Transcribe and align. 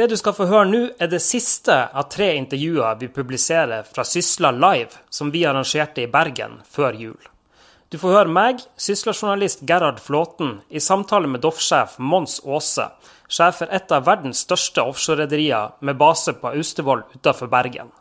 Det 0.00 0.06
du 0.06 0.16
skal 0.16 0.32
få 0.32 0.46
høre 0.48 0.64
nå, 0.64 0.78
er 0.96 1.10
det 1.12 1.18
siste 1.20 1.74
av 1.76 2.06
tre 2.08 2.30
intervjuer 2.38 2.94
vi 3.02 3.10
publiserer 3.12 3.84
fra 3.84 4.00
Sysla 4.08 4.48
Live, 4.56 4.96
som 5.12 5.28
vi 5.28 5.42
arrangerte 5.44 6.00
i 6.00 6.08
Bergen 6.08 6.54
før 6.64 6.96
jul. 6.96 7.18
Du 7.92 7.98
får 8.00 8.14
høre 8.14 8.32
meg, 8.32 8.64
Sysla-journalist 8.80 9.60
Gerhard 9.68 10.00
Flåten, 10.00 10.62
i 10.72 10.80
samtale 10.80 11.28
med 11.28 11.44
Doff-sjef 11.44 11.98
Mons 12.00 12.38
Aase, 12.48 12.88
sjef 13.28 13.60
for 13.60 13.76
et 13.76 13.92
av 13.92 14.08
verdens 14.08 14.40
største 14.46 14.88
offshorerederier 14.88 15.76
med 15.84 16.00
base 16.00 16.32
på 16.32 16.54
Austevoll 16.54 17.04
utenfor 17.18 17.52
Bergen. 17.52 17.92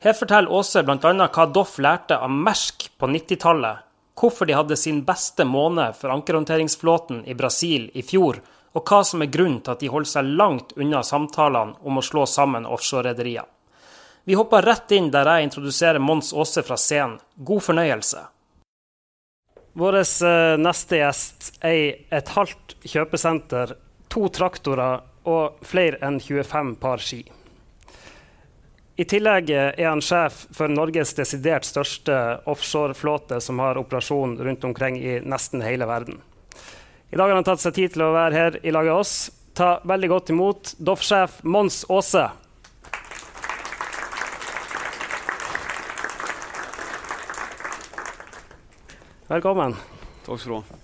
Her 0.00 0.16
forteller 0.16 0.48
Aase 0.48 0.80
bl.a. 0.80 1.12
hva 1.28 1.50
Doff 1.52 1.76
lærte 1.76 2.16
av 2.16 2.32
Mersk 2.32 2.88
på 2.96 3.12
90-tallet, 3.20 3.84
hvorfor 4.16 4.48
de 4.48 4.56
hadde 4.56 4.80
sin 4.80 5.04
beste 5.04 5.44
måned 5.44 6.00
for 6.00 6.08
ankerhåndteringsflåten 6.16 7.26
i 7.28 7.36
Brasil 7.36 7.90
i 7.92 8.00
fjor, 8.16 8.40
og 8.78 8.86
hva 8.86 9.02
som 9.04 9.22
er 9.24 9.30
grunnen 9.32 9.60
til 9.64 9.74
at 9.74 9.82
de 9.82 9.90
holder 9.90 10.10
seg 10.12 10.34
langt 10.38 10.74
unna 10.78 11.02
samtalene 11.02 11.78
om 11.82 11.98
å 11.98 12.04
slå 12.04 12.26
sammen 12.30 12.66
offshorerederier. 12.68 13.46
Vi 14.28 14.36
hopper 14.38 14.62
rett 14.62 14.92
inn 14.92 15.08
der 15.10 15.26
jeg 15.32 15.48
introduserer 15.48 16.02
Mons 16.04 16.34
Aase 16.36 16.62
fra 16.62 16.76
scenen. 16.78 17.16
God 17.34 17.64
fornøyelse. 17.64 18.20
Vår 19.78 19.98
eh, 20.02 20.58
neste 20.60 21.00
gjest 21.00 21.48
eier 21.64 22.04
et 22.14 22.30
halvt 22.34 22.76
kjøpesenter, 22.84 23.74
to 24.12 24.28
traktorer 24.34 25.02
og 25.28 25.58
flere 25.66 26.00
enn 26.04 26.20
25 26.20 26.74
par 26.82 27.02
ski. 27.02 27.22
I 28.98 29.06
tillegg 29.06 29.52
er 29.54 29.84
han 29.86 30.02
sjef 30.02 30.44
for 30.56 30.70
Norges 30.72 31.14
desidert 31.14 31.66
største 31.68 32.16
offshoreflåte, 32.50 33.38
som 33.40 33.62
har 33.62 33.78
operasjon 33.78 34.34
rundt 34.42 34.64
omkring 34.66 34.98
i 34.98 35.20
nesten 35.22 35.62
hele 35.62 35.86
verden. 35.86 36.18
I 37.10 37.16
dag 37.16 37.28
har 37.28 37.34
han 37.38 37.44
tatt 37.46 37.62
seg 37.62 37.74
tid 37.76 37.94
til 37.94 38.04
å 38.04 38.12
være 38.12 38.36
her 38.36 38.58
i 38.68 38.72
lag 38.74 38.84
med 38.88 38.98
oss. 39.00 39.14
Ta 39.56 39.78
veldig 39.88 40.10
godt 40.12 40.32
imot 40.34 40.74
Doff-sjef 40.88 41.40
Mons 41.44 41.82
Aase. 41.90 42.26
Velkommen. 49.28 49.74
Takk 50.26 50.40
skal 50.40 50.52
du 50.52 50.58
ha. 50.58 50.78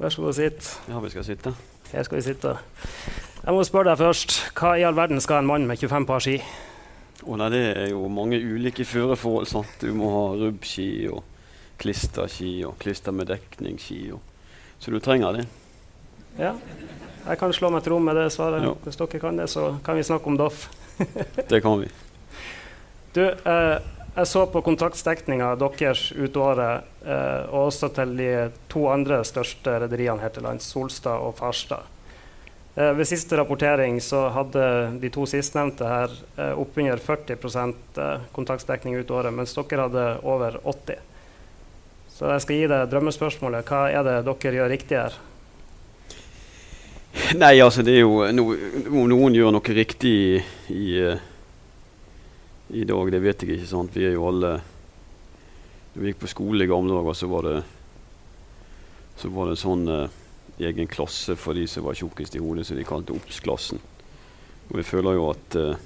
Vær 0.00 0.12
så 0.12 0.24
god, 0.24 0.36
sitt. 0.36 0.68
Ja, 0.88 1.00
vi 1.00 1.10
skal 1.12 1.24
sitte. 1.26 1.52
Her 1.92 2.06
skal 2.06 2.20
vi 2.20 2.24
sitte. 2.24 2.54
Jeg 3.40 3.56
må 3.56 3.62
spørre 3.64 3.92
deg 3.92 4.00
først. 4.00 4.36
Hva 4.56 4.74
i 4.78 4.84
all 4.86 4.96
verden 4.96 5.20
skal 5.24 5.40
en 5.42 5.48
mann 5.48 5.66
med 5.68 5.80
25 5.80 6.06
par 6.08 6.24
ski? 6.24 6.38
Oh, 7.26 7.36
nei, 7.36 7.50
Det 7.52 7.62
er 7.76 7.88
jo 7.92 8.06
mange 8.08 8.40
ulike 8.40 8.84
føreforhold. 8.84 9.46
sant? 9.46 9.76
Du 9.80 9.92
må 9.94 10.08
ha 10.12 10.24
rubbski 10.40 11.08
og 11.12 11.22
klisterski 11.80 12.64
og 12.64 12.78
klister 12.78 13.12
med 13.12 13.28
dekningsski. 13.28 14.12
og 14.12 14.20
så 14.80 14.90
du 14.90 15.00
trenger 15.00 15.36
det. 15.36 15.46
Ja. 16.40 16.54
Jeg 17.26 17.38
kan 17.38 17.52
slå 17.52 17.68
meg 17.70 17.84
til 17.84 17.94
ro 17.94 18.00
med 18.02 18.16
det 18.16 18.30
svaret. 18.32 18.64
Ja. 18.64 18.72
Hvis 18.86 18.96
dere 18.96 19.20
kan 19.20 19.36
det, 19.36 19.50
så 19.52 19.74
kan 19.84 19.98
vi 19.98 20.06
snakke 20.08 20.30
om 20.32 20.38
Doff. 20.40 20.68
det 21.52 21.60
kan 21.60 21.82
vi. 21.82 21.90
Du, 23.12 23.22
eh, 23.28 23.76
jeg 24.16 24.26
så 24.26 24.46
på 24.48 24.62
kontraktsdekninga 24.64 25.52
deres 25.60 26.10
ut 26.16 26.36
året, 26.40 26.88
eh, 27.04 27.42
og 27.52 27.68
også 27.68 27.92
til 27.94 28.16
de 28.16 28.30
to 28.72 28.86
andre 28.88 29.20
største 29.28 29.76
rederiene 29.84 30.22
her 30.24 30.32
til 30.32 30.48
lands, 30.48 30.66
Solstad 30.72 31.20
og 31.20 31.36
Farstad. 31.38 31.84
Eh, 32.74 32.92
ved 32.96 33.08
siste 33.08 33.36
rapportering 33.36 34.00
så 34.00 34.28
hadde 34.32 34.64
de 35.02 35.12
to 35.12 35.26
sistnevnte 35.28 35.84
her 35.84 36.16
eh, 36.38 36.56
oppunder 36.56 36.96
40 37.02 37.36
eh, 37.36 38.26
kontraktsdekning 38.32 38.96
ut 38.96 39.10
året, 39.10 39.34
mens 39.34 39.54
dere 39.58 39.88
hadde 39.88 40.08
over 40.22 40.60
80 40.64 41.09
så 42.20 42.28
jeg 42.34 42.42
skal 42.44 42.58
gi 42.58 42.64
deg 42.68 42.88
drømmespørsmålet. 42.92 43.64
Hva 43.64 43.86
er 43.88 44.02
det 44.04 44.14
dere 44.26 44.58
gjør 44.58 44.66
riktig 44.68 44.96
her? 44.98 45.14
Nei, 47.40 47.54
altså 47.64 47.80
det 47.80 47.94
er 47.96 48.02
jo 48.02 48.26
no, 48.36 48.50
noen 49.08 49.38
gjør 49.38 49.54
noe 49.56 49.72
riktig 49.72 50.10
i, 50.12 50.42
i, 50.68 50.82
eh, 51.00 51.22
i, 52.76 52.84
dag, 52.84 53.08
det 53.14 53.22
vet 53.24 53.40
jeg 53.46 53.56
ikke. 53.56 53.70
sant? 53.70 53.96
Vi 53.96 54.04
er 54.04 54.12
jo 54.18 54.26
alle 54.28 54.50
Når 55.94 56.02
vi 56.02 56.12
gikk 56.12 56.20
på 56.20 56.30
skole 56.34 56.66
i 56.66 56.70
gamle 56.70 56.92
dager, 56.92 57.16
så 57.16 57.30
var 57.32 57.48
det 57.48 57.56
så 59.20 59.32
var 59.32 59.48
det 59.48 59.56
en 59.56 59.60
sånn 59.64 59.88
uh, 59.88 60.12
egen 60.60 60.88
klasse 60.88 61.34
for 61.36 61.56
de 61.56 61.66
som 61.68 61.84
var 61.84 61.96
tjukkest 61.98 62.36
i 62.36 62.40
hodet, 62.40 62.66
som 62.68 62.78
de 62.78 62.86
kalte 62.88 63.12
obs-klassen. 63.12 63.80
Og 64.70 64.78
vi 64.78 64.84
føler 64.86 65.16
jo 65.18 65.26
at 65.32 65.56
uh, 65.60 65.82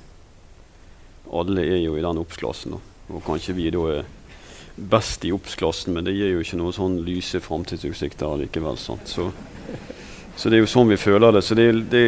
alle 1.35 1.65
er 1.65 1.81
jo 1.83 1.97
i 1.99 2.05
den 2.05 2.21
obs-klassen. 2.21 2.77
Og 3.09 3.25
kanskje 3.27 3.57
vi 3.57 3.73
da 3.75 3.87
er 3.91 4.05
best 4.75 5.25
i 5.25 5.33
obs-klassen, 5.33 5.95
men 5.95 6.07
det 6.07 6.17
gir 6.17 6.33
jo 6.35 6.43
ikke 6.43 6.59
noen 6.59 6.75
sånn 6.75 6.97
lyse 7.07 7.41
framtidsutsikter 7.43 8.41
likevel. 8.43 8.79
Sant? 8.81 9.07
Så, 9.11 9.29
så, 10.37 10.49
det 10.49 10.59
er 10.59 10.65
jo 10.65 10.71
sånn 10.71 10.91
vi 10.91 10.99
føler 10.99 11.37
det. 11.37 11.45
Så 11.47 11.57
det, 11.59 11.69
det, 11.93 12.07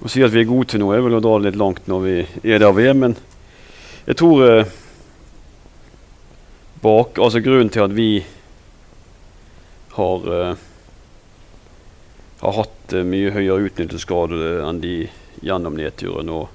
Å 0.00 0.08
si 0.08 0.22
at 0.24 0.32
vi 0.32 0.44
er 0.44 0.48
gode 0.48 0.70
til 0.72 0.80
noe, 0.80 0.94
er 0.96 1.04
vel 1.04 1.18
å 1.18 1.22
dra 1.24 1.36
det 1.38 1.50
litt 1.50 1.60
langt 1.60 1.90
når 1.90 2.06
vi 2.06 2.14
er 2.54 2.62
der 2.62 2.72
vi 2.76 2.86
er. 2.88 2.96
Men 2.96 3.18
jeg 4.06 4.16
tror 4.16 4.44
eh, 4.46 4.76
bak, 6.80 7.18
altså 7.18 7.42
grunnen 7.44 7.72
til 7.72 7.84
at 7.84 7.96
vi 7.98 8.10
har, 9.98 10.32
eh, 10.38 10.54
har 12.40 12.56
hatt 12.62 12.94
eh, 12.96 13.04
mye 13.04 13.34
høyere 13.34 13.68
utnyttelsesgrad 13.68 14.32
enn 14.70 14.80
de 14.80 14.94
gjennom 15.44 15.76
nedturen, 15.76 16.30
og, 16.32 16.48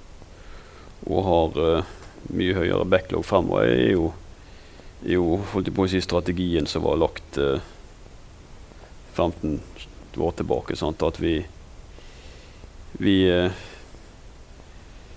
og 1.06 1.25
har 1.29 1.63
eh, 1.67 1.95
mye 2.33 2.57
høyere 2.57 2.88
backlog 2.89 3.25
fremover, 3.27 3.69
er 3.69 3.91
jo 3.94 4.13
jo, 5.05 5.39
holdt 5.51 5.69
jeg 5.69 5.75
på 5.75 5.85
å 5.85 5.89
si, 5.89 6.01
strategien 6.01 6.67
som 6.69 6.85
var 6.85 6.97
lagt 6.97 7.38
eh, 7.41 7.61
15 9.13 9.59
år 10.17 10.35
tilbake. 10.39 10.77
Sant? 10.79 11.03
At 11.05 11.19
vi, 11.21 11.38
vi 13.01 13.15
eh, 13.29 13.63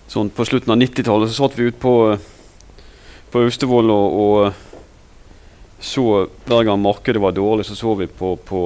sånn 0.09 0.33
På 0.33 0.47
slutten 0.49 0.73
av 0.73 0.81
90-tallet 0.81 1.31
så 1.31 1.45
satt 1.45 1.59
vi 1.59 1.69
ute 1.69 1.81
på, 1.81 1.95
på 3.33 3.45
Austevoll 3.45 3.93
og, 3.93 4.21
og 4.23 4.65
så 5.85 6.05
Hver 6.49 6.65
gang 6.67 6.81
markedet 6.83 7.23
var 7.23 7.37
dårlig, 7.37 7.67
så 7.69 7.77
så 7.79 7.93
vi 7.95 8.09
på, 8.11 8.33
på, 8.37 8.63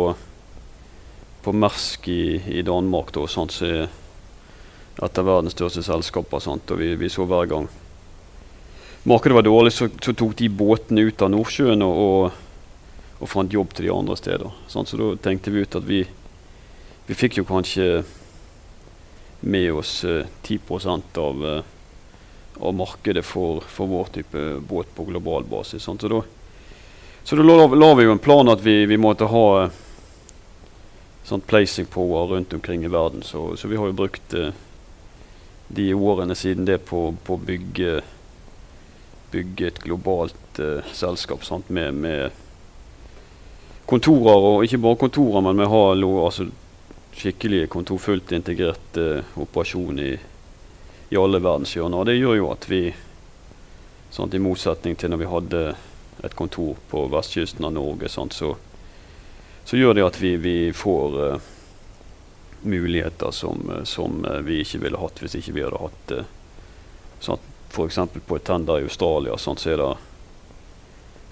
på 1.44 1.52
Mersk 1.52 2.08
i, 2.08 2.40
i 2.58 2.62
Danmark, 2.64 3.12
da, 3.12 3.26
sant, 3.28 3.52
så 3.52 3.68
et 5.02 5.18
av 5.18 5.26
verdens 5.26 5.52
største 5.56 5.82
selskaper. 5.84 6.40
Sant, 6.40 6.70
og 6.72 6.80
vi, 6.80 6.94
vi 7.00 7.10
så 7.12 7.26
hver 7.28 7.48
gang 7.50 7.68
markedet 9.02 9.34
var 9.34 9.42
dårlig, 9.42 9.72
så, 9.72 9.88
så, 10.02 10.12
tok 10.12 10.36
de 10.38 10.48
båtene 10.48 11.06
ut 11.08 11.22
av 11.22 11.30
Nordsjøen 11.32 11.82
og, 11.82 12.00
og, 12.02 13.20
og 13.20 13.30
fant 13.30 13.52
jobb 13.52 13.74
til 13.74 13.88
de 13.88 13.94
andre 13.94 14.16
steder. 14.18 14.58
Sånn, 14.70 14.88
så 14.88 14.98
da 15.00 15.12
tenkte 15.22 15.54
vi 15.54 15.64
ut 15.64 15.78
at 15.78 15.86
vi, 15.88 16.02
vi 17.08 17.18
fikk 17.18 17.40
jo 17.40 17.48
kanskje 17.48 18.02
med 19.42 19.72
oss 19.74 20.04
eh, 20.04 20.26
10% 20.46 21.18
av, 21.18 21.46
eh, 21.48 22.60
av 22.62 22.74
markedet 22.74 23.24
for, 23.26 23.64
for, 23.66 23.90
vår 23.90 24.12
type 24.14 24.44
båt 24.68 24.94
på 24.94 25.06
global 25.08 25.44
basis. 25.50 25.82
Sånn. 25.82 25.98
Så 25.98 26.10
da, 26.12 26.22
så 27.24 27.38
da 27.38 27.46
la, 27.46 27.66
la, 27.66 27.94
vi 27.98 28.06
jo 28.06 28.14
en 28.14 28.22
plan 28.22 28.48
at 28.54 28.62
vi, 28.62 28.84
vi 28.86 29.00
måtte 29.02 29.26
ha 29.30 29.46
eh, 29.64 29.80
sånn 31.26 31.42
placing 31.42 31.90
power 31.90 32.36
rundt 32.36 32.54
omkring 32.54 32.86
i 32.86 32.92
verden. 32.92 33.26
Så, 33.26 33.56
så 33.58 33.70
vi 33.70 33.78
har 33.82 33.90
jo 33.90 33.98
brukt 33.98 34.34
eh, 34.38 34.54
de 35.74 35.90
årene 35.94 36.38
siden 36.38 36.66
det 36.68 36.84
på 36.86 37.08
å 37.10 37.42
bygge 37.50 38.00
bygge 39.32 39.68
et 39.68 39.78
globalt 39.82 40.60
uh, 40.60 40.80
selskap 40.92 41.44
sant, 41.44 41.68
med, 41.72 41.94
med, 41.94 42.40
kontorer, 43.88 44.48
og 44.48 44.64
ikke 44.66 44.80
bare 44.82 45.00
kontorer, 45.00 45.44
men 45.44 45.58
med 45.58 45.70
ha 45.72 45.84
altså, 45.92 46.48
skikkelig 47.16 47.66
kontor, 47.72 48.00
fullt 48.00 48.32
integrert 48.36 49.00
uh, 49.00 49.38
operasjon 49.42 50.00
i, 50.02 50.12
i 51.12 51.20
alle 51.20 51.40
verdenshjørner. 51.42 52.08
Det 52.08 52.18
gjør 52.18 52.38
jo 52.40 52.50
at 52.52 52.68
vi, 52.70 52.82
sant, 54.12 54.34
i 54.34 54.42
motsetning 54.42 54.98
til 54.98 55.12
når 55.12 55.22
vi 55.22 55.32
hadde 55.32 55.64
et 56.22 56.36
kontor 56.38 56.76
på 56.90 57.06
vestkysten 57.12 57.66
av 57.66 57.74
Norge, 57.76 58.12
sant, 58.12 58.36
så, 58.36 58.54
så, 59.64 59.78
gjør 59.78 59.96
det 59.98 60.06
at 60.06 60.20
vi, 60.20 60.36
vi 60.40 60.56
får 60.76 61.18
uh, 61.18 61.50
muligheter 62.62 63.32
som, 63.34 63.64
som, 63.88 64.22
vi 64.46 64.60
ikke 64.62 64.84
ville 64.84 65.00
hatt 65.00 65.18
hvis 65.18 65.40
ikke 65.40 65.56
vi 65.56 65.64
hadde 65.66 65.80
hatt 65.82 66.12
sånn 67.22 67.48
f.eks. 67.72 67.98
på 68.26 68.36
et 68.36 68.44
tender 68.44 68.82
i 68.82 68.86
Australia, 68.86 69.36
sånn, 69.40 69.56
så, 69.56 69.72
er 69.72 69.80
det, 69.80 69.90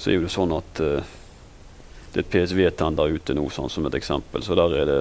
så 0.01 0.13
er 0.13 0.25
det 0.25 0.33
sånn 0.33 0.55
at 0.57 0.81
uh, 0.81 1.17
det 2.11 2.23
er 2.23 2.25
et 2.25 2.33
PSV-tender 2.33 3.13
ute 3.15 3.37
nå, 3.37 3.45
sånn, 3.53 3.71
som 3.71 3.87
et 3.87 3.97
eksempel. 3.99 4.43
Så 4.43 4.57
der 4.59 4.77
er 4.81 4.89
det, 4.89 5.01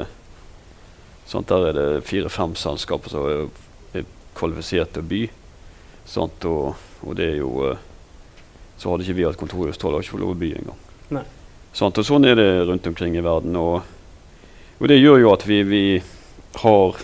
sånn, 1.30 1.48
det 1.48 2.04
fire-fem 2.06 2.58
selskaper 2.60 3.14
som 3.14 3.26
er, 3.30 3.48
er, 3.96 4.06
kvalifisert 4.38 4.94
til 4.94 5.06
å 5.06 5.10
by. 5.10 5.24
Sånn, 6.10 6.36
og, 6.52 6.84
og, 7.06 7.16
det 7.18 7.32
er 7.32 7.40
jo 7.42 7.54
uh, 7.72 7.88
Så 8.80 8.92
hadde 8.92 9.04
ikke 9.04 9.18
vi 9.18 9.26
hatt 9.28 9.40
kontor 9.40 9.66
i 9.68 9.74
Australia, 9.74 9.98
hadde 9.98 10.08
ikke 10.08 10.16
fått 10.16 10.24
lov 10.24 10.36
å 10.36 10.40
by 10.40 10.52
engang. 10.60 10.86
Sånn, 11.76 11.94
og 11.94 12.06
sånn 12.06 12.26
er 12.26 12.38
det 12.40 12.48
rundt 12.68 12.88
omkring 12.88 13.18
i 13.20 13.24
verden. 13.24 13.58
Og, 13.60 13.82
og 14.80 14.88
det 14.88 15.00
gjør 15.00 15.20
jo 15.24 15.34
at 15.34 15.44
vi, 15.48 15.60
vi 15.68 15.84
har 16.64 17.02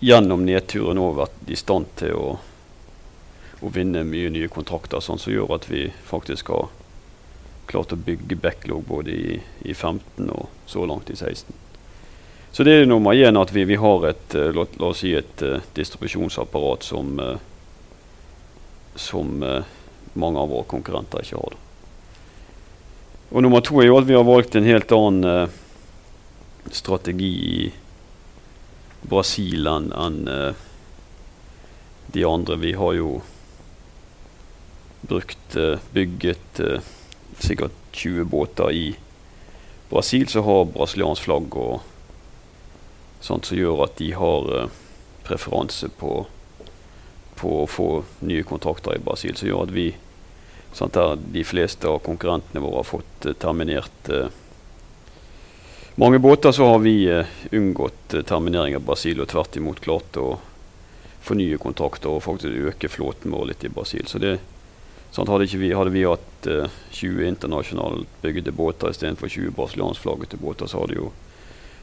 gjennom 0.00 0.46
nedturen 0.46 1.00
òg 1.02 1.18
vært 1.18 1.50
i 1.52 1.58
stand 1.58 1.90
til 2.00 2.14
å 2.16 2.28
å 3.60 3.70
vinne 3.72 4.04
mye 4.08 4.30
nye 4.32 4.48
kontrakter, 4.48 5.02
sånn 5.04 5.20
som 5.20 5.32
gjør 5.32 5.56
at 5.58 5.66
vi 5.68 5.88
faktisk 6.08 6.52
har 6.52 6.70
klart 7.70 7.92
å 7.92 7.98
bygge 8.00 8.38
backlog 8.40 8.86
både 8.88 9.12
i, 9.14 9.40
i 9.68 9.74
15 9.74 10.30
og 10.32 10.48
så 10.66 10.86
langt 10.88 11.10
i 11.12 11.16
16. 11.16 11.52
Så 12.50 12.66
det 12.66 12.72
er 12.74 12.88
nummer 12.88 13.14
én 13.14 13.38
at 13.38 13.52
vi, 13.54 13.62
vi 13.68 13.78
har 13.78 14.06
et, 14.08 14.34
uh, 14.34 14.48
la, 14.56 14.64
la, 14.80 14.88
oss 14.90 15.04
si 15.04 15.12
et 15.14 15.44
uh, 15.46 15.60
distribusjonsapparat 15.76 16.86
som, 16.88 17.20
som 18.98 19.36
mange 19.38 20.40
av 20.42 20.50
våre 20.50 20.66
konkurrenter 20.66 21.22
ikke 21.22 21.38
har. 21.38 21.58
Og 23.30 23.44
nummer 23.46 23.62
to 23.62 23.78
er 23.78 23.86
jo 23.86 24.00
at 24.00 24.08
vi 24.08 24.16
har 24.18 24.26
valgt 24.26 24.56
en 24.58 24.66
helt 24.66 24.90
annen 24.90 25.52
strategi 26.74 27.30
i 27.60 27.68
Brasil 29.06 29.68
enn 29.70 29.92
en, 29.94 30.18
de 32.10 32.24
andre. 32.26 32.58
Vi 32.58 32.74
har 32.74 32.96
jo 32.98 33.20
brukt, 35.10 35.56
bygget 35.92 36.60
sikkert 37.42 37.76
20 37.92 38.24
båter 38.30 38.72
i 38.72 38.84
Brasil 39.90 40.28
som 40.28 40.44
har 40.44 40.64
brasiliansk 40.64 41.22
flagg, 41.26 41.56
og 41.56 41.80
sånt 43.20 43.48
som 43.48 43.58
gjør 43.58 43.84
at 43.88 43.96
de 43.98 44.12
har 44.14 44.50
uh, 44.50 44.76
preferanse 45.26 45.90
på, 45.98 46.12
på, 47.40 47.54
å 47.62 47.66
få 47.66 47.88
nye 48.26 48.46
kontrakter 48.46 48.94
i 48.94 49.02
Brasil. 49.02 49.34
Som 49.36 49.50
gjør 49.50 49.64
at 49.66 49.74
vi, 49.74 49.88
sånt 50.76 50.94
der, 50.94 51.16
de 51.18 51.42
fleste 51.44 51.90
av 51.90 52.04
konkurrentene 52.06 52.62
våre 52.62 52.84
har 52.84 52.88
fått 52.88 53.26
uh, 53.26 53.34
terminert 53.34 54.12
uh, 54.14 54.30
mange 55.98 56.22
båter. 56.22 56.54
Så 56.54 56.70
har 56.70 56.78
vi 56.86 56.94
unngått 57.50 58.14
terminering 58.30 58.78
av 58.78 58.86
Brasil 58.86 59.20
og 59.20 59.32
tvert 59.34 59.58
imot 59.58 59.82
klart 59.82 60.22
å 60.22 60.36
fornye 61.20 61.58
kontrakter 61.60 62.14
og 62.14 62.22
faktisk 62.24 62.70
øke 62.70 62.88
flåten 62.88 63.34
vår 63.34 63.50
litt 63.50 63.66
i 63.66 63.74
Brasil. 63.74 64.06
Så 64.08 64.22
det, 64.22 64.38
Sånn, 65.10 65.26
hadde, 65.26 65.48
vi, 65.58 65.72
hadde, 65.74 65.90
vi, 65.90 66.04
hatt 66.06 66.46
uh, 66.46 66.66
eh, 66.68 66.74
20 66.94 67.26
internasjonalt 67.32 68.10
bygde 68.22 68.52
båter 68.54 68.92
istedenfor 68.92 69.28
20 69.28 69.56
brasilianskflaggete 69.56 70.38
båter, 70.38 70.70
så 70.70 70.84
hadde 70.84 71.00
jo 71.00 71.08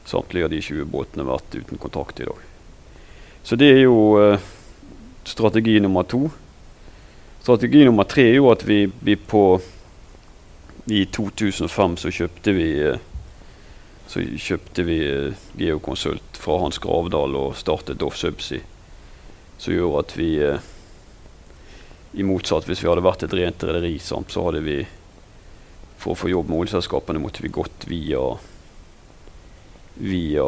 samtlige 0.08 0.48
av 0.48 0.52
de 0.54 0.60
20 0.64 0.88
båtene 0.88 1.26
vært 1.28 1.58
uten 1.58 1.80
kontakt 1.80 2.22
i 2.22 2.28
dag. 2.28 2.46
Så 3.44 3.58
det 3.60 3.68
er 3.74 3.82
jo 3.84 3.98
uh, 4.16 4.46
strategi 5.28 5.76
nummer 5.84 6.08
to. 6.08 6.30
Strategi 7.42 7.84
nummer 7.84 8.08
tre 8.08 8.30
er 8.30 8.38
jo 8.38 8.48
at 8.52 8.64
vi, 8.64 8.86
vi 9.04 9.18
på 9.20 9.60
I 10.88 11.04
2005 11.12 11.98
så 12.00 12.14
kjøpte 12.22 12.56
vi 12.56 12.70
uh, 12.88 12.96
så 14.08 14.22
kjøpte 14.24 14.86
vi 14.88 14.98
Geokonsult 15.60 16.38
fra 16.40 16.54
Hans 16.62 16.80
Gravdal 16.80 17.34
og 17.36 17.58
startet 17.60 18.00
Doff 18.00 18.16
Subsea. 18.16 18.64
Som 19.60 19.74
gjør 19.74 19.98
at 20.00 20.14
vi 20.16 20.30
i 22.12 22.24
motsatt, 22.24 22.68
hvis 22.68 22.80
vi 22.82 22.88
hadde 22.88 23.04
vært 23.04 23.26
et 23.26 23.34
rent 23.36 23.64
rederi, 23.68 23.98
så 24.00 24.22
hadde 24.46 24.64
vi 24.64 24.78
For 25.98 26.14
å 26.14 26.18
få 26.18 26.28
jobb 26.30 26.46
med 26.46 26.60
oljeselskapene 26.60 27.18
måtte 27.18 27.42
vi 27.42 27.50
gått 27.50 27.88
via 27.90 28.20
via 29.98 30.44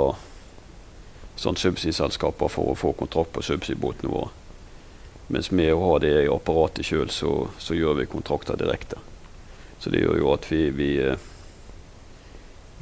sånn 1.40 1.58
subsea-selskaper 1.58 2.50
for 2.52 2.70
å 2.70 2.76
få 2.78 2.92
kontrakt 2.94 3.32
på 3.34 3.42
subsea-båtene 3.42 4.12
våre. 4.12 4.30
Mens 5.30 5.50
med 5.50 5.72
å 5.74 5.82
ha 5.84 5.98
det 6.02 6.12
i 6.24 6.30
apparatet 6.30 6.86
sjøl, 6.86 7.10
så, 7.10 7.48
så, 7.58 7.74
gjør 7.74 8.00
vi 8.00 8.08
kontrakter 8.10 8.58
direkte. 8.58 8.98
Så 9.78 9.90
det 9.90 10.02
gjør 10.02 10.18
jo 10.20 10.32
at 10.34 10.46
vi, 10.50 10.62
vi, 10.74 10.90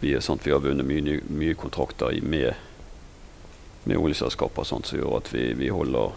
vi, 0.01 0.15
sant, 0.25 0.45
vi 0.47 0.53
har 0.53 0.65
vunnet 0.65 0.89
mye, 0.89 1.21
mye 1.29 1.57
kontrakter 1.57 2.17
med, 2.25 2.53
med 3.85 4.01
oljeselskaper, 4.01 4.69
som 4.69 4.85
gjør 4.85 5.21
at 5.21 5.33
vi, 5.33 5.53
vi 5.61 5.71
holder 5.73 6.17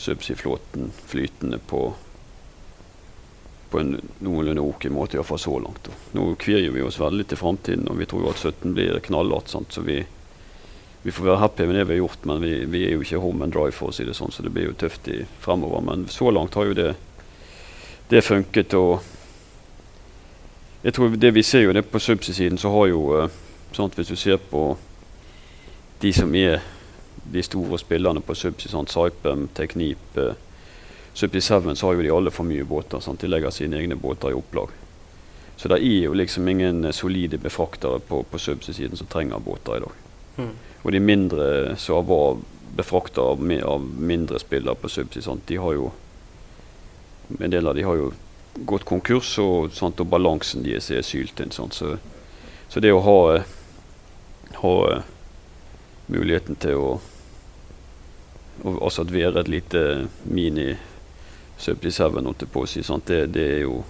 subsea-flåten 0.00 0.90
flytende 1.06 1.58
på, 1.58 1.92
på 3.70 3.80
en 3.80 4.00
noenlunde 4.18 4.60
ok 4.60 4.88
måte, 4.90 5.18
iallfall 5.18 5.38
så 5.38 5.58
langt. 5.58 5.84
Da. 5.84 5.98
Nå 6.16 6.32
kvier 6.40 6.72
vi 6.72 6.82
oss 6.82 7.00
veldig 7.00 7.26
til 7.28 7.40
framtiden, 7.40 7.88
og 7.88 8.00
vi 8.00 8.08
tror 8.08 8.24
jo 8.24 8.32
at 8.32 8.40
17 8.40 8.74
blir 8.74 8.98
knallhardt. 9.04 9.52
Så 9.52 9.84
vi, 9.84 10.00
vi, 11.02 11.12
får 11.12 11.28
være 11.28 11.42
happy 11.44 11.68
med 11.68 11.78
det 11.78 11.84
vi 11.84 11.96
har 11.98 12.02
gjort, 12.02 12.24
men 12.30 12.42
vi, 12.42 12.54
vi, 12.64 12.84
er 12.88 12.96
jo 12.96 13.04
ikke 13.04 13.22
home 13.22 13.44
and 13.44 13.54
drive, 13.54 13.76
for 13.76 13.92
å 13.92 13.96
si 13.96 14.08
det 14.08 14.16
sånn, 14.16 14.32
så 14.32 14.46
det 14.46 14.54
blir 14.56 14.70
jo 14.70 14.76
tøft 14.80 15.12
i 15.12 15.20
fremover. 15.44 15.84
Men 15.84 16.08
så 16.08 16.32
langt 16.32 16.56
har 16.56 16.70
jo 16.70 16.76
det, 16.80 16.90
det 18.08 18.24
funket. 18.24 18.74
og 18.74 19.00
jeg 20.82 20.96
tror 20.96 21.12
det 21.12 21.34
Vi 21.34 21.42
ser 21.44 21.68
jo 21.68 21.72
det 21.76 21.84
på 21.92 22.00
subsea-siden, 22.00 22.58
så 22.58 22.72
har 22.72 22.86
jo 22.88 23.28
sånn 23.76 23.92
Hvis 23.94 24.08
du 24.08 24.16
ser 24.16 24.40
på 24.50 24.78
de 26.00 26.12
som 26.16 26.32
er 26.34 26.62
de 27.32 27.42
store 27.42 27.78
spillerne 27.78 28.22
på 28.24 28.34
Subsea, 28.34 28.72
sånn, 28.72 28.88
Saipem, 28.90 29.48
Teknip 29.54 30.18
eh, 30.18 30.38
Subsea 31.14 31.60
7, 31.60 31.74
så 31.74 31.86
har 31.86 31.98
jo 31.98 32.02
de 32.02 32.12
alle 32.14 32.32
for 32.34 32.48
mye 32.48 32.64
båter. 32.64 33.02
Sant? 33.02 33.20
De 33.20 33.30
legger 33.30 33.54
sine 33.54 33.78
egne 33.78 33.98
båter 33.98 34.30
i 34.30 34.38
opplag. 34.38 34.72
Så 35.60 35.68
det 35.68 35.80
er 35.84 36.06
jo 36.06 36.14
liksom 36.16 36.48
ingen 36.48 36.84
eh, 36.84 36.94
solide 36.96 37.38
befraktere 37.38 38.00
på, 38.00 38.22
på 38.22 38.38
Subsea-siden 38.38 38.96
som 38.96 39.10
trenger 39.10 39.42
båter 39.44 39.76
i 39.76 39.84
dag. 39.84 39.98
Mm. 40.38 40.54
Og 40.82 40.92
de 40.92 41.00
mindre 41.00 41.76
som 41.76 42.06
var 42.08 42.38
befrakta 42.76 43.20
av, 43.20 43.42
av, 43.64 43.84
mindre 43.84 44.38
spillere 44.40 44.74
på 44.74 44.88
Subsea, 44.88 45.22
sant? 45.22 45.46
de 45.46 45.60
har 45.60 45.76
jo 45.76 45.90
En 47.38 47.50
del 47.50 47.68
av 47.68 47.76
de 47.78 47.82
har 47.86 47.94
jo 47.94 48.08
gått 48.66 48.82
konkurs, 48.84 49.36
og, 49.38 49.70
sant? 49.70 50.00
og 50.02 50.08
balansen 50.10 50.64
deres 50.64 50.88
er 50.90 51.04
sylt 51.06 51.38
inn. 51.38 51.52
Så, 51.54 51.68
så, 51.70 52.80
det 52.82 52.90
å 52.90 53.04
ha, 53.06 53.20
ha 54.64 54.72
muligheten 56.10 56.58
til 56.58 56.74
å 56.74 56.88
og 58.62 58.82
også 58.82 59.06
at 59.06 59.12
vi 59.12 59.22
er 59.24 59.36
et 59.38 59.48
lite 59.48 59.82
mini 60.24 60.74
Subsea 61.60 62.08
7 62.08 62.46
på 62.52 62.62
å 62.64 62.68
si, 62.68 62.82
det, 63.06 63.20
det 63.34 63.48
jo, 63.60 63.82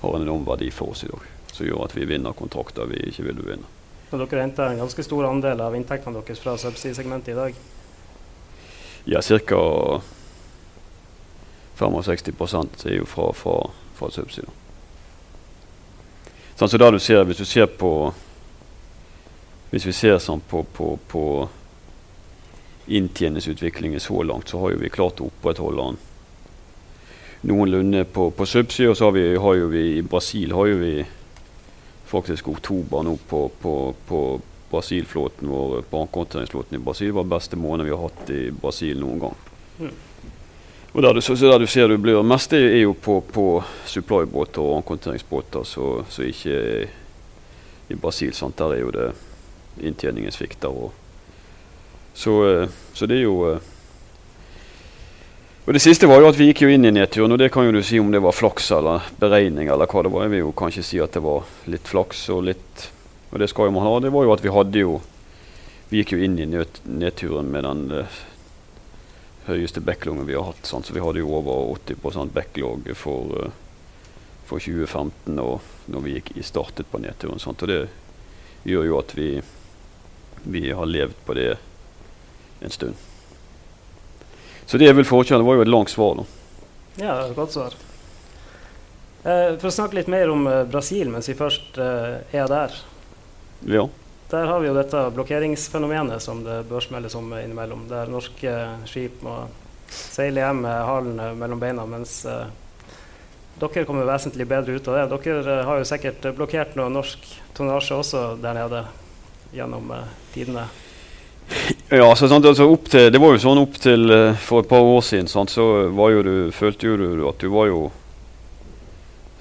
har 0.00 0.16
en 0.16 0.22
enorm 0.22 0.44
verdi 0.46 0.70
for 0.70 0.94
oss 0.94 1.02
i 1.04 1.10
dag. 1.10 1.24
Som 1.52 1.66
gjør 1.66 1.84
at 1.84 1.96
vi 1.96 2.06
vinner 2.06 2.34
kontrakter 2.38 2.86
vi 2.86 3.00
ikke 3.10 3.26
vil 3.26 3.42
vinne. 3.42 3.70
Så 4.10 4.20
dere 4.20 4.44
henter 4.44 4.70
en 4.70 4.82
ganske 4.84 5.02
stor 5.02 5.26
andel 5.26 5.60
av 5.64 5.74
inntektene 5.74 6.20
deres 6.20 6.40
fra 6.42 6.54
subsea-segmentet 6.60 7.32
i 7.32 7.38
dag? 7.38 7.62
Ja, 9.04 9.22
ca. 9.22 10.00
65 11.82 12.86
er 12.86 12.98
jo 13.00 13.06
fra, 13.08 13.32
fra, 13.34 13.56
fra 13.98 14.10
subsea. 14.12 14.46
Sånn, 16.54 16.68
så 16.68 16.78
du 16.78 16.98
ser, 17.00 17.24
Hvis 17.24 17.40
du 17.40 17.44
ser 17.48 17.66
på 17.66 18.12
Hvis 19.72 19.86
vi 19.88 19.94
ser 19.96 20.18
sånn 20.20 20.42
på, 20.46 20.62
på, 20.76 20.98
på 21.08 21.24
inntjeningsutviklingen 22.86 24.00
så 24.00 24.22
langt, 24.22 24.48
så 24.48 24.58
har 24.58 24.74
jo 24.74 24.82
vi 24.82 24.90
klart 24.90 25.20
å 25.20 25.28
opprettholde 25.30 25.84
den 25.90 26.00
noenlunde 27.42 28.04
på, 28.04 28.30
på 28.30 28.46
subsea. 28.46 28.90
Og 28.90 28.96
så 28.96 29.04
har 29.08 29.16
vi, 29.16 29.26
har 29.36 29.58
jo 29.58 29.68
vi 29.72 29.84
i 29.98 30.02
Brasil 30.02 30.52
har 30.52 30.70
jo 30.70 30.78
vi 30.82 30.94
faktisk 32.12 32.48
oktober 32.48 33.02
nå 33.06 33.16
på, 33.28 33.46
på, 33.62 33.74
på 34.06 34.22
Brasil-flåten 34.70 35.48
vår, 35.48 35.82
på 35.90 36.00
ankonteringsflåten 36.06 36.78
i 36.78 36.82
Brasil. 36.82 37.12
Var 37.12 37.28
beste 37.28 37.56
måned 37.56 37.88
vi 37.88 37.94
har 37.94 38.02
hatt 38.06 38.30
i 38.30 38.42
Brasil 38.50 39.00
noen 39.00 39.22
gang. 39.26 39.36
Mm. 39.78 39.94
Og 40.92 41.02
der 41.02 41.14
du, 41.16 41.22
så, 41.24 41.34
der 41.34 41.58
du 41.58 41.66
ser 41.66 41.88
du 41.88 41.96
blir 41.96 42.20
mest 42.26 42.52
er, 42.52 42.66
er 42.68 42.82
jo 42.82 42.92
på, 42.92 43.22
på 43.24 43.46
supply-båter 43.88 44.60
og 44.60 44.82
ankonteringsbåter, 44.82 45.64
så, 45.64 46.02
ikke 46.12 46.26
ikke 46.28 46.56
i 47.88 47.96
Brasil. 47.96 48.34
Sant? 48.36 48.58
Der 48.60 48.76
er 48.76 48.82
jo 48.84 48.92
det 48.92 49.12
inntjeningen 49.80 50.32
svikter. 50.32 50.68
og 50.68 51.01
så, 52.14 52.62
eh, 52.62 52.68
så, 52.92 53.06
det 53.06 53.16
er 53.16 53.24
jo 53.26 53.36
eh, 53.50 53.68
Og 55.66 55.72
Det 55.72 55.82
siste 55.82 56.08
var 56.10 56.20
jo 56.20 56.28
at 56.28 56.38
vi 56.38 56.48
gikk 56.50 56.64
jo 56.64 56.72
inn 56.72 56.84
i 56.84 56.90
nedturen, 56.90 57.32
og 57.32 57.38
det 57.38 57.52
kan 57.54 57.64
jo 57.64 57.74
du 57.74 57.82
si 57.86 58.00
om 58.02 58.10
det 58.10 58.20
var 58.22 58.34
flaks 58.34 58.72
eller 58.74 59.06
beregning 59.20 59.70
eller 59.70 59.86
hva 59.86 60.02
det 60.02 60.10
var. 60.10 60.26
Jeg 60.26 60.32
vil 60.34 60.42
jo 60.42 60.56
kanskje 60.58 60.82
si 60.82 60.98
at 61.00 61.14
det 61.14 61.22
var 61.22 61.46
litt 61.70 61.86
flaks 61.88 62.26
og 62.34 62.44
litt 62.50 62.90
Og 63.32 63.38
det 63.40 63.48
skal 63.48 63.70
jo 63.70 63.72
man 63.72 63.86
ha. 63.86 63.94
Det 64.02 64.10
var 64.12 64.26
jo 64.26 64.34
at 64.34 64.42
vi 64.44 64.52
hadde 64.52 64.82
jo 64.82 64.98
Vi 65.88 66.02
gikk 66.02 66.12
jo 66.12 66.24
inn 66.24 66.36
i 66.40 66.48
nedturen 66.48 67.48
med 67.52 67.64
den 67.64 67.80
uh, 67.92 68.20
høyeste 69.46 69.80
backloggen 69.80 70.26
vi 70.26 70.34
har 70.34 70.46
hatt. 70.48 70.66
Sant? 70.66 70.86
Så 70.86 70.94
vi 70.96 71.02
hadde 71.04 71.20
jo 71.20 71.32
over 71.36 71.76
80 71.76 72.32
backlog 72.32 72.88
for, 72.96 73.32
uh, 73.36 73.50
for 74.48 74.58
2015 74.58 75.38
og 75.38 75.60
når 75.92 76.04
vi 76.04 76.14
gikk 76.16 76.32
startet 76.48 76.88
på 76.88 77.00
nedturen. 77.00 77.40
Sant? 77.40 77.62
Og 77.62 77.68
det 77.68 77.82
gjør 78.64 78.88
jo 78.88 78.98
at 78.98 79.12
vi, 79.16 79.28
vi 80.44 80.70
har 80.72 80.88
levd 80.88 81.20
på 81.26 81.36
det 81.36 81.50
en 82.64 82.74
stund. 82.74 83.08
Så 84.66 84.78
det 84.78 84.88
er 84.88 84.96
vel 84.96 85.08
forskjellen. 85.08 85.44
Det 85.44 85.48
var 85.50 85.60
jo 85.60 85.64
et 85.66 85.72
langt 85.72 85.90
svar. 85.92 86.20
da. 86.20 86.24
Ja, 87.02 87.16
godt 87.36 87.56
svar. 87.56 87.74
Eh, 89.22 89.58
for 89.58 89.70
å 89.70 89.74
snakke 89.74 90.00
litt 90.00 90.10
mer 90.10 90.30
om 90.32 90.46
eh, 90.50 90.62
Brasil 90.66 91.10
mens 91.12 91.28
vi 91.30 91.38
først 91.38 91.78
eh, 91.78 92.22
er 92.34 92.48
der. 92.50 92.78
Ja. 93.70 93.86
Der 94.32 94.48
har 94.48 94.62
vi 94.62 94.70
jo 94.70 94.74
dette 94.74 95.02
blokkeringsfenomenet 95.12 96.22
som 96.24 96.40
det 96.46 96.62
børsmeldes 96.70 97.14
om 97.18 97.28
innimellom. 97.36 97.84
Der 97.90 98.08
norske 98.10 98.54
skip 98.88 99.20
må 99.22 99.42
seile 99.92 100.40
hjem 100.40 100.62
med 100.64 100.84
halen 100.88 101.20
mellom 101.38 101.60
beina, 101.60 101.84
mens 101.86 102.22
eh, 102.24 102.46
dere 103.60 103.84
kommer 103.84 104.08
vesentlig 104.08 104.46
bedre 104.48 104.78
ut 104.78 104.88
av 104.88 104.96
det. 104.96 105.18
Dere 105.26 105.58
eh, 105.58 105.64
har 105.68 105.80
jo 105.82 105.88
sikkert 105.88 106.30
blokkert 106.38 106.76
noe 106.78 106.88
norsk 106.92 107.28
tonnasje 107.56 107.98
også 107.98 108.24
der 108.42 108.56
nede 108.56 108.84
gjennom 109.52 109.92
eh, 109.94 110.16
tidene. 110.34 110.66
Ja, 111.94 112.16
så, 112.16 112.28
sant, 112.28 112.46
altså, 112.46 112.76
til, 112.88 113.10
Det 113.12 113.18
var 113.20 113.34
jo 113.34 113.40
sånn 113.42 113.58
opp 113.60 113.74
til 113.76 114.08
uh, 114.08 114.38
for 114.40 114.62
et 114.62 114.68
par 114.70 114.80
år 114.80 115.02
siden, 115.04 115.26
sant, 115.28 115.50
så 115.52 115.90
jo 115.92 116.22
du, 116.24 116.36
følte 116.56 116.88
jo 116.88 116.94
du 116.96 117.26
at 117.28 117.42
du 117.42 117.50
var 117.52 117.66
jo 117.68 117.90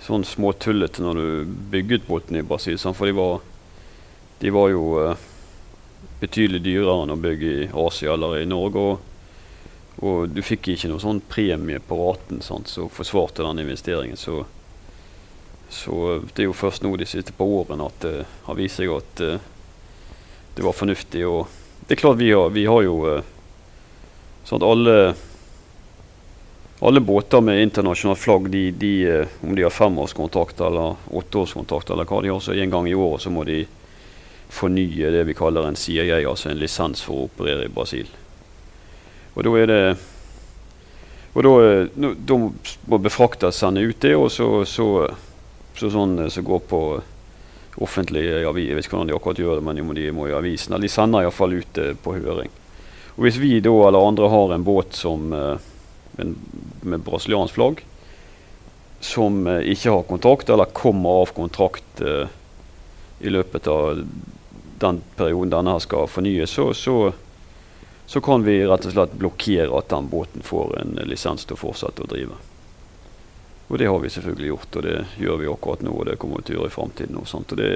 sånn 0.03 0.25
småtullete 0.27 1.00
når 1.00 1.15
du 1.22 1.53
bygget 1.72 2.10
båten 2.10 2.36
i 2.36 2.43
Brasil. 2.43 2.75
Sant, 2.75 2.98
for 2.98 3.08
de 3.08 3.13
var, 3.15 3.39
de 4.41 4.51
var 4.51 4.67
jo 4.74 4.81
uh, 5.00 5.24
betydelig 6.20 6.60
dyrere 6.65 6.98
enn 7.05 7.13
å 7.15 7.17
bygge 7.24 7.53
i 7.53 7.70
Asia 7.86 8.17
eller 8.17 8.41
i 8.41 8.50
Norge. 8.51 8.84
Og, 8.84 10.03
og 10.03 10.36
du 10.36 10.43
fikk 10.43 10.74
ikke 10.74 10.91
noe 10.91 11.00
sånn 11.00 11.24
premie 11.31 11.79
på 11.79 12.01
raten 12.01 12.43
sant, 12.43 12.67
som 12.67 12.91
forsvarte 12.91 13.48
den 13.48 13.63
investeringen. 13.63 14.20
Så, 14.20 14.41
så, 15.72 16.20
det 16.36 16.43
er 16.43 16.51
jo 16.51 16.60
først 16.65 16.84
nå 16.84 16.98
de 17.00 17.08
siste 17.08 17.31
par 17.31 17.48
årene 17.63 17.88
at 17.88 18.03
det 18.03 18.15
har 18.50 18.60
vist 18.60 18.84
seg 18.84 18.91
at 19.00 19.24
uh, 19.24 19.50
det 20.60 20.67
var 20.67 20.75
fornuftig. 20.75 21.24
Og 21.31 21.61
det 21.88 21.95
er 21.95 22.01
klart 22.01 22.19
vi 22.21 22.31
har, 22.31 22.50
vi 22.55 22.65
har 22.69 22.85
jo 22.85 22.95
uh, 23.07 23.27
sånn 24.47 24.61
at 24.61 24.67
alle 24.67 24.95
alle 26.81 27.01
båter 27.05 27.43
med 27.45 27.59
internasjonalt 27.61 28.17
flagg, 28.17 28.47
de, 28.50 28.63
de, 28.73 28.93
uh, 29.05 29.35
om 29.45 29.53
de 29.57 29.65
har 29.67 29.73
femårskontrakt 29.73 30.63
eller 30.65 30.95
åtteårskontrakt 31.13 31.93
eller 31.93 32.09
hva 32.09 32.21
de 32.23 32.31
har, 32.33 32.39
så 32.41 32.55
en 32.55 32.73
gang 32.73 32.89
i 32.89 32.95
året 32.97 33.25
så 33.25 33.33
må 33.33 33.45
de 33.45 33.63
fornye 34.51 35.11
det 35.13 35.21
vi 35.29 35.38
kaller 35.38 35.67
en 35.67 35.77
CIA, 35.79 36.23
altså 36.27 36.50
en 36.51 36.59
lisens 36.59 37.03
for 37.05 37.21
å 37.21 37.27
operere 37.29 37.67
i 37.67 37.71
Brasil. 37.73 38.09
Og 39.35 39.45
da 39.47 39.53
er 39.61 39.69
det 39.69 39.83
og 41.31 41.45
da, 41.45 41.51
da 42.27 42.38
må 42.91 43.00
befrakter 43.00 43.53
sende 43.55 43.83
ut 43.85 44.01
det, 44.03 44.15
og 44.19 44.27
så, 44.33 44.65
så, 44.67 44.88
så 45.77 45.91
sånn 45.93 46.17
som 46.33 46.43
går 46.47 46.63
på 46.67 46.81
offentlige 47.77 48.47
avis, 48.47 48.67
Jeg 48.67 48.75
vet 48.75 48.85
ikke 48.85 48.97
hvordan 48.97 49.11
de 49.11 49.15
akkurat 49.15 49.39
gjør 49.39 49.59
det, 49.59 49.63
men 49.63 49.85
må, 49.85 49.93
de 49.93 50.11
må 50.11 50.27
i 50.27 50.35
avisen. 50.35 50.75
De 50.81 50.89
sender 50.89 51.23
iallfall 51.23 51.53
ut 51.53 51.73
det 51.73 51.93
på 52.03 52.15
høring. 52.17 52.51
Og 53.15 53.23
Hvis 53.23 53.39
vi 53.39 53.59
da 53.59 53.71
eller 53.87 54.07
andre 54.07 54.29
har 54.29 54.53
en 54.53 54.63
båt 54.63 54.95
som, 54.95 55.31
en, 55.33 56.35
med 56.81 57.03
brasiliansk 57.05 57.55
flagg 57.55 57.83
som 59.01 59.47
ikke 59.47 59.89
har 59.89 60.03
kontrakt, 60.05 60.49
eller 60.49 60.69
kommer 60.77 61.23
av 61.23 61.33
kontrakt 61.33 62.01
eh, 62.05 62.29
i 63.19 63.29
løpet 63.33 63.67
av 63.67 64.03
den 64.81 65.01
perioden 65.17 65.53
denne 65.53 65.73
her 65.75 65.81
skal 65.81 66.07
fornyes, 66.09 66.53
så, 66.53 66.69
så, 66.73 67.11
så, 68.05 68.21
kan 68.21 68.45
vi 68.45 68.59
rett 68.65 68.85
og 68.85 68.93
slett 68.93 69.17
blokkere 69.17 69.73
at 69.77 69.89
den 69.89 70.09
båten 70.09 70.45
får 70.45 70.77
en 70.81 70.95
lisens 71.09 71.45
til 71.45 71.57
å 71.57 71.61
fortsette 71.63 72.05
å 72.05 72.09
drive. 72.09 72.37
Og 73.71 73.77
det 73.79 73.87
har 73.87 73.99
vi 74.03 74.09
selvfølgelig 74.11 74.47
gjort, 74.49 74.75
og 74.75 74.83
det 74.83 74.95
gjør 75.15 75.37
vi 75.39 75.47
akkurat 75.47 75.83
nå, 75.87 75.91
og 75.95 76.07
det 76.09 76.17
kommer 76.19 76.41
vi 76.41 76.49
til 76.49 76.57
å 76.57 76.59
gjøre 76.59 76.71
i 76.73 76.73
framtiden. 76.75 77.19
Og, 77.21 77.29
og, 77.39 77.53
det, 77.55 77.69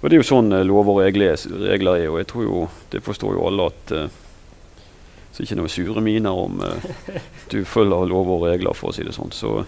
og 0.00 0.06
det 0.06 0.16
er 0.16 0.22
jo 0.22 0.28
sånn 0.30 0.48
eh, 0.56 0.64
lover 0.64 0.94
og 0.94 1.00
regler, 1.04 1.36
er, 1.36 2.06
og 2.08 2.16
jeg 2.22 2.28
tror 2.30 2.46
jo, 2.46 2.62
det 2.94 3.02
forstår 3.04 3.36
jo 3.36 3.42
alle 3.50 3.66
at 3.68 3.92
uh, 3.92 4.06
så 5.32 5.44
ikke 5.44 5.58
noen 5.60 5.72
sure 5.72 6.04
miner 6.04 6.40
om 6.40 6.64
uh, 6.64 6.88
du 7.52 7.58
følger 7.68 8.08
lover 8.08 8.38
og 8.38 8.46
regler, 8.48 8.78
for 8.78 8.88
å 8.88 8.96
si 8.96 9.04
det 9.04 9.12
sånn. 9.12 9.36
Så, 9.36 9.58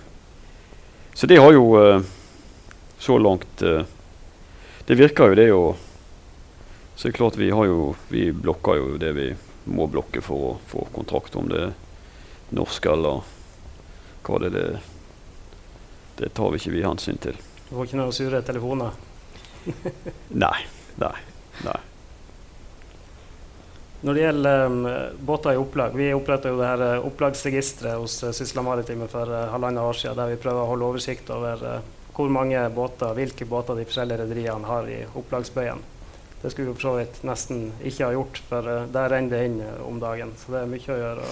så 1.12 1.28
det 1.28 1.36
har 1.42 1.52
jo 1.52 1.66
så 2.98 3.18
langt 3.20 3.60
Det 3.60 4.96
virker 4.96 5.28
jo, 5.28 5.36
det 5.36 5.44
jo 5.50 5.60
så 6.96 7.08
det 7.08 7.12
er 7.12 7.16
klart 7.18 7.36
vi 7.36 7.50
har 7.50 7.66
jo 7.66 7.94
Vi 8.08 8.32
blokker 8.32 8.78
jo 8.78 8.96
det 8.98 9.12
vi 9.12 9.28
må 9.64 9.86
blokke 9.86 10.20
for 10.24 10.48
å 10.48 10.56
få 10.68 10.88
kontrakt, 10.94 11.36
om 11.36 11.48
det 11.48 11.60
er 11.68 11.76
norsk 12.52 12.86
eller 12.92 13.22
hva 14.24 14.40
det 14.42 14.50
er. 14.60 14.93
Det, 16.18 16.30
tar 16.36 16.52
vi 16.52 16.60
ikke 16.60 16.74
vi 16.76 16.84
hensyn 16.84 17.18
til. 17.22 17.38
Du 17.68 17.74
får 17.74 17.88
ikke 17.88 18.00
noen 18.00 18.14
sure 18.14 18.42
telefoner? 18.46 18.94
nei. 20.44 20.56
Nei. 21.00 21.16
Nei. 21.64 21.80
Når 24.04 24.14
det 24.14 24.20
gjelder 24.20 24.66
um, 24.68 24.80
båter 25.24 25.54
i 25.54 25.58
opplag, 25.58 25.94
vi 25.96 26.10
oppretta 26.12 26.50
jo 26.52 26.58
det 26.60 26.68
her 26.68 26.82
uh, 26.84 27.06
opplagsregisteret 27.08 27.96
hos 28.02 28.18
uh, 28.20 28.34
Sysla 28.36 28.62
Maritime 28.66 29.08
for 29.08 29.30
uh, 29.32 29.46
halvannet 29.54 29.80
år 29.80 29.96
siden, 29.96 30.18
der 30.20 30.34
vi 30.34 30.40
prøver 30.42 30.60
å 30.60 30.70
holde 30.74 30.90
oversikt 30.92 31.32
over 31.32 31.64
uh, 31.64 31.78
hvor 32.14 32.30
mange 32.30 32.60
båter, 32.76 33.16
hvilke 33.16 33.48
båter 33.48 33.80
de 33.80 33.86
forskjellige 33.88 34.20
rederiene 34.22 34.68
har 34.68 34.90
i 34.92 35.00
opplagsbøyen. 35.08 35.80
Det 36.42 36.52
skulle 36.52 36.68
vi 36.68 36.76
for 36.76 36.84
så 36.84 36.92
vidt 36.98 37.22
nesten 37.24 37.70
ikke 37.80 38.04
ha 38.04 38.12
gjort, 38.12 38.42
for 38.50 38.68
uh, 38.68 38.84
der 38.92 39.10
renner 39.14 39.32
det 39.32 39.42
inn 39.48 39.58
uh, 39.64 39.80
om 39.88 39.96
dagen. 40.02 40.34
Så 40.36 40.52
det 40.52 40.60
er 40.60 40.70
mye 40.74 40.92
å 40.92 41.00
gjøre. 41.00 41.28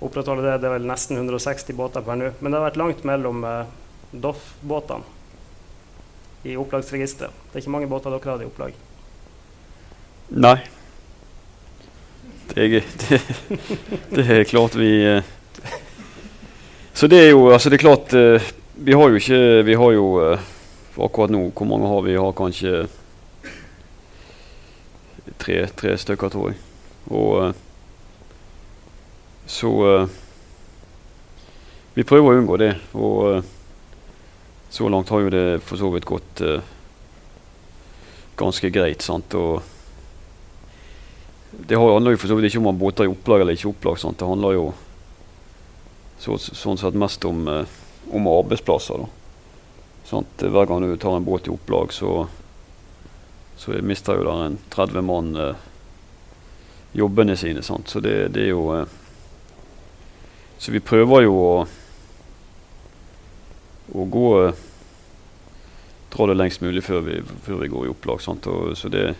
Opprettholde 0.00 0.44
det. 0.46 0.58
Det 0.62 0.68
er 0.68 0.76
vel 0.78 0.88
nesten 0.88 1.18
160 1.20 1.76
båter 1.76 2.04
per 2.04 2.18
nå. 2.18 2.32
Men 2.40 2.50
det 2.50 2.58
har 2.58 2.68
vært 2.68 2.80
langt 2.80 3.06
mellom 3.08 3.44
eh, 3.46 3.72
Doff-båtene 4.10 5.18
i 6.48 6.56
opplagsregisteret. 6.56 7.32
Det 7.50 7.58
er 7.58 7.64
ikke 7.64 7.74
mange 7.74 7.88
båter 7.90 8.14
dere 8.14 8.32
hadde 8.32 8.46
i 8.46 8.48
opplag? 8.48 8.78
Nei. 10.40 10.56
Det 12.50 12.64
er, 12.64 12.86
det, 13.02 13.18
det 14.16 14.24
er 14.24 14.48
klart 14.48 14.74
vi 14.74 15.20
Så 16.98 17.06
det 17.06 17.20
er 17.20 17.28
jo 17.30 17.44
Altså, 17.52 17.70
det 17.70 17.76
er 17.78 17.84
klart 17.84 18.14
Vi 18.74 18.96
har 18.98 19.12
jo 19.12 19.20
ikke 19.20 19.38
Vi 19.68 19.76
har 19.78 19.92
jo 19.94 20.06
akkurat 20.98 21.30
nå 21.30 21.44
Hvor 21.54 21.68
mange 21.70 21.86
har 21.92 22.02
vi? 22.02 22.16
Vi 22.16 22.24
har 22.24 22.34
kanskje 22.34 22.88
tre, 25.40 25.66
tre 25.76 25.96
stykker, 25.98 26.28
tror 26.28 26.50
jeg. 26.50 26.58
Og 27.10 27.30
uh, 27.40 27.54
så 29.50 29.70
uh, 29.82 30.08
Vi 31.94 32.06
prøver 32.06 32.30
å 32.30 32.38
unngå 32.38 32.58
det. 32.62 32.70
Og 32.94 33.16
uh, 33.26 33.48
så 34.70 34.86
langt 34.86 35.10
har 35.10 35.24
jo 35.24 35.32
det 35.34 35.46
for 35.66 35.80
så 35.80 35.90
vidt 35.90 36.06
gått 36.06 36.40
ganske 38.38 38.68
greit. 38.70 39.02
sant, 39.02 39.34
og 39.34 39.64
det 41.50 41.74
handler 41.74 42.14
jo 42.14 42.20
for 42.22 42.30
så 42.30 42.36
vidt 42.38 42.46
ikke 42.46 42.60
om 42.62 42.68
man 42.70 42.78
båter 42.78 43.08
i 43.08 43.10
opplag 43.10 43.42
eller 43.42 43.58
ikke 43.58 43.72
opplag. 43.72 43.98
Sant? 43.98 44.20
Det 44.22 44.28
handler 44.30 44.54
jo 44.54 44.68
så, 46.22 46.38
sånn 46.38 46.78
sett 46.78 46.94
mest 46.94 47.26
om, 47.26 47.42
om 48.14 48.30
arbeidsplasser. 48.30 49.02
Hver 50.06 50.70
gang 50.70 50.86
du 50.86 50.94
tar 50.94 51.18
en 51.18 51.26
båt 51.26 51.50
i 51.50 51.52
opplag, 51.56 51.90
så 51.90 52.28
så 53.60 53.74
mister 53.82 54.16
jo 54.16 54.24
da 54.24 54.34
en 54.46 54.54
30 54.72 55.02
mann 55.04 55.34
eh, 55.36 55.56
jobbene 56.96 57.34
sine. 57.36 57.60
Sant? 57.62 57.90
Så 57.92 58.00
det, 58.00 58.30
det 58.32 58.46
er 58.46 58.54
jo 58.54 58.62
eh, 58.72 58.94
Så 60.60 60.74
vi 60.74 60.82
prøver 60.84 61.24
jo 61.24 61.36
å, 61.40 61.54
å 63.96 64.04
gå 64.12 64.28
Dra 66.10 66.26
det 66.26 66.34
lengst 66.34 66.60
mulig 66.60 66.82
før 66.82 67.04
vi, 67.06 67.20
før 67.46 67.60
vi 67.62 67.68
går 67.70 67.84
i 67.86 67.90
opplag. 67.92 68.18
Sant? 68.20 68.48
Og, 68.50 68.72
så 68.76 68.90
det 68.90 69.12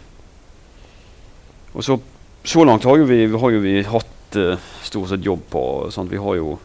og 1.72 1.84
så, 1.86 2.00
så 2.42 2.64
langt 2.64 2.84
har 2.84 2.98
jo 2.98 3.06
vi, 3.06 3.20
har 3.30 3.52
jo 3.54 3.60
vi 3.62 3.76
hatt 3.86 4.38
uh, 4.42 4.70
stort 4.82 5.12
sett 5.12 5.24
jobb 5.24 5.44
på. 5.52 5.62
Sant? 5.94 6.10
Vi 6.10 6.18
har 6.18 6.38
jo 6.40 6.56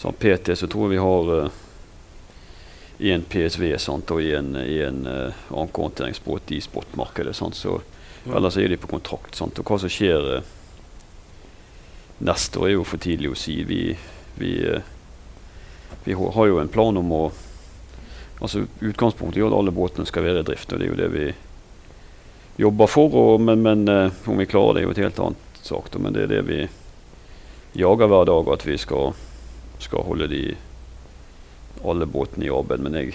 sånn 0.00 0.16
PT, 0.16 0.56
så 0.56 0.68
tror 0.70 0.86
jeg 0.86 0.96
vi 0.96 1.02
har 1.04 1.32
uh, 1.34 1.58
en 3.12 3.26
PSV 3.28 3.74
sant, 3.80 4.12
og 4.12 4.24
én 4.24 4.54
en, 4.54 4.62
i 4.64 4.78
uh, 4.86 5.42
ankerhåndteringsbåt 5.52 6.54
i 6.56 6.62
spotmarkedet. 6.64 7.36
Sant, 7.36 7.60
så. 7.60 7.76
Ellers 8.28 8.56
er 8.60 8.72
de 8.72 8.80
på 8.80 8.88
kontrakt. 8.88 9.36
Sant, 9.36 9.60
og 9.60 9.68
hva 9.68 9.78
som 9.80 9.92
skjer 9.92 10.32
uh, 10.40 10.56
neste 12.24 12.60
år, 12.60 12.68
er 12.68 12.76
jo 12.78 12.86
for 12.88 13.02
tidlig 13.02 13.32
å 13.32 13.38
si. 13.38 13.60
Vi, 13.68 13.82
vi, 14.40 14.52
uh, 14.64 14.82
vi 16.04 16.16
har 16.16 16.50
jo 16.50 16.60
en 16.60 16.72
plan 16.72 16.96
om 17.00 17.14
å 17.16 17.22
altså 18.40 18.62
Utgangspunktet 18.80 19.42
er 19.42 19.50
at 19.50 19.52
alle 19.52 19.72
båtene 19.76 20.08
skal 20.08 20.24
være 20.24 20.40
i 20.40 20.46
drift. 20.48 20.72
og 20.72 20.80
Det 20.80 20.86
er 20.86 20.92
jo 20.94 21.00
det 21.00 21.10
vi 21.12 21.26
jobber 22.62 22.88
for. 22.88 23.12
Og, 23.12 23.40
men, 23.44 23.64
men 23.64 23.84
uh, 23.88 24.22
om 24.26 24.40
vi 24.40 24.48
klarer 24.48 24.78
det, 24.78 24.82
er 24.82 24.88
jo 24.88 24.94
et 24.96 25.04
helt 25.04 25.20
annet 25.26 25.60
sak. 25.60 25.92
Men 26.00 26.16
det 26.16 26.24
er 26.24 26.32
det 26.36 26.44
vi 26.48 26.60
jager 27.80 28.08
hver 28.10 28.24
dag, 28.30 28.48
at 28.54 28.66
vi 28.66 28.78
skal, 28.80 29.12
skal 29.78 30.06
holde 30.08 30.30
de 30.32 30.44
alle 31.84 32.06
båtene 32.06 32.48
i 32.48 32.52
arbeid. 32.52 32.80
Men 32.84 32.96
jeg 32.98 33.14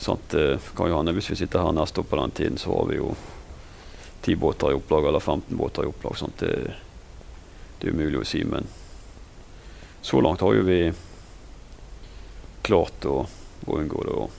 sant, 0.00 0.34
eh, 0.34 0.58
kan 0.76 0.88
jo 0.88 0.96
hende 0.96 1.14
hvis 1.16 1.30
vi 1.32 1.40
sitter 1.42 1.64
her 1.64 1.74
neste 1.76 2.00
år 2.00 2.08
på 2.08 2.16
den 2.20 2.30
tiden, 2.30 2.58
så 2.58 2.72
har 2.72 2.86
vi 2.88 3.00
jo 3.00 3.14
ti 4.24 4.36
båter 4.36 4.72
i 4.72 4.76
opplag 4.76 5.08
eller 5.08 5.20
15 5.20 5.56
båter 5.56 5.84
i 5.84 5.90
opplag. 5.90 6.16
Sant? 6.16 6.38
Det, 6.40 6.74
det 7.80 7.88
er 7.88 7.96
umulig 7.96 8.20
å 8.20 8.28
si, 8.28 8.42
men 8.44 8.68
så 10.04 10.20
langt 10.20 10.40
har 10.44 10.54
jo 10.56 10.64
vi 10.64 10.80
klart 12.62 13.04
å, 13.08 13.22
å 13.66 13.78
unngå 13.80 14.04
det. 14.06 14.16
Og, 14.16 14.30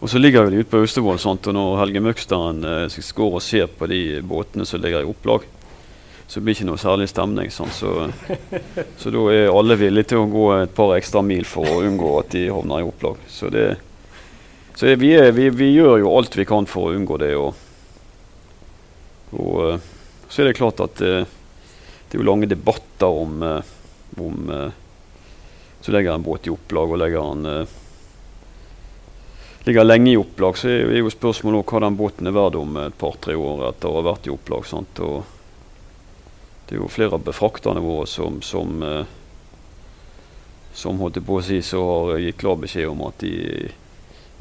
og 0.00 0.10
så 0.12 0.20
ligger 0.20 0.50
de 0.50 0.62
ute 0.62 0.70
på 0.72 0.80
Austevoll, 0.84 1.20
og 1.20 1.52
når 1.56 1.78
Helge 1.80 2.02
Møgsteren 2.04 2.64
eh, 2.64 2.98
går 3.16 3.38
og 3.38 3.44
ser 3.44 3.68
på 3.68 3.88
de 3.90 4.20
båtene 4.24 4.66
som 4.68 4.82
ligger 4.82 5.04
i 5.04 5.10
opplag, 5.10 5.46
så 6.26 6.40
blir 6.40 6.54
det 6.54 6.58
ikke 6.58 6.68
noe 6.72 6.80
særlig 6.80 7.06
stemning. 7.10 7.52
Sånn. 7.54 7.70
Så, 7.70 7.92
så, 8.98 9.12
da 9.14 9.24
er 9.32 9.52
alle 9.52 9.78
villige 9.78 10.12
til 10.12 10.24
å 10.24 10.30
gå 10.30 10.46
et 10.56 10.74
par 10.74 10.96
ekstra 10.96 11.22
mil 11.22 11.46
for 11.48 11.68
å 11.70 11.82
unngå 11.86 12.16
at 12.20 12.32
de 12.34 12.48
havner 12.50 12.82
i 12.82 12.88
opplag. 12.88 13.20
Så, 13.30 13.50
det, 13.54 13.68
så 14.74 14.90
vi, 14.98 15.12
er, 15.14 15.30
vi, 15.36 15.48
vi, 15.54 15.70
gjør 15.76 16.00
jo 16.02 16.16
alt 16.18 16.36
vi 16.36 16.48
kan 16.48 16.66
for 16.68 16.90
å 16.90 16.98
unngå 16.98 17.20
det. 17.22 17.32
Og, 17.38 17.54
og 19.38 19.60
eh, 19.68 19.92
så 20.28 20.42
er 20.42 20.50
det 20.50 20.58
klart 20.58 20.82
at 20.82 21.04
eh, 21.06 21.36
det 22.06 22.16
er 22.16 22.22
jo 22.22 22.28
lange 22.28 22.48
debatter 22.50 23.22
om, 23.22 23.42
eh, 23.42 23.72
om 24.22 24.72
Så 25.80 25.92
legger 25.92 26.16
en 26.16 26.22
båt 26.22 26.46
i 26.46 26.50
opplag 26.50 26.90
og 26.90 26.98
legger 26.98 27.22
den 27.22 27.66
ligger 29.66 29.84
lenge 29.84 30.10
i 30.10 30.16
opplag, 30.16 30.58
så 30.58 30.68
er 30.68 30.98
jo 31.00 31.10
spørsmålet 31.10 31.66
hva 31.66 31.80
den 31.82 31.96
båten 31.98 32.26
er 32.26 32.34
verdt 32.34 32.58
om 32.58 32.76
et 32.78 32.94
par-tre 32.98 33.34
år 33.34 33.64
etter 33.68 33.90
å 33.90 33.98
ha 33.98 34.04
vært 34.06 34.28
i 34.28 34.30
opplag. 34.30 34.66
Det 36.66 36.74
er 36.74 36.80
jo 36.80 36.90
flere 36.90 37.14
av 37.18 37.24
befrakterne 37.26 37.82
våre 37.82 38.06
som, 38.10 38.40
som, 38.42 38.82
eh, 38.82 39.04
som 40.74 40.98
holdt 41.02 41.18
på 41.26 41.38
å 41.38 41.42
si, 41.42 41.60
så 41.62 41.82
har 41.82 42.22
gitt 42.22 42.38
klar 42.38 42.58
beskjed 42.62 42.90
om 42.90 43.04
at 43.06 43.18
de 43.22 43.34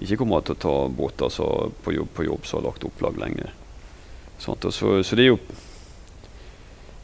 ikke 0.02 0.18
kommer 0.22 0.46
til 0.46 0.58
å 0.58 0.62
ta 0.62 0.76
båter 0.90 1.30
på, 1.84 1.94
jobb, 1.94 2.10
på 2.14 2.26
jobb 2.28 2.46
som 2.46 2.60
har 2.60 2.70
lagt 2.70 2.86
opplag 2.86 3.18
lenge. 3.22 3.50
Så, 4.38 4.58
så, 4.70 4.98
det 5.16 5.26
er 5.26 5.32
jo 5.32 5.40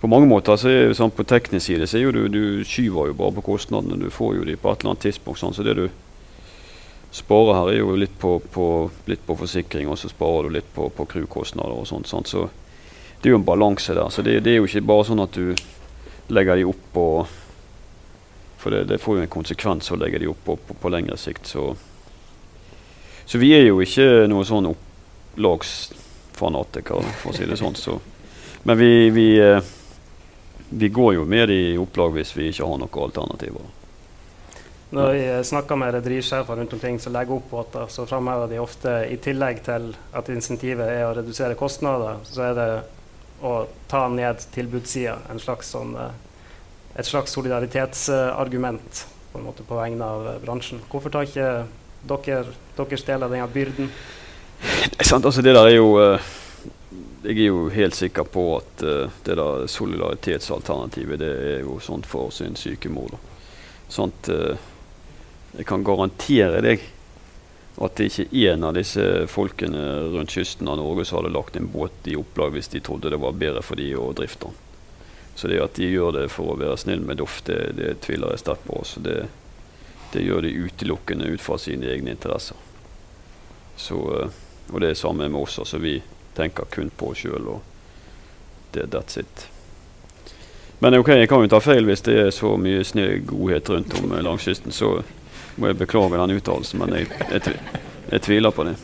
på 0.02 0.10
mange 0.10 0.26
måter 0.26 0.58
så 0.58 0.70
er 0.70 0.88
det 0.90 0.98
sånn 0.98 1.14
På 1.14 1.24
teknisk 1.30 1.68
side 1.68 1.86
så 1.86 2.00
er 2.00 2.08
jo 2.08 2.14
du, 2.16 2.24
du 2.34 2.64
skyver 2.66 3.12
jo 3.12 3.18
bare 3.20 3.36
på 3.38 3.44
kostnadene. 3.52 4.00
Du 4.02 4.10
får 4.10 4.40
jo 4.40 4.48
de 4.48 4.56
på 4.58 4.72
et 4.72 4.80
eller 4.82 4.96
annet 4.96 5.06
tidspunkt. 5.06 5.40
Sånn, 5.40 5.54
så 5.54 5.62
det 5.66 5.76
du 5.78 5.86
sparer 7.14 7.60
her, 7.60 7.68
er 7.70 7.80
jo 7.84 8.00
litt 8.00 8.16
på, 8.20 8.40
på, 8.40 8.90
litt 9.06 9.26
på 9.28 9.36
forsikring, 9.38 9.90
og 9.92 9.98
så 10.00 10.10
sparer 10.10 10.44
du 10.48 10.54
litt 10.56 10.74
på, 10.74 10.90
på 10.96 11.06
crewkostnader 11.12 11.76
og 11.76 11.88
sånt. 11.88 12.08
Sånn, 12.10 12.26
Så 12.26 12.50
det 13.22 13.30
er 13.30 13.34
jo 13.36 13.42
en 13.42 13.46
balanse 13.46 13.94
der. 13.94 14.10
Så 14.10 14.22
det, 14.26 14.40
det, 14.42 14.52
er 14.54 14.58
jo 14.62 14.68
ikke 14.70 14.90
bare 14.90 15.06
sånn 15.12 15.22
at 15.22 15.34
du 15.38 15.56
legger 16.34 16.56
de 16.58 16.66
opp 16.72 16.98
og 16.98 17.28
For 18.62 18.70
det, 18.70 18.86
det 18.92 19.02
får 19.02 19.16
jo 19.18 19.24
en 19.24 19.34
konsekvens 19.34 19.90
å 19.90 19.98
legge 19.98 20.22
de 20.22 20.30
opp 20.30 20.38
på, 20.46 20.54
på, 20.70 20.90
lengre 20.94 21.18
sikt. 21.18 21.50
Så, 21.50 21.74
så 23.26 23.38
vi 23.42 23.58
er 23.58 23.66
jo 23.66 23.82
ikke 23.82 24.30
noe 24.30 24.46
sånn 24.46 24.70
opplagsfanatikere, 24.70 27.02
for 27.24 27.32
å 27.32 27.38
si 27.38 27.46
det 27.50 27.58
sånn. 27.58 27.74
Så. 27.74 27.98
Men 28.70 28.78
vi, 28.78 29.10
vi, 29.10 29.42
eh, 29.42 29.58
vi 30.74 30.90
går 30.90 31.14
jo 31.20 31.26
med 31.28 31.52
i 31.52 31.78
opplag 31.78 32.16
hvis 32.16 32.34
vi 32.38 32.48
ikke 32.52 32.68
har 32.68 32.80
noen 32.80 33.04
alternativer. 33.06 33.70
Når 34.92 35.14
vi 35.16 35.28
snakker 35.48 35.78
med 35.80 35.94
rederisjefer 35.96 36.58
rundt 36.60 36.74
omkring 36.76 36.98
som 37.00 37.14
legger 37.16 37.38
opp 37.38 37.52
båter, 37.52 37.86
så 37.88 38.06
framhever 38.08 38.50
de 38.52 38.60
ofte 38.60 38.96
i 39.08 39.16
tillegg 39.24 39.62
til 39.64 39.94
at 40.12 40.32
insentivet 40.34 40.90
er 40.92 41.06
å 41.08 41.14
redusere 41.16 41.56
kostnader, 41.60 42.20
så 42.28 42.50
er 42.50 42.58
det 42.58 42.68
å 43.48 43.54
ta 43.92 44.02
ned 44.12 44.44
tilbudssida. 44.52 45.16
Sånn, 45.64 45.96
eh, 45.96 46.12
et 47.00 47.08
slags 47.08 47.32
solidaritetsargument 47.32 49.06
på, 49.32 49.40
en 49.40 49.48
måte, 49.48 49.64
på 49.64 49.80
vegne 49.80 50.04
av 50.04 50.28
bransjen. 50.44 50.84
Hvorfor 50.92 51.14
tar 51.14 51.28
ikke 51.28 51.48
dere 52.04 52.52
deres 52.76 53.08
del 53.08 53.24
av 53.24 53.32
denne 53.32 53.48
byrden? 53.48 53.88
Det, 54.98 55.08
sant, 55.08 55.26
Altså, 55.26 55.42
det 55.42 55.56
der 55.56 55.72
er 55.72 55.78
jo 55.78 55.96
uh, 55.98 56.32
Jeg 57.22 57.38
er 57.38 57.52
jo 57.52 57.68
helt 57.70 57.94
sikker 57.94 58.26
på 58.34 58.44
at 58.56 58.82
uh, 58.82 59.12
det 59.26 59.36
der 59.38 59.68
solidaritetsalternativet 59.70 61.20
det 61.22 61.34
er 61.52 61.60
jo 61.62 61.78
sånt 61.84 62.08
for 62.10 62.32
sin 62.34 62.56
syke 62.58 62.90
mor. 62.90 63.14
Sånt, 63.92 64.30
uh, 64.34 64.58
jeg 65.54 65.68
kan 65.70 65.86
garantere 65.86 66.64
deg 66.66 66.88
at 67.82 67.96
det 67.98 68.10
ikke 68.10 68.26
er 68.34 68.56
en 68.56 68.66
av 68.68 68.74
disse 68.76 69.04
folkene 69.32 69.84
rundt 70.16 70.34
kysten 70.34 70.68
av 70.68 70.80
Norge 70.80 71.06
som 71.06 71.20
hadde 71.20 71.34
lagt 71.36 71.56
en 71.56 71.70
båt 71.72 72.10
i 72.10 72.18
opplag 72.20 72.56
hvis 72.56 72.72
de 72.74 72.82
trodde 72.84 73.12
det 73.14 73.20
var 73.22 73.38
bedre 73.38 73.62
for 73.66 73.80
de 73.80 73.92
å 73.96 74.12
drifte 74.18 74.50
den. 74.50 74.58
Så 75.36 75.48
det 75.48 75.62
at 75.64 75.78
de 75.78 75.88
gjør 75.88 76.12
det 76.18 76.26
for 76.34 76.52
å 76.52 76.58
være 76.60 76.78
snill 76.78 77.06
med 77.06 77.22
Doff, 77.22 77.40
det, 77.48 77.60
det 77.78 77.94
tviler 78.04 78.34
jeg 78.34 78.44
sterkt 78.44 78.66
på. 78.68 78.82
Så 78.86 79.00
det, 79.06 79.16
det, 80.12 80.26
gjør 80.26 80.44
de 80.46 80.52
utelukkende 80.68 81.30
ut 81.32 81.42
fra 81.42 81.58
sine 81.62 81.88
egne 81.94 82.14
interesser. 82.18 82.58
Så, 83.80 84.02
uh, 84.02 84.42
og 84.74 84.82
det 84.84 84.92
er 84.92 85.00
samme 85.00 85.30
med 85.30 85.40
oss. 85.40 85.60
altså 85.64 85.80
Vi 85.82 85.96
tenker 86.36 86.70
kun 86.72 86.92
på 86.98 87.12
oss 87.12 87.24
sjøl, 87.26 87.48
og 87.48 87.62
det, 88.72 88.88
that's 88.94 89.20
it. 89.20 89.48
Men 90.80 90.98
ok, 90.98 91.10
jeg 91.14 91.30
kan 91.30 91.44
jo 91.44 91.50
ta 91.52 91.60
feil 91.62 91.86
hvis 91.86 92.02
det 92.08 92.16
er 92.18 92.32
så 92.34 92.56
mye 92.58 92.84
snill 92.88 93.20
godhet 93.30 93.70
rundt 93.70 93.98
om 94.00 94.16
langs 94.26 94.48
kysten. 94.48 94.74
så 94.74 95.02
må 95.56 95.70
jeg 95.70 95.78
beklage 95.78 96.18
den 96.18 96.38
uttalelsen, 96.40 96.80
men 96.82 96.96
jeg, 96.96 97.10
jeg, 97.30 97.58
jeg, 98.10 98.22
tviler 98.26 98.56
på 98.56 98.66
det. 98.66 98.76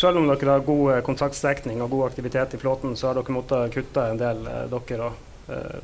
Selv 0.00 0.20
om 0.20 0.28
dere 0.30 0.54
har 0.54 0.62
god 0.64 1.02
kontaktstrekning 1.04 1.04
kontraktsdekning 1.04 1.82
og 1.84 1.90
god 1.90 2.06
aktivitet 2.06 2.54
i 2.56 2.60
flåten, 2.62 2.94
så 2.96 3.10
har 3.10 3.18
dere 3.18 3.34
måttet 3.34 3.74
kutte 3.74 4.06
en 4.06 4.20
del, 4.20 4.40
eh, 4.46 4.62
dere 4.72 5.08
òg. 5.10 5.18
Eh, 5.50 5.82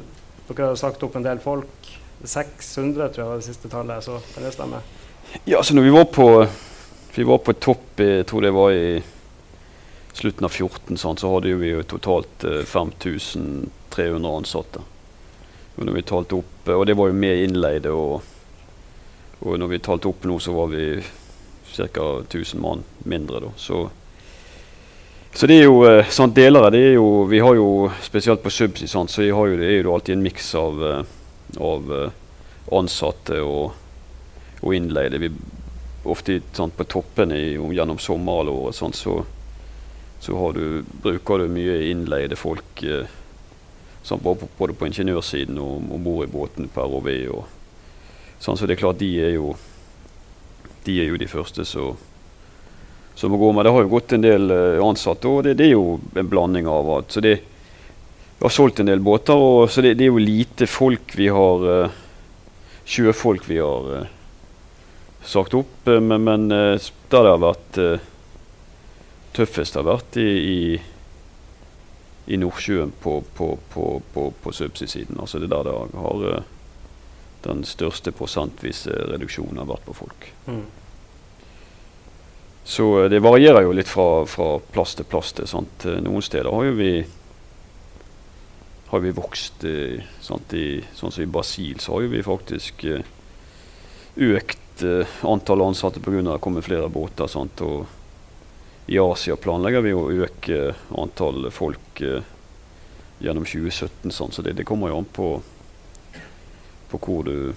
dere 0.49 0.71
har 0.71 0.79
sagt 0.81 1.03
opp 1.05 1.19
en 1.19 1.27
del 1.27 1.43
folk. 1.45 1.91
600 2.25 3.11
tror 3.13 3.23
jeg 3.23 3.29
var 3.29 3.43
det 3.43 3.49
siste 3.51 3.69
tallet, 3.69 4.05
så 4.07 4.17
kan 4.33 4.47
det 4.47 4.55
stemme? 4.55 4.81
Ja, 5.45 5.61
så 5.61 5.77
når 5.77 5.83
vi 5.83 5.93
var 5.93 6.09
på, 6.09 6.31
vi 7.19 7.29
var 7.29 7.43
på 7.45 7.53
topp, 7.53 8.01
jeg 8.01 8.25
tror 8.31 8.47
det 8.47 8.55
var 8.57 8.73
i 8.73 9.03
slutten 10.17 10.49
av 10.49 10.55
14, 10.55 10.97
sånn, 10.97 11.19
så 11.21 11.31
hadde 11.35 11.57
vi 11.61 11.75
jo 11.75 11.83
totalt 11.85 12.45
5300 12.67 14.33
ansatte. 14.33 14.85
Og, 15.77 15.83
når 15.85 15.99
vi 15.99 16.07
talte 16.09 16.39
opp, 16.41 16.71
og 16.73 16.87
det 16.89 16.97
var 16.97 17.11
jo 17.11 17.19
med 17.21 17.43
innleide 17.45 17.93
og 17.93 18.25
og 19.45 19.59
når 19.61 19.69
vi 19.75 19.83
talte 19.85 20.09
opp 20.09 20.25
nå, 20.25 20.39
så 20.41 20.55
var 20.57 20.71
vi 20.73 20.85
ca. 21.77 22.07
1000 22.23 22.61
mann 22.61 22.85
mindre. 23.05 23.41
Da. 23.45 23.51
Så, 23.57 23.83
så 25.35 25.49
det 25.49 25.61
er 25.61 25.67
jo 25.69 25.83
eh, 25.85 26.09
sånn 26.09 26.33
delere 26.37 26.73
det 26.73 26.83
er 26.93 26.95
jo, 26.97 27.27
Vi 27.29 27.43
har 27.45 27.59
jo 27.59 27.91
spesielt 28.03 28.43
på 28.43 28.53
Subsea 28.53 29.05
så 29.09 29.27
jo, 29.27 29.45
det 29.59 29.69
er 29.69 29.83
jo 29.83 29.93
alltid 29.95 30.17
en 30.17 30.25
miks 30.25 30.55
av, 30.57 30.81
eh, 30.87 31.03
av, 31.61 31.93
eh, 31.93 32.17
ansatte 32.73 33.43
og, 33.45 33.77
og 34.63 34.75
innleide. 34.75 35.21
Vi, 35.21 35.31
ofte 36.07 36.41
sånn, 36.57 36.73
på 36.73 36.87
toppene 36.89 37.37
gjennom 37.37 38.01
sommerhalvåret 38.01 38.79
sånn, 38.79 38.97
så, 38.97 39.21
så 40.21 40.53
du, 40.53 40.83
bruker 41.03 41.39
du 41.39 41.53
mye 41.53 41.79
innleide 41.91 42.37
folk. 42.37 42.83
eh, 42.83 43.07
både, 44.23 44.47
på, 44.57 44.87
ingeniørsiden 44.87 45.59
og 45.59 45.93
om 45.95 46.05
bord 46.05 46.25
i 46.25 46.31
båten 46.31 46.69
på 46.73 46.85
ROV. 46.87 47.11
Sånn, 48.39 48.57
så 48.57 48.67
det 48.67 48.77
er 48.77 48.85
klart, 48.85 49.01
de 49.01 49.11
er 49.21 49.35
jo 49.37 49.57
de, 50.87 51.01
er 51.01 51.11
jo 51.11 51.19
de 51.19 51.27
første 51.27 51.65
som 51.67 53.33
må 53.33 53.39
gå. 53.41 53.53
med 53.53 53.67
det 53.67 53.73
har 53.75 53.85
jo 53.85 53.93
gått 53.93 54.13
en 54.13 54.25
del 54.25 54.51
uh, 54.53 54.85
ansatte, 54.87 55.29
og 55.29 55.45
det, 55.47 55.57
det, 55.59 55.71
er 55.71 55.75
jo 55.75 55.99
en 56.15 56.29
blanding 56.31 56.69
av 56.71 56.91
alt. 56.99 57.13
så 57.13 57.23
det, 57.25 57.39
Vi 58.37 58.45
har 58.45 58.53
solgt 58.53 58.81
en 58.81 58.91
del 58.91 59.01
båter, 59.01 59.35
og, 59.35 59.71
så 59.71 59.83
det, 59.83 59.97
det 59.99 60.07
er 60.07 60.13
jo 60.13 60.23
lite 60.23 60.69
folk 60.71 61.17
vi 61.17 61.31
har 61.33 61.67
uh, 61.67 62.03
Sjøfolk 62.87 63.49
vi 63.49 63.59
har 63.59 63.89
uh, 63.91 64.11
sagt 65.27 65.57
opp. 65.59 65.81
men, 65.87 66.23
men 66.23 66.47
der 66.49 66.79
det 67.11 67.33
har 67.33 67.41
vært 67.43 67.79
tøffest, 69.37 69.77
har 69.79 69.87
vært 69.87 70.19
i, 70.21 70.27
i, 70.27 70.61
i 72.33 72.41
Nordsjøen 72.41 72.93
på, 73.03 73.21
på, 73.37 73.53
på, 73.73 73.87
på, 74.15 74.29
på 74.43 74.55
subsea-siden. 74.59 75.21
Altså 75.21 75.41
det 75.43 75.51
er 75.51 75.57
der 75.69 75.93
det 75.93 76.03
har 76.03 76.27
den 77.47 77.63
største 77.69 78.13
prosentvise 78.17 78.95
reduksjonen 79.13 79.61
har 79.61 79.69
vært 79.71 79.87
på 79.87 79.95
folk. 80.01 80.27
Mm. 80.49 80.65
Så 82.67 82.87
eh, 83.03 83.11
det 83.13 83.23
varierer 83.23 83.63
jo 83.67 83.75
litt 83.77 83.91
fra, 83.91 84.25
fra 84.27 84.57
plass 84.73 84.97
til 84.99 85.07
plass. 85.09 85.33
Til, 85.37 85.47
sant? 85.51 85.87
Eh, 85.87 86.01
noen 86.03 86.25
steder 86.25 86.51
har 86.51 86.67
jo 86.67 86.75
vi, 86.79 86.93
har 88.91 89.05
vi 89.05 89.15
vokst. 89.15 89.67
Eh, 89.69 90.03
sant? 90.25 90.55
I, 90.57 90.81
sånn 90.99 91.15
som 91.15 91.23
i 91.23 91.31
Brasil 91.31 91.79
så 91.83 91.95
har 91.95 92.07
jo 92.07 92.15
vi 92.17 92.25
faktisk 92.27 92.87
økt 94.17 94.83
eh, 94.83 95.19
antall 95.29 95.63
ansatte 95.69 96.03
pga. 96.03 96.25
at 96.25 96.33
det 96.33 96.43
kommer 96.43 96.67
flere 96.67 96.91
båter. 96.91 97.31
Sant? 97.31 97.63
Og 97.63 97.87
i 98.87 98.99
Asia 99.03 99.37
planlegger 99.37 99.83
vi 99.83 99.93
å 99.97 100.07
øke 100.27 100.61
antall 100.95 101.51
folk 101.51 102.01
eh, 102.01 102.23
gjennom 103.19 103.45
2017. 103.45 104.11
sånn, 104.15 104.33
Så 104.33 104.43
det, 104.43 104.55
det 104.59 104.67
kommer 104.69 104.93
jo 104.93 105.03
an 105.03 105.11
på 105.11 105.31
på 106.87 107.01
hvor 107.03 107.25
du 107.27 107.55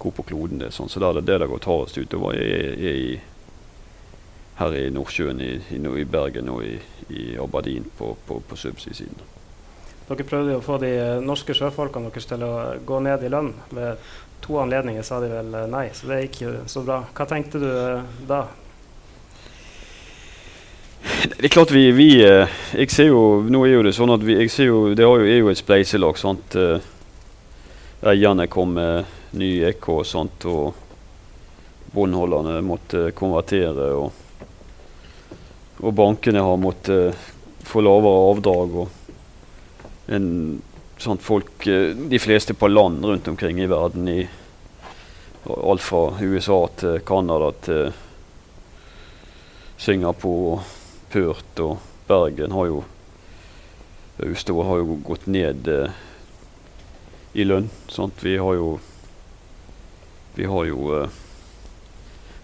hvor 0.00 0.12
på 0.16 0.22
kloden 0.22 0.60
det 0.60 0.70
er. 0.70 0.72
Sånn. 0.72 0.88
Så 0.88 1.00
der, 1.00 1.12
er 1.12 1.20
det 1.20 1.28
det 1.28 1.42
det 1.42 1.50
går 1.50 1.66
hardest 1.68 1.98
utover, 2.00 2.36
er, 2.36 2.70
er 2.72 3.00
i, 3.00 3.10
her 4.60 4.76
i 4.76 4.86
Nordsjøen, 4.92 5.42
i, 5.44 5.50
i, 5.76 5.80
i 5.80 6.06
Bergen 6.08 6.48
og 6.52 6.64
i, 6.64 6.78
i 7.12 7.24
Aberdeen 7.40 7.84
på, 7.98 8.14
på, 8.26 8.40
på 8.48 8.56
subsea-siden. 8.56 9.20
Dere 10.08 10.26
prøvde 10.26 10.56
å 10.56 10.64
få 10.64 10.78
de 10.82 10.94
norske 11.22 11.54
sjøfolkene 11.54 12.10
deres 12.10 12.26
til 12.26 12.42
å 12.42 12.54
gå 12.86 13.02
ned 13.04 13.26
i 13.28 13.30
lønn. 13.30 13.52
Ved 13.76 14.00
to 14.40 14.56
anledninger 14.62 15.04
sa 15.06 15.20
de 15.22 15.28
vel 15.30 15.52
nei, 15.70 15.90
så 15.94 16.08
det 16.10 16.22
gikk 16.24 16.40
jo 16.46 16.54
så 16.70 16.82
bra. 16.86 17.02
Hva 17.14 17.28
tenkte 17.28 17.60
du 17.60 17.68
eh, 17.68 18.16
da? 18.26 18.46
Det 21.02 21.44
er 21.44 21.48
klart 21.48 21.70
vi, 21.70 21.90
vi 21.92 22.08
eh, 22.24 22.48
Jeg 22.74 22.90
ser 22.92 23.10
jo 23.10 23.42
Nå 23.48 23.64
er 23.66 23.74
jo 23.74 23.84
det 23.86 23.94
sånn 23.96 24.12
at 24.12 24.24
vi, 24.24 24.36
jeg 24.42 24.52
ser 24.52 24.70
jo, 24.70 24.80
det 24.94 25.04
er 25.06 25.38
jo 25.38 25.50
et 25.50 25.58
spleiselag. 25.58 26.18
uh, 26.54 26.80
eierne 28.02 28.46
kom 28.46 28.74
med 28.74 29.04
ny 29.36 29.50
EK 29.68 29.88
og 29.88 30.06
sånt, 30.06 30.44
og 30.44 30.74
båndholderne 31.92 32.60
måtte 32.64 33.10
konvertere. 33.12 33.90
Og, 33.94 34.10
og 35.80 35.94
bankene 35.94 36.42
har 36.42 36.56
måttet 36.56 37.16
få 37.64 37.80
lavere 37.84 38.24
avdrag. 38.32 38.74
og 38.74 38.88
en, 40.16 40.62
sånt 40.98 41.22
folk, 41.22 41.66
eh, 41.66 41.94
De 41.96 42.18
fleste 42.18 42.54
på 42.54 42.68
land 42.68 43.04
rundt 43.04 43.28
omkring 43.28 43.60
i 43.60 43.66
verden, 43.66 44.08
i 44.08 44.28
alt 45.44 45.80
fra 45.80 46.12
USA 46.20 46.68
til 46.76 47.00
Canada 47.00 47.52
til 47.64 47.92
Singapore 49.80 50.52
og 50.52 50.79
Perth 51.10 51.62
og 51.64 51.78
Bergen, 52.08 52.52
har 52.52 52.70
jo 52.70 52.84
Austevoll 54.20 54.66
har 54.68 54.80
jo 54.82 54.98
gått 55.06 55.26
ned 55.32 55.68
eh, 55.68 55.92
i 57.32 57.46
lønn. 57.46 57.70
Sant? 57.88 58.20
Vi 58.20 58.34
har 58.36 58.54
jo 58.58 58.74
Vi 60.34 60.44
har 60.44 60.66
jo 60.68 60.90
eh, 60.98 61.16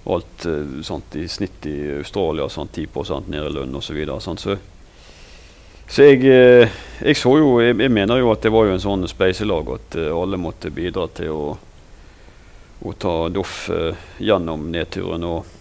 alt 0.07 0.47
eh, 0.47 0.81
sant, 0.83 1.17
i 1.17 1.29
snitt 1.29 1.67
i 1.67 1.77
Australia 1.99 2.49
sant, 2.49 2.73
10 2.73 3.29
ned 3.29 3.51
i 3.51 3.53
lønn 3.59 3.77
osv. 3.77 3.91
Så, 3.91 3.99
videre, 3.99 4.21
så, 4.21 4.57
så 5.89 6.09
jeg, 6.09 6.25
uh, 6.25 6.81
jeg, 7.03 7.17
så 7.17 7.37
jo 7.39 7.61
jeg, 7.61 7.77
jeg, 7.77 7.93
mener 7.93 8.23
jo 8.23 8.33
at 8.33 8.43
det 8.43 8.55
var 8.55 8.67
jo 8.67 8.75
en 8.75 8.83
sånn 8.83 9.07
spleiselag 9.11 9.75
at 9.77 9.99
alle 10.11 10.41
måtte 10.41 10.73
bidra 10.75 11.07
til 11.15 11.35
å 11.35 11.47
å 12.81 12.93
ta 12.93 13.29
Doff 13.29 13.71
eh, 13.71 13.95
gjennom 14.19 14.71
nedturen. 14.73 15.25
Og, 15.25 15.56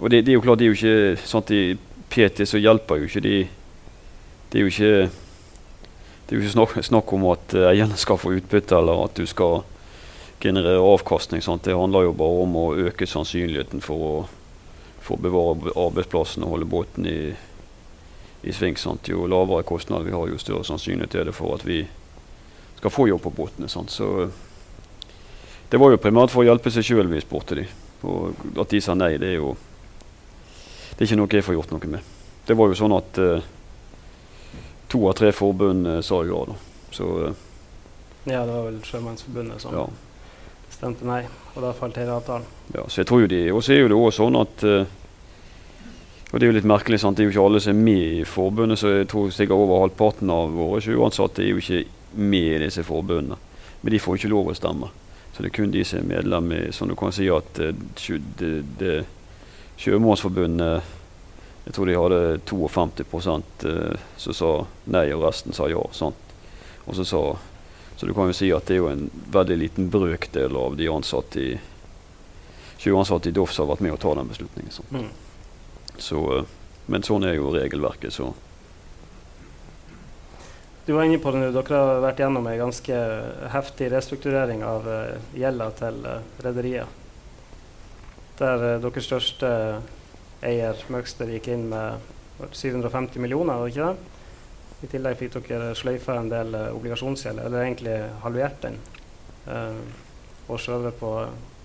og 0.00 0.10
det, 0.10 0.24
det, 0.24 0.32
er 0.32 0.38
jo 0.38 0.44
klart, 0.44 0.58
det 0.58 0.66
er 0.66 0.72
jo 0.72 0.78
ikke 0.78 1.28
sånn 1.28 1.50
i 1.52 1.64
PT 2.10 2.46
så 2.48 2.60
hjelper 2.60 3.02
jo 3.02 3.08
ikke 3.10 3.24
de 3.24 3.34
Det 4.50 4.58
er 4.58 4.64
jo 4.64 4.70
ikke, 4.72 4.94
er 5.06 6.34
jo 6.34 6.40
ikke 6.40 6.54
snakk, 6.56 6.72
snakk 6.82 7.12
om 7.14 7.26
at 7.30 7.54
eh, 7.54 7.68
eierne 7.70 7.98
skal 8.00 8.18
få 8.18 8.32
utbytte, 8.34 8.74
eller 8.74 9.04
at 9.04 9.14
du 9.14 9.22
skal 9.30 9.60
generere 10.42 10.80
avkastning. 10.82 11.42
Sant? 11.42 11.62
Det 11.68 11.76
handler 11.76 12.08
jo 12.08 12.16
bare 12.18 12.42
om 12.42 12.56
å 12.58 12.64
øke 12.88 13.06
sannsynligheten 13.06 13.84
for 13.84 14.06
å, 14.08 14.14
for 15.04 15.18
å 15.18 15.22
bevare 15.22 15.76
arbeidsplassen 15.76 16.42
og 16.42 16.56
holde 16.56 16.70
båten 16.72 17.06
i, 17.06 17.30
i 18.42 18.56
sving. 18.56 18.74
Sant? 18.80 19.06
Jo 19.12 19.28
lavere 19.30 19.66
kostnader 19.68 20.08
vi 20.08 20.16
har, 20.16 20.26
jo 20.26 20.42
større 20.42 20.66
sannsynlighet 20.66 21.14
er 21.14 21.30
det 21.30 21.36
for 21.38 21.54
at 21.54 21.66
vi 21.68 21.84
skal 22.80 22.94
få 22.94 23.06
jobb 23.12 23.22
på 23.28 23.36
båtene. 23.38 23.70
Sant? 23.70 23.94
Så 23.94 24.30
det 25.70 25.78
var 25.78 25.94
jo 25.94 26.02
primært 26.02 26.34
for 26.34 26.42
å 26.42 26.48
hjelpe 26.48 26.74
seg 26.74 26.90
sjøl 26.90 27.10
vi 27.12 27.22
spurte 27.22 27.62
de. 27.62 27.70
Og 28.02 28.34
at 28.58 28.72
de 28.72 28.82
sa 28.82 28.98
nei, 28.98 29.14
det 29.20 29.36
er 29.36 29.38
jo 29.44 29.54
det 31.00 31.06
er 31.06 31.08
ikke 31.14 31.16
noe 31.16 31.32
jeg 31.32 31.44
får 31.46 31.54
gjort 31.56 31.70
noe 31.72 31.86
med. 31.88 32.08
Det 32.44 32.54
var 32.60 32.68
jo 32.68 32.74
sånn 32.76 32.92
at 32.92 33.18
uh, 33.24 33.44
to 34.92 34.98
av 35.08 35.14
tre 35.16 35.30
forbund 35.32 35.86
uh, 35.88 36.00
sa 36.04 36.18
ja. 36.28 36.40
da. 36.44 36.56
Så, 36.92 37.06
uh, 37.24 37.38
ja, 38.28 38.42
det 38.44 38.52
var 38.52 38.66
vel 38.66 38.74
Sjømannsforbundet 38.84 39.62
som 39.62 39.78
ja. 39.78 39.86
stemte 40.74 41.06
nei, 41.08 41.22
og 41.54 41.64
da 41.64 41.70
falt 41.78 41.96
hele 41.96 42.18
avtalen. 42.18 42.44
Ja, 42.74 42.84
så 42.84 43.00
jeg 43.00 43.08
tror 43.08 43.22
jo 43.24 43.30
de, 43.32 43.38
Og 43.48 43.64
så 43.64 43.72
er 43.72 43.80
jo 43.80 43.88
det 43.88 43.96
også 43.96 44.26
sånn 44.26 44.36
at 44.42 44.64
og 46.30 46.36
det 46.36 46.44
er 46.44 46.52
jo 46.52 46.56
litt 46.58 46.68
merkelig, 46.68 47.00
sant? 47.00 47.16
det 47.16 47.24
er 47.24 47.30
jo 47.30 47.32
ikke 47.32 47.46
alle 47.48 47.62
som 47.64 47.72
er 47.72 47.86
med 47.88 48.18
i 48.20 48.26
forbundet. 48.28 48.78
så 48.78 48.92
jeg 48.92 49.08
tror 49.10 49.32
sikkert 49.34 49.56
Over 49.56 49.80
halvparten 49.82 50.30
av 50.30 50.52
våre 50.54 50.82
sjøansatte 50.84 51.42
er 51.42 51.48
jo 51.54 51.62
ikke 51.64 51.80
med 52.20 52.50
i 52.52 52.60
disse 52.66 52.84
forbundene. 52.86 53.40
Men 53.80 53.96
de 53.96 54.02
får 54.04 54.20
ikke 54.20 54.30
lov 54.30 54.52
å 54.52 54.54
stemme. 54.54 54.92
Så 55.32 55.40
det 55.40 55.48
er 55.48 55.56
kun 55.56 55.72
de 55.72 55.82
som 55.88 56.04
er 56.04 56.10
medlem 56.12 56.52
i 56.52 56.60
Som 56.76 56.92
du 56.92 56.94
kan 56.94 57.10
si 57.16 57.26
at 57.32 57.50
det, 57.56 57.72
det, 58.38 58.52
det 58.78 58.94
Sjømannsforbundet 59.80 60.82
Jeg 61.64 61.74
tror 61.76 61.88
de 61.88 61.96
hadde 61.96 62.40
52 62.48 63.68
eh, 63.68 64.02
som 64.16 64.36
sa 64.36 64.50
nei, 64.92 65.06
og 65.14 65.24
resten 65.24 65.56
sa 65.56 65.68
ja. 65.70 65.80
Sant? 65.96 66.34
Og 66.84 66.96
så, 66.98 67.04
sa, 67.04 67.20
så 67.96 68.08
du 68.08 68.12
kan 68.16 68.28
jo 68.28 68.36
si 68.36 68.50
at 68.52 68.66
det 68.68 68.76
er 68.76 68.80
jo 68.80 68.90
en 68.90 69.06
veldig 69.32 69.56
liten 69.60 69.90
brøkdel 69.92 70.56
av 70.56 70.76
de 70.80 70.88
ansatte 70.90 71.40
i 71.40 71.50
sjøansatte 72.80 73.28
i 73.28 73.34
DOF 73.36 73.52
som 73.52 73.66
har 73.68 73.74
vært 73.74 73.84
med 73.84 73.94
å 73.94 74.00
ta 74.00 74.14
den 74.16 74.30
beslutningen. 74.32 74.72
Mm. 74.90 75.10
Så, 76.00 76.22
eh, 76.36 76.54
men 76.90 77.04
sånn 77.06 77.28
er 77.28 77.36
jo 77.36 77.52
regelverket, 77.54 78.16
så. 78.16 78.32
Du 80.88 80.94
var 80.96 81.06
inne 81.06 81.20
på 81.22 81.30
det 81.32 81.44
nå. 81.44 81.52
Dere 81.54 81.82
har 81.84 82.00
vært 82.02 82.24
gjennom 82.24 82.48
en 82.50 82.62
ganske 82.66 83.02
heftig 83.52 83.92
restrukturering 83.92 84.64
av 84.66 84.88
gjelda 85.38 85.68
til 85.78 86.00
rederiet. 86.42 86.99
Der 88.40 88.64
uh, 88.64 88.76
deres 88.82 89.04
største 89.04 89.50
eier, 90.46 90.78
Møgster, 90.88 91.28
gikk 91.28 91.50
inn 91.52 91.68
med 91.68 92.00
750 92.56 93.20
millioner, 93.20 93.60
var 93.60 93.68
ikke 93.68 93.90
det? 93.90 94.18
I 94.80 94.88
tillegg 94.88 95.18
fikk 95.20 95.50
dere 95.50 95.74
sløyfa 95.76 96.16
en 96.16 96.30
del 96.32 96.56
uh, 96.56 96.70
obligasjonsgjeld, 96.72 97.42
eller 97.44 97.66
egentlig 97.66 97.96
halvert 98.24 98.62
den, 98.64 98.78
og 100.48 100.58
skjøvet 100.60 100.96
på 101.00 101.10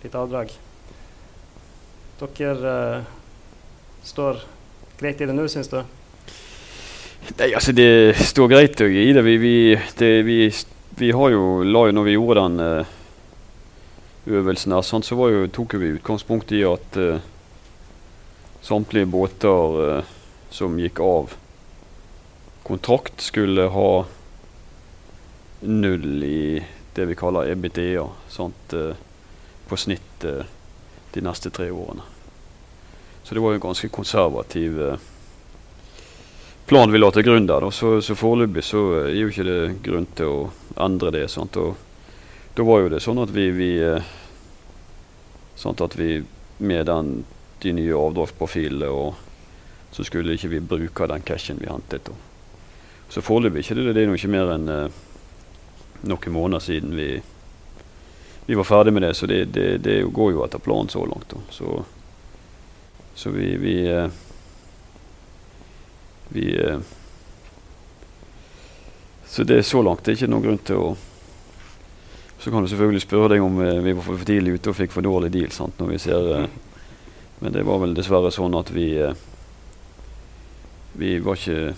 litt 0.03 0.15
avdrag. 0.15 0.51
Dere 2.19 2.75
står 4.03 4.39
greit 4.99 5.21
i 5.21 5.27
det 5.27 5.35
nå, 5.35 5.47
syns 5.51 5.71
du? 5.71 5.79
Nei, 7.39 7.49
altså 7.51 7.73
Det 7.75 8.15
står 8.31 8.51
greit 8.51 8.81
i 8.85 9.11
det. 9.15 9.23
Vi, 9.25 9.37
vi, 9.41 9.55
det, 9.99 10.11
vi, 10.27 10.39
vi 10.99 11.11
har 11.11 11.33
jo, 11.33 11.63
la 11.63 11.87
jo 11.89 11.95
når 11.97 12.07
vi 12.07 12.15
gjorde 12.15 12.45
den 12.45 12.85
uh, 14.27 14.33
øvelsen 14.39 14.73
her, 14.75 14.83
sånn, 14.85 15.05
så 15.05 15.17
jo, 15.29 15.45
tok 15.53 15.77
vi 15.81 15.93
utgangspunkt 15.95 16.53
i 16.55 16.63
at 16.67 16.99
uh, 16.99 17.23
samtlige 18.65 19.09
båter 19.09 19.79
uh, 19.79 20.13
som 20.53 20.77
gikk 20.79 21.01
av 21.03 21.35
kontrakt, 22.65 23.21
skulle 23.21 23.67
ha 23.69 23.89
null 25.65 26.23
i 26.25 26.63
det 26.95 27.05
vi 27.09 27.17
kaller 27.17 27.51
EBTA 27.51 28.05
sant, 28.31 28.73
på 29.67 29.77
snitt 29.77 30.23
de 30.23 31.23
neste 31.25 31.51
tre 31.53 31.67
årene. 31.73 32.05
Så 33.25 33.35
det 33.35 33.43
var 33.43 33.53
jo 33.53 33.59
en 33.59 33.65
ganske 33.67 33.89
konservativ 33.93 34.79
plan 36.65 36.91
vi 36.91 37.01
la 37.01 37.11
til 37.13 37.25
grunn 37.25 37.47
der. 37.47 37.61
Da. 37.61 37.71
Så, 37.71 37.99
så 38.01 38.15
foreløpig 38.17 38.63
så 38.65 38.81
er 39.03 39.13
jo 39.19 39.29
ikke 39.29 39.45
det 39.45 39.59
grunn 39.85 40.07
til 40.17 40.31
å 40.31 40.39
endre 40.87 41.13
det. 41.13 41.27
Sant? 41.33 41.57
Og 41.61 41.75
da 42.55 42.63
var 42.63 42.81
jo 42.81 42.91
det 42.93 43.01
sånn 43.03 43.19
at 43.19 43.31
vi, 43.35 43.49
vi 43.51 43.69
eh, 43.83 44.13
sånn 45.59 45.75
at 45.83 45.95
vi 45.99 46.23
med 46.57 46.85
den, 46.87 47.25
de 47.63 47.73
nye 47.75 47.97
avdragsprofilene 47.99 49.13
så 49.95 50.03
skulle 50.07 50.35
ikke 50.35 50.51
vi 50.53 50.61
bruke 50.63 51.07
den 51.07 51.23
cashen 51.23 51.59
vi 51.59 51.67
hentet. 51.71 52.09
Så 53.09 53.23
foreløpig 53.23 53.63
ikke 53.63 53.75
det. 53.79 53.93
Det 53.95 54.03
er 54.03 54.13
ikke 54.15 54.31
mer 54.31 54.53
enn 54.55 54.71
eh, 54.71 55.01
noen 56.07 56.35
måneder 56.35 56.63
siden 56.63 56.95
vi, 56.95 57.09
vi 58.47 58.57
var 58.59 58.67
ferdig 58.67 58.93
med 58.95 59.03
det. 59.03 59.13
Så 59.15 59.27
det, 59.27 59.45
det, 59.55 59.67
det 59.83 60.01
går 60.15 60.33
jo 60.35 60.43
etter 60.45 60.63
planen 60.63 60.91
så 60.91 61.05
langt. 61.07 61.31
Da. 61.31 61.43
Så 61.51 61.83
så 63.15 63.29
vi 63.29 63.55
Vi, 63.57 63.75
eh, 63.87 64.09
vi 66.27 66.79
Så 69.25 69.43
det 69.43 69.57
er 69.57 69.61
så 69.61 69.81
langt. 69.81 70.03
Det 70.03 70.11
er 70.11 70.15
ikke 70.15 70.31
noen 70.31 70.43
grunn 70.43 70.63
til 70.63 70.79
å 70.79 70.89
Så 72.45 72.51
kan 72.51 72.61
du 72.61 72.67
selvfølgelig 72.69 73.01
spørre 73.01 73.31
deg 73.31 73.41
om 73.41 73.55
eh, 73.57 73.79
vi 73.81 73.93
var 73.97 74.03
for 74.05 74.21
tidlig 74.21 74.51
ute 74.59 74.69
og 74.69 74.75
fikk 74.77 74.91
for 74.93 75.01
dårlig 75.01 75.31
deal. 75.33 75.49
Sant, 75.49 75.79
når 75.81 75.87
vi 75.89 75.97
ser 76.03 76.27
Men 77.39 77.55
det 77.55 77.63
var 77.65 77.79
vel 77.81 77.95
dessverre 77.97 78.29
sånn 78.29 78.53
at 78.53 78.69
vi 78.69 78.85
Vi 80.93 81.15
var 81.25 81.41
ikke 81.41 81.73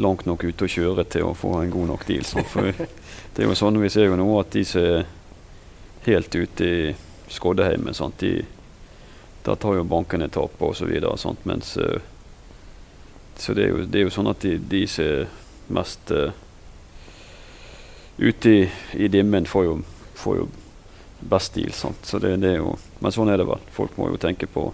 langt 0.00 0.24
nok 0.24 0.46
ute 0.48 0.64
å 0.64 0.72
kjøre 0.72 1.04
til 1.12 1.28
å 1.28 1.34
få 1.36 1.58
en 1.60 1.74
god 1.76 1.90
nok 1.92 2.06
deal. 2.08 2.24
Sant? 2.24 2.48
For 2.48 2.72
det 3.36 3.44
er 3.44 3.50
jo 3.50 3.58
sånn 3.60 3.82
vi 3.82 3.92
ser 3.92 4.08
jo 4.08 4.16
nå 4.16 4.30
at 4.40 4.56
de 4.56 4.64
som 4.64 4.88
er 4.96 5.06
helt 6.08 6.32
ute 6.32 6.64
i 6.64 6.96
Skoddeheimen, 7.28 7.92
de 8.24 8.32
der 9.44 9.60
tar 9.60 9.76
jo 9.76 9.84
bankene 9.84 10.32
tap 10.32 10.56
osv. 10.56 10.88
Mens 11.44 11.76
Så 13.36 13.52
det 13.52 13.62
er, 13.62 13.68
jo, 13.68 13.84
det 13.84 14.00
er, 14.00 14.08
jo, 14.08 14.16
sånn 14.16 14.32
at 14.32 14.40
de, 14.40 14.56
de 14.56 14.86
som 14.88 15.04
er 15.04 15.28
mest 15.68 16.16
ute 18.18 18.50
i, 18.50 18.70
i, 18.92 19.08
dimmen, 19.08 19.46
får 19.46 19.64
jo, 19.64 19.78
får 20.14 20.36
jo 20.36 20.48
best 21.20 21.52
stil. 21.52 21.72
Sant? 21.72 22.06
Så 22.06 22.18
det, 22.18 22.36
det, 22.36 22.54
jo, 22.58 22.76
men 22.98 23.14
sånn 23.14 23.30
er 23.30 23.38
det 23.38 23.48
vel. 23.48 23.62
Folk 23.74 23.96
må 23.98 24.10
jo 24.10 24.20
tenke 24.20 24.46
på, 24.50 24.68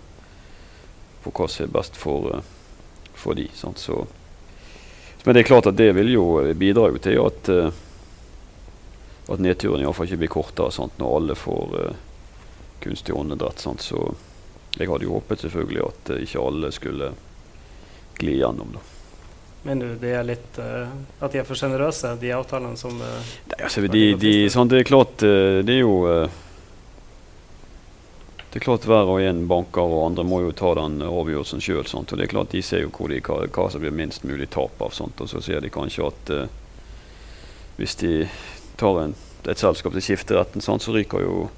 på 1.24 1.32
hva 1.32 1.48
som 1.48 1.66
er 1.66 1.74
best 1.74 1.96
for, 2.00 2.30
uh, 2.34 3.10
for 3.14 3.36
de. 3.36 3.48
Sant? 3.54 3.80
Så, 3.80 4.06
men 5.24 5.36
det 5.36 5.44
er 5.44 5.50
klart 5.52 5.68
at 5.68 5.76
det 5.76 5.92
vil 5.96 6.12
jo 6.12 6.26
bidra 6.56 6.90
jo 6.92 7.00
til 7.00 7.20
at, 7.22 7.48
at 9.32 9.40
nedturen 9.40 9.80
iallfall 9.80 10.08
ikke 10.10 10.20
blir 10.24 10.32
kortere 10.34 10.72
sant? 10.72 10.98
når 11.00 11.16
alle 11.18 11.36
får 11.38 11.78
kunstig 12.84 13.16
åndedrett. 13.16 13.60
Sant? 13.60 13.84
Så 13.84 14.10
jeg 14.76 14.90
hadde 14.90 15.06
jo 15.06 15.14
håpet 15.16 15.44
selvfølgelig 15.44 15.86
at 15.86 16.16
uh, 16.16 16.24
ikke 16.24 16.48
alle 16.48 16.72
skulle 16.76 17.12
gli 18.18 18.40
gjennom. 18.40 18.76
da. 18.76 18.93
Mener 19.64 19.92
du 19.92 20.00
det 20.00 20.12
er 20.12 20.24
litt 20.28 20.58
uh, 20.60 20.90
at 21.24 21.32
de 21.32 21.40
er 21.40 21.46
for 21.48 21.56
sjenerøse, 21.56 22.14
de 22.20 22.32
avtalene 22.36 22.76
som 22.76 22.94
uh, 23.00 23.34
Nei, 23.52 23.60
altså, 23.64 23.84
de, 23.88 24.02
de, 24.20 24.32
sånn, 24.52 24.68
Det 24.68 24.82
er 24.82 24.88
klart 24.88 25.24
Det 25.24 25.72
er 25.72 25.80
jo 25.80 25.94
Det 28.52 28.60
er 28.60 28.66
klart 28.66 28.84
hver 28.86 29.08
og 29.08 29.22
en 29.24 29.46
banker 29.50 29.82
og 29.82 30.04
andre 30.10 30.26
må 30.28 30.42
jo 30.44 30.52
ta 30.54 30.74
den 30.78 31.00
avgjørelsen 31.02 31.64
sjøl. 31.64 31.82
Og 31.82 32.12
det 32.12 32.28
er 32.28 32.30
klart 32.30 32.52
de 32.52 32.62
ser 32.62 32.84
jo 32.84 33.08
de, 33.10 33.18
hva, 33.24 33.40
hva, 33.48 33.64
som 33.72 33.82
blir 33.82 33.90
minst 33.90 34.22
mulig 34.22 34.46
tap 34.54 34.78
av. 34.84 34.94
Sånt, 34.94 35.18
Og 35.18 35.26
så 35.32 35.42
ser 35.42 35.64
de 35.64 35.72
kanskje 35.74 36.06
at 36.06 36.30
hvis 37.80 37.96
de 37.98 38.12
tar 38.78 39.00
en, 39.02 39.16
et 39.42 39.58
selskap 39.58 39.96
til 39.96 40.06
skifteretten, 40.06 40.62
sant, 40.62 40.86
så 40.86 40.94
ryker 40.94 41.26
jo 41.26 41.48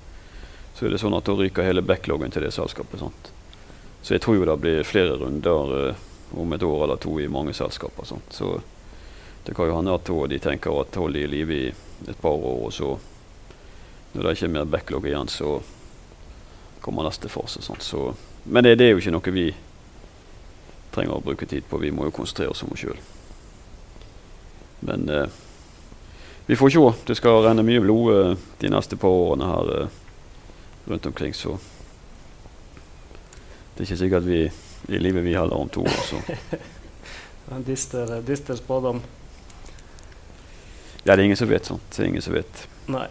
så 0.77 0.85
er 0.85 0.93
det 0.93 1.01
sånn 1.01 1.17
at 1.17 1.25
da 1.25 1.33
ryker 1.33 1.65
hele 1.65 1.81
backloggen 1.85 2.33
til 2.33 2.45
det 2.45 2.53
selskapet. 2.53 3.01
Sant? 3.01 3.31
Så 4.05 4.15
jeg 4.15 4.23
tror 4.25 4.37
jo 4.37 4.45
det 4.45 4.59
blir 4.61 4.85
flere 4.85 5.15
runder 5.17 5.73
uh, 5.73 6.03
om 6.37 6.53
et 6.53 6.63
år 6.63 6.85
eller 6.85 7.01
to 7.01 7.19
i 7.21 7.29
mange 7.29 7.55
selskaper. 7.55 8.05
Sant? 8.05 8.33
Så 8.35 8.61
det 9.47 9.55
kan 9.55 9.69
jo 9.69 9.77
hende 9.77 9.95
at 9.95 10.11
de 10.31 10.39
tenker 10.43 10.81
at 10.81 10.97
hold 10.97 11.15
de 11.15 11.25
i 11.25 11.31
live 11.31 11.55
i 11.55 11.67
et 12.09 12.19
par 12.21 12.35
år, 12.35 12.67
og 12.67 12.73
så 12.73 12.97
når 14.13 14.23
det 14.23 14.37
ikke 14.37 14.47
er 14.47 14.55
mer 14.55 14.71
backlog 14.71 15.07
igjen, 15.07 15.29
så 15.29 15.61
kommer 16.81 17.07
neste 17.07 17.29
fase. 17.29 17.63
Så, 17.63 18.15
men 18.45 18.65
det, 18.65 18.77
det, 18.79 18.87
er 18.87 18.95
jo 18.95 19.03
ikke 19.03 19.15
noe 19.15 19.35
vi 19.35 19.47
trenger 20.95 21.19
å 21.19 21.25
bruke 21.25 21.47
tid 21.47 21.67
på. 21.69 21.81
Vi 21.83 21.93
må 21.93 22.09
jo 22.09 22.15
konsentrere 22.17 22.55
oss 22.55 22.63
om 22.65 22.73
oss 22.73 22.85
sjøl. 22.85 23.01
Men 24.87 25.09
eh, 25.13 25.39
vi 26.47 26.57
får 26.57 26.73
se. 26.73 26.85
Det 27.11 27.19
skal 27.19 27.43
renne 27.45 27.65
mye 27.67 27.83
blod 27.85 28.13
eh, 28.15 28.45
de 28.63 28.73
neste 28.73 28.97
par 29.01 29.13
årene 29.13 29.51
her. 29.51 29.73
eh, 29.77 30.03
rundt 30.87 31.07
omkring, 31.07 31.35
så 31.35 31.59
det 33.75 33.83
er 33.83 33.89
ikke 33.89 33.99
sikkert 33.99 34.27
vi 34.27 34.45
i 34.89 34.99
livet 34.99 35.25
vi 35.25 35.35
heller 35.35 35.57
om 35.57 35.69
to 35.69 35.83
år. 35.83 36.01
Så. 36.09 36.17
en 37.55 37.65
dyster, 37.65 38.21
dyster 38.23 38.57
spådom. 38.57 39.03
Ja, 41.03 41.17
det 41.17 41.23
er 41.23 41.25
ingen 41.25 41.37
som 41.37 41.49
vet 41.49 41.65
sånt. 41.65 41.91
Det 41.97 42.03
er 42.03 42.09
ingen 42.09 42.23
som 42.23 42.35
vet. 42.35 42.69
Nei. 42.91 43.07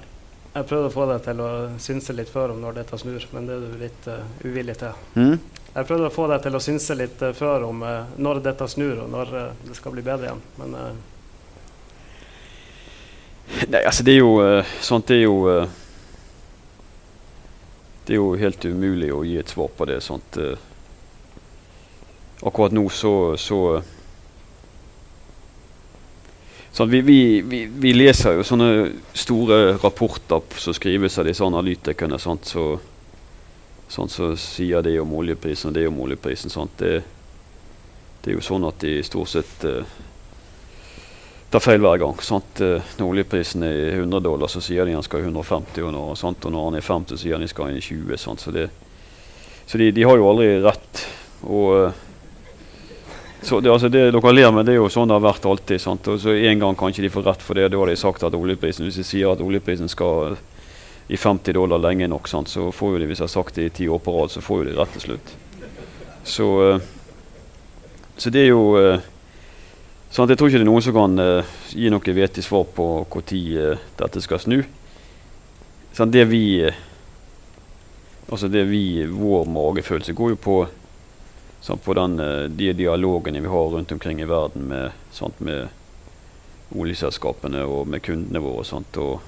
Jeg 0.56 0.68
prøvde 0.70 0.88
å 0.88 0.92
få 0.94 1.06
deg 1.10 1.20
til 1.24 1.42
å 1.44 1.48
synse 1.84 2.14
litt 2.16 2.30
før 2.32 2.54
om 2.54 2.62
når 2.64 2.78
dette 2.78 2.98
snur, 3.00 3.24
men 3.36 3.48
det 3.48 3.56
er 3.58 3.64
du 3.64 3.80
litt 3.80 4.06
uh, 4.08 4.22
uvillig 4.44 4.76
til. 4.80 5.02
Mm? 5.20 5.34
Jeg 5.74 5.88
prøvde 5.90 6.08
å 6.08 6.14
få 6.16 6.28
deg 6.32 6.46
til 6.46 6.56
å 6.56 6.62
synse 6.64 6.96
litt 6.96 7.24
uh, 7.28 7.34
før 7.36 7.66
om 7.68 7.84
uh, 7.84 8.14
når 8.16 8.40
dette 8.46 8.68
snur, 8.72 9.02
og 9.04 9.10
når 9.12 9.34
det 9.66 9.76
skal 9.76 9.92
bli 9.96 10.04
bedre 10.06 10.30
igjen, 10.30 10.44
men 10.62 10.78
Nei, 13.68 13.82
altså 13.84 14.04
det 14.08 14.16
er 14.16 14.24
jo 14.24 14.64
Sånt 14.82 15.12
er 15.14 15.20
jo 15.22 15.36
Det 18.08 18.16
er 18.16 18.18
jo 18.18 18.32
helt 18.42 18.66
umulig 18.66 19.12
å 19.14 19.22
gi 19.28 19.36
et 19.38 19.52
svar 19.54 19.70
på 19.78 19.86
det. 19.86 20.00
sånt. 20.02 20.40
Akkurat 22.42 22.76
nå 22.76 22.90
så, 22.90 23.38
så 23.38 23.60
Sånn, 26.76 26.90
vi, 26.92 27.00
vi, 27.02 27.42
vi, 27.42 27.62
vi, 27.72 27.92
leser 27.96 28.36
jo 28.36 28.44
sånne 28.44 28.90
store 29.16 29.78
rapporter 29.80 30.58
som 30.60 30.76
skrives 30.76 31.16
av 31.22 31.30
disse 31.30 31.46
analytikerne. 31.46 32.18
Sant, 32.20 32.50
så, 32.52 32.66
sånn 33.88 34.12
så 34.12 34.34
sier 34.36 34.84
de 34.84 34.98
om 35.00 35.14
oljeprisen 35.16 35.70
og 35.70 35.78
det 35.78 35.86
om 35.88 36.02
oljeprisen. 36.04 36.52
Det, 36.76 36.90
det, 38.20 38.28
er 38.28 38.36
jo 38.36 38.44
sånn 38.44 38.68
at 38.68 38.84
de 38.84 38.98
stort 39.08 39.32
sett 39.32 39.64
uh, 39.64 39.88
tar 41.54 41.64
feil 41.64 41.80
hver 41.80 42.02
gang. 42.04 42.20
Sant? 42.20 42.60
Uh, 42.60 42.84
når 43.00 43.14
oljeprisen 43.14 43.64
er 43.64 44.02
100 44.02 44.26
dollar, 44.28 44.52
så 44.52 44.60
sier 44.60 44.84
de 44.84 44.98
han 44.98 45.08
skal 45.08 45.24
i 45.24 45.30
150, 45.30 45.80
og 45.80 45.96
når, 45.96 46.12
sant? 46.20 46.44
og 46.44 46.58
når 46.58 46.72
han 46.74 46.80
er 46.82 46.90
50, 46.90 47.16
så 47.16 47.22
sier 47.24 47.40
de 47.40 47.48
skal 47.54 47.72
i 47.72 47.86
20. 47.88 48.20
Sant? 48.20 48.44
Så, 48.44 48.52
det, 48.52 48.68
så 49.64 49.80
de, 49.80 49.94
de, 49.96 50.04
har 50.04 50.20
jo 50.20 50.28
aldri 50.34 50.58
rett. 50.60 51.06
Og... 51.46 51.72
Uh, 51.86 52.05
så 53.46 53.60
det, 53.62 53.70
altså 53.70 53.90
det 53.94 54.08
dere 54.10 54.32
ler 54.34 54.50
med, 54.52 54.66
det 54.66 54.74
er 54.74 54.80
jo 54.80 54.90
sånn 54.90 55.12
det 55.12 55.20
har 55.20 55.22
vært 55.22 55.46
alltid. 55.46 55.82
sant? 55.82 56.08
Og 56.10 56.18
så 56.20 56.34
En 56.34 56.60
gang 56.60 56.76
kan 56.76 56.90
ikke 56.90 57.04
de 57.06 57.14
få 57.14 57.22
rett 57.22 57.42
for 57.46 57.54
det. 57.54 57.68
Da 57.70 57.78
har 57.78 57.92
de 57.92 57.96
sagt 57.96 58.24
at 58.26 58.34
oljeprisen 58.34 58.88
Hvis 58.88 58.98
de 58.98 59.06
sier 59.06 59.30
at 59.30 59.42
oljeprisen 59.42 59.92
skal 59.92 60.38
i 61.08 61.18
50 61.18 61.54
dollar 61.54 61.78
lenge 61.78 62.08
nok, 62.10 62.28
sant? 62.28 62.50
så 62.50 62.72
får 62.74 62.96
jo 62.96 63.00
de, 63.00 63.06
hvis 63.06 63.20
jeg 63.22 63.28
har 63.28 63.34
sagt 63.36 63.56
det 63.60 63.66
i 63.68 63.74
ti 63.78 63.86
år 63.88 64.00
på 64.02 64.14
rad, 64.16 64.32
så 64.34 64.42
får 64.42 64.64
jo 64.64 64.70
de 64.72 64.78
rett 64.80 64.96
til 64.96 65.04
slutt. 65.04 65.34
Så, 66.26 66.48
uh, 66.58 66.80
så 68.18 68.32
det 68.34 68.42
er 68.42 68.50
jo 68.50 68.64
uh, 68.74 69.04
sånn 70.10 70.32
Jeg 70.34 70.40
tror 70.40 70.50
ikke 70.50 70.64
det 70.64 70.66
er 70.66 70.72
noen 70.72 70.82
som 70.82 70.96
kan 70.98 71.22
uh, 71.22 71.54
gi 71.70 71.92
noe 71.94 72.16
vettig 72.18 72.42
svar 72.42 72.66
på 72.74 72.88
når 73.06 73.78
dette 74.00 74.24
skal 74.26 74.42
snu. 74.42 74.64
Sant? 75.94 76.12
det 76.16 76.26
vi 76.34 76.66
Altså 78.26 78.50
det 78.50 78.64
vi, 78.66 79.06
vår 79.06 79.46
magefølelse 79.46 80.18
går 80.18 80.34
jo 80.34 80.42
på 80.42 80.58
sånn, 81.66 81.82
den, 81.98 82.20
eh, 82.20 82.44
de 82.50 82.74
dialogene 82.78 83.42
vi 83.42 83.50
har 83.50 83.72
rundt 83.74 83.92
omkring 83.92 84.22
i 84.22 84.30
verden 84.30 84.68
med, 84.70 84.92
sånt, 85.12 85.40
med 85.40 85.68
oljeselskapene 86.76 87.64
og 87.66 87.88
med 87.90 88.04
kundene 88.06 88.42
våre. 88.44 88.66
Sånt, 88.66 88.98
og 88.98 89.22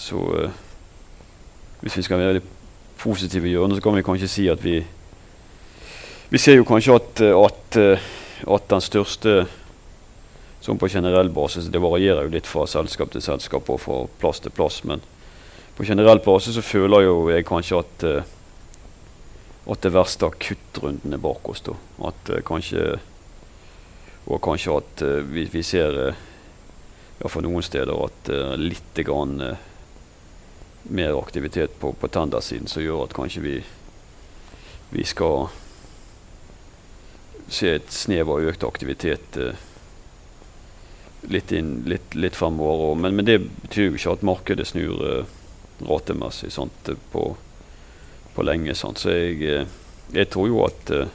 så 0.00 0.16
uh, 0.16 0.50
Hvis 1.80 1.96
vi 1.96 2.02
skal 2.04 2.20
være 2.20 2.38
litt 2.38 2.48
positive 3.00 3.48
i 3.48 3.52
hjørnet, 3.52 3.78
så 3.78 3.84
kan 3.84 3.96
vi 3.96 4.04
kanskje 4.04 4.28
si 4.28 4.48
at 4.48 4.62
vi 4.64 4.78
Vi 6.30 6.38
ser 6.38 6.56
jo 6.56 6.64
kanskje 6.64 6.94
at, 6.96 7.20
at, 7.20 7.78
at 8.46 8.68
den 8.70 8.84
største 8.84 9.34
Sånn 10.60 10.78
på 10.80 10.88
generell 10.92 11.28
basis 11.32 11.68
Det 11.72 11.80
varierer 11.80 12.24
jo 12.26 12.32
litt 12.32 12.48
fra 12.48 12.66
selskap 12.68 13.12
til 13.12 13.24
selskap 13.24 13.68
og 13.72 13.80
fra 13.80 14.02
plass 14.20 14.40
til 14.40 14.52
plass. 14.52 14.82
Men 14.84 15.00
på 15.76 15.84
generell 15.88 16.20
basis 16.24 16.56
så 16.56 16.64
føler 16.64 17.06
jo 17.06 17.14
jeg 17.32 17.48
kanskje 17.48 17.80
at 17.80 18.06
at 19.66 19.82
det 19.82 19.92
verste 19.92 20.26
av 20.26 20.36
kuttrundene 20.40 21.18
bak 21.20 21.48
oss. 21.48 21.60
da. 21.60 21.76
At 22.08 22.30
uh, 22.30 22.40
kanskje 22.46 23.00
Og 24.30 24.38
kanskje 24.44 24.76
at 24.76 25.02
uh, 25.02 25.20
vi, 25.24 25.46
vi, 25.50 25.62
ser 25.64 25.96
uh, 25.96 26.18
ja, 27.18 27.28
for 27.28 27.42
noen 27.42 27.64
steder 27.64 28.04
at 28.04 28.28
uh, 28.30 28.54
litt 28.56 28.94
grann, 28.94 29.40
mer 30.82 31.16
aktivitet 31.18 31.78
på, 31.80 31.92
på 31.92 32.08
tendersiden 32.08 32.68
som 32.68 32.82
gjør 32.82 33.04
at 33.04 33.16
kanskje 33.16 33.42
vi, 33.44 33.56
vi 34.92 35.04
skal 35.04 35.48
se 37.50 37.74
et 37.74 37.90
snev 37.92 38.30
av 38.30 38.46
økt 38.52 38.64
aktivitet 38.64 39.40
litt, 41.28 41.52
inn, 41.52 41.82
litt, 41.90 42.14
litt 42.14 42.36
fremover. 42.36 42.94
Men, 42.94 43.16
men, 43.18 43.26
det 43.28 43.40
betyr 43.42 43.90
jo 43.90 43.98
ikke 43.98 44.14
at 44.14 44.26
markedet 44.30 44.68
snur 44.70 45.26
ratemessig 45.84 46.52
sant, 46.54 46.92
på 47.12 47.26
på 48.40 48.46
lenge. 48.48 48.74
Sånn. 48.74 48.96
Så 48.96 49.12
jeg, 49.12 49.42
eh, 49.44 49.66
jeg, 50.14 50.30
tror 50.32 50.48
jo 50.48 50.62
at 50.64 50.92
uh, 50.96 51.04
eh, 51.04 51.10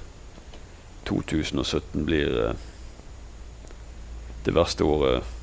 2017 1.10 2.06
blir 2.06 2.30
uh, 2.38 2.68
det 4.46 4.54
verste 4.54 4.86
året 4.86 5.34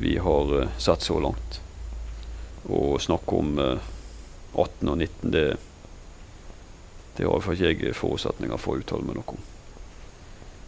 vi 0.00 0.14
har 0.22 0.52
sett 0.78 1.02
så 1.02 1.18
langt. 1.20 1.58
Å 2.70 2.94
snakke 3.02 3.36
om 3.40 3.58
18 3.58 4.88
og 4.92 4.96
19, 5.02 5.32
det, 5.34 5.42
det 7.16 7.26
har 7.26 7.34
iallfall 7.34 7.58
ikke 7.58 7.90
jeg 7.90 7.98
forutsetninger 7.98 8.62
for 8.62 8.78
å 8.78 8.84
uttale 8.84 9.08
meg 9.08 9.18
noe 9.18 9.34
om. 9.34 9.42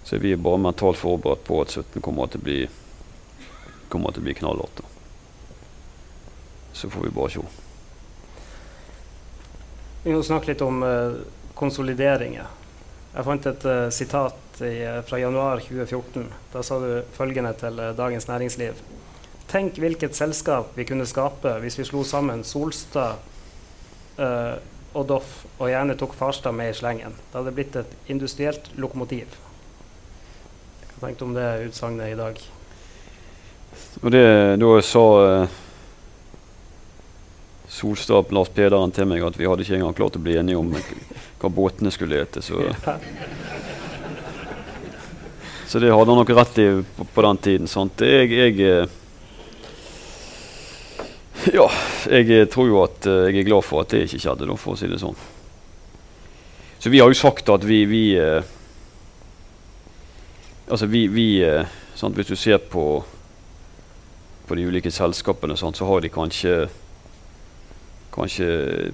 Så 0.03 0.19
vi 0.19 0.35
er 0.35 0.43
bare 0.43 0.65
mentalt 0.67 0.99
forberedt 0.99 1.47
på 1.47 1.63
at 1.63 1.79
17 1.79 2.03
kommer 2.03 2.29
til 2.33 2.43
å 2.43 2.49
bli, 2.51 2.61
kommer 3.95 4.13
til 4.13 4.27
bli 4.27 4.35
knallhardt. 4.43 4.83
Så 6.75 6.91
får 6.91 7.07
vi 7.07 7.15
bare 7.15 7.37
se. 7.39 7.62
Vi 10.03 10.11
må 10.11 10.23
snakke 10.27 10.51
litt 10.51 10.63
om 10.67 10.81
uh, 10.83 11.21
konsolideringer. 11.55 12.49
Jeg 13.13 13.27
fant 13.29 13.45
et 13.47 13.67
uh, 13.69 13.85
sitat 13.95 14.59
i, 14.67 14.81
uh, 14.83 14.99
fra 15.07 15.21
januar 15.21 15.63
2014. 15.63 16.25
Da 16.51 16.63
sa 16.67 16.79
du 16.83 16.89
følgende 17.15 17.53
til 17.61 17.79
Dagens 17.95 18.27
Næringsliv. 18.27 18.81
Tenk 19.53 19.79
hvilket 19.79 20.19
selskap 20.19 20.73
vi 20.75 20.89
kunne 20.89 21.07
skape 21.07 21.55
hvis 21.63 21.79
vi 21.79 21.87
slo 21.87 22.03
sammen 22.09 22.43
Solstad 22.47 23.21
og 24.93 25.07
Doff, 25.09 25.43
og 25.59 25.71
gjerne 25.71 25.95
tok 25.99 26.15
Farstad 26.17 26.55
med 26.57 26.71
i 26.73 26.77
slengen. 26.77 27.15
Det 27.31 27.39
hadde 27.39 27.53
blitt 27.57 27.77
et 27.81 27.95
industrielt 28.13 28.71
lokomotiv. 28.81 29.37
Hva 30.95 31.07
tenkte 31.07 31.25
du 31.25 31.29
om 31.31 31.37
det 31.37 31.49
utsagnet 31.69 32.13
i 32.13 32.19
dag? 32.19 32.41
Og 34.03 34.13
det 34.13 34.27
da 34.61 34.73
sa 34.85 35.07
Solstad 37.73 38.33
Lars 38.33 38.49
Pederen 38.53 38.91
til 38.93 39.07
meg 39.09 39.23
at 39.25 39.39
vi 39.41 39.47
hadde 39.49 39.65
ikke 39.65 39.79
engang 39.79 39.95
klart 39.97 40.17
å 40.19 40.21
bli 40.21 40.35
enige 40.37 40.61
om 40.61 40.75
hva 41.41 41.49
båtene 41.49 41.89
skulle 41.95 42.19
hete. 42.21 42.43
Så, 42.45 42.61
så 45.71 45.81
det 45.81 45.89
hadde 45.89 46.13
han 46.13 46.21
nok 46.21 46.33
rett 46.37 46.59
i 46.61 46.67
på, 46.85 47.07
på 47.15 47.25
den 47.25 47.41
tiden. 47.47 47.71
Sant? 47.73 48.05
Jeg, 48.05 48.29
jeg, 48.29 48.61
eh, 48.61 48.85
ja, 51.57 51.65
jeg 52.13 52.51
tror 52.53 52.69
jo 52.69 52.83
at 52.85 53.09
eh, 53.09 53.31
jeg 53.31 53.41
er 53.41 53.49
glad 53.49 53.65
for 53.65 53.87
at 53.87 53.97
det 53.97 54.05
ikke 54.05 54.21
skjedde, 54.27 54.51
da, 54.53 54.59
for 54.61 54.77
å 54.77 54.79
si 54.83 54.93
det 54.93 55.01
sånn. 55.01 55.17
Så 56.77 56.93
vi 56.93 57.01
har 57.01 57.09
jo 57.09 57.17
sagt 57.17 57.49
at 57.57 57.65
vi, 57.65 57.87
vi 57.89 58.05
eh, 58.21 58.43
Altså 60.73 60.87
vi, 60.89 61.03
vi 61.11 61.43
sant, 61.99 62.15
Hvis 62.17 62.31
du 62.31 62.37
ser 62.39 62.61
på, 62.71 62.85
på 64.47 64.57
de 64.57 64.65
ulike 64.65 64.91
selskapene, 64.95 65.57
sant, 65.59 65.77
så 65.77 65.85
har 65.89 66.01
de 66.01 66.09
kanskje 66.13 66.55
kanskje 68.13 68.93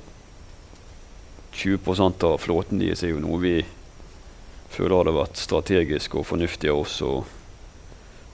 20% 1.59 2.24
av 2.24 2.38
flåten 2.38 2.78
deres 2.78 3.02
er 3.02 3.09
jo 3.14 3.20
noe 3.22 3.38
vi 3.42 3.64
føler 4.70 4.96
hadde 5.00 5.14
vært 5.16 5.37
strategisk 5.40 6.14
og 6.18 6.26
fornuftig 6.28 6.70
av 6.70 6.78
oss 6.85 7.00
å, 7.02 7.24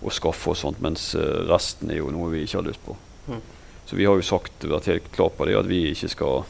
å 0.05 0.09
skaffe 0.13 0.51
oss 0.53 0.61
sånt, 0.65 0.81
mens 0.85 1.15
eh, 1.17 1.41
resten 1.49 1.91
er 1.93 1.99
jo 2.03 2.11
noe 2.13 2.33
vi 2.35 2.43
ikke 2.45 2.59
har 2.61 2.69
lyst 2.69 2.83
på. 2.85 2.97
Mm. 3.31 3.41
Så 3.85 3.93
vi 3.97 4.07
har 4.09 4.15
jo 4.19 4.27
sagt, 4.27 4.65
vært 4.65 4.91
helt 4.91 5.09
klar 5.15 5.31
på 5.37 5.47
det, 5.49 5.57
at 5.59 5.69
vi 5.69 5.91
ikke 5.93 6.09
skal 6.13 6.45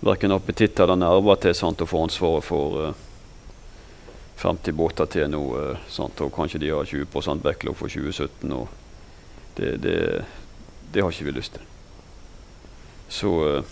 verken 0.00 0.32
appetitt 0.32 0.80
eller 0.80 0.96
nerver 0.96 1.38
til 1.42 1.54
sant, 1.56 1.82
å 1.82 1.88
få 1.88 2.04
ansvaret 2.06 2.46
for 2.46 2.76
uh, 2.78 2.90
eh, 2.90 3.04
50 4.38 4.76
båter 4.78 5.08
til 5.10 5.30
nå. 5.32 5.40
Uh, 5.54 5.88
sant, 5.90 6.20
og 6.22 6.34
kanskje 6.34 6.62
de 6.62 6.70
har 6.70 6.86
20 6.86 7.42
backlog 7.42 7.76
for 7.76 7.90
2017. 7.90 8.52
og 8.52 8.68
det, 9.58 9.76
det, 9.82 9.96
det, 10.92 11.02
har 11.02 11.10
ikke 11.10 11.26
vi 11.26 11.34
lyst 11.34 11.56
til. 11.56 11.64
Så, 13.08 13.32
uh, 13.42 13.64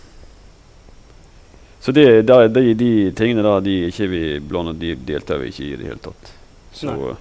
så 1.80 1.92
det, 1.94 2.26
der, 2.26 2.48
de, 2.48 2.74
de, 2.74 2.90
tingene 3.14 3.44
der 3.46 3.60
de 3.62 3.76
ikke 3.92 4.10
vi 4.10 4.24
blander, 4.40 4.74
de 4.74 4.96
deltar 4.96 5.38
vi 5.38 5.52
ikke 5.52 5.64
i 5.64 5.72
i 5.74 5.78
det 5.78 5.92
hele 5.92 6.02
tatt. 6.02 6.32
Så, 6.76 7.14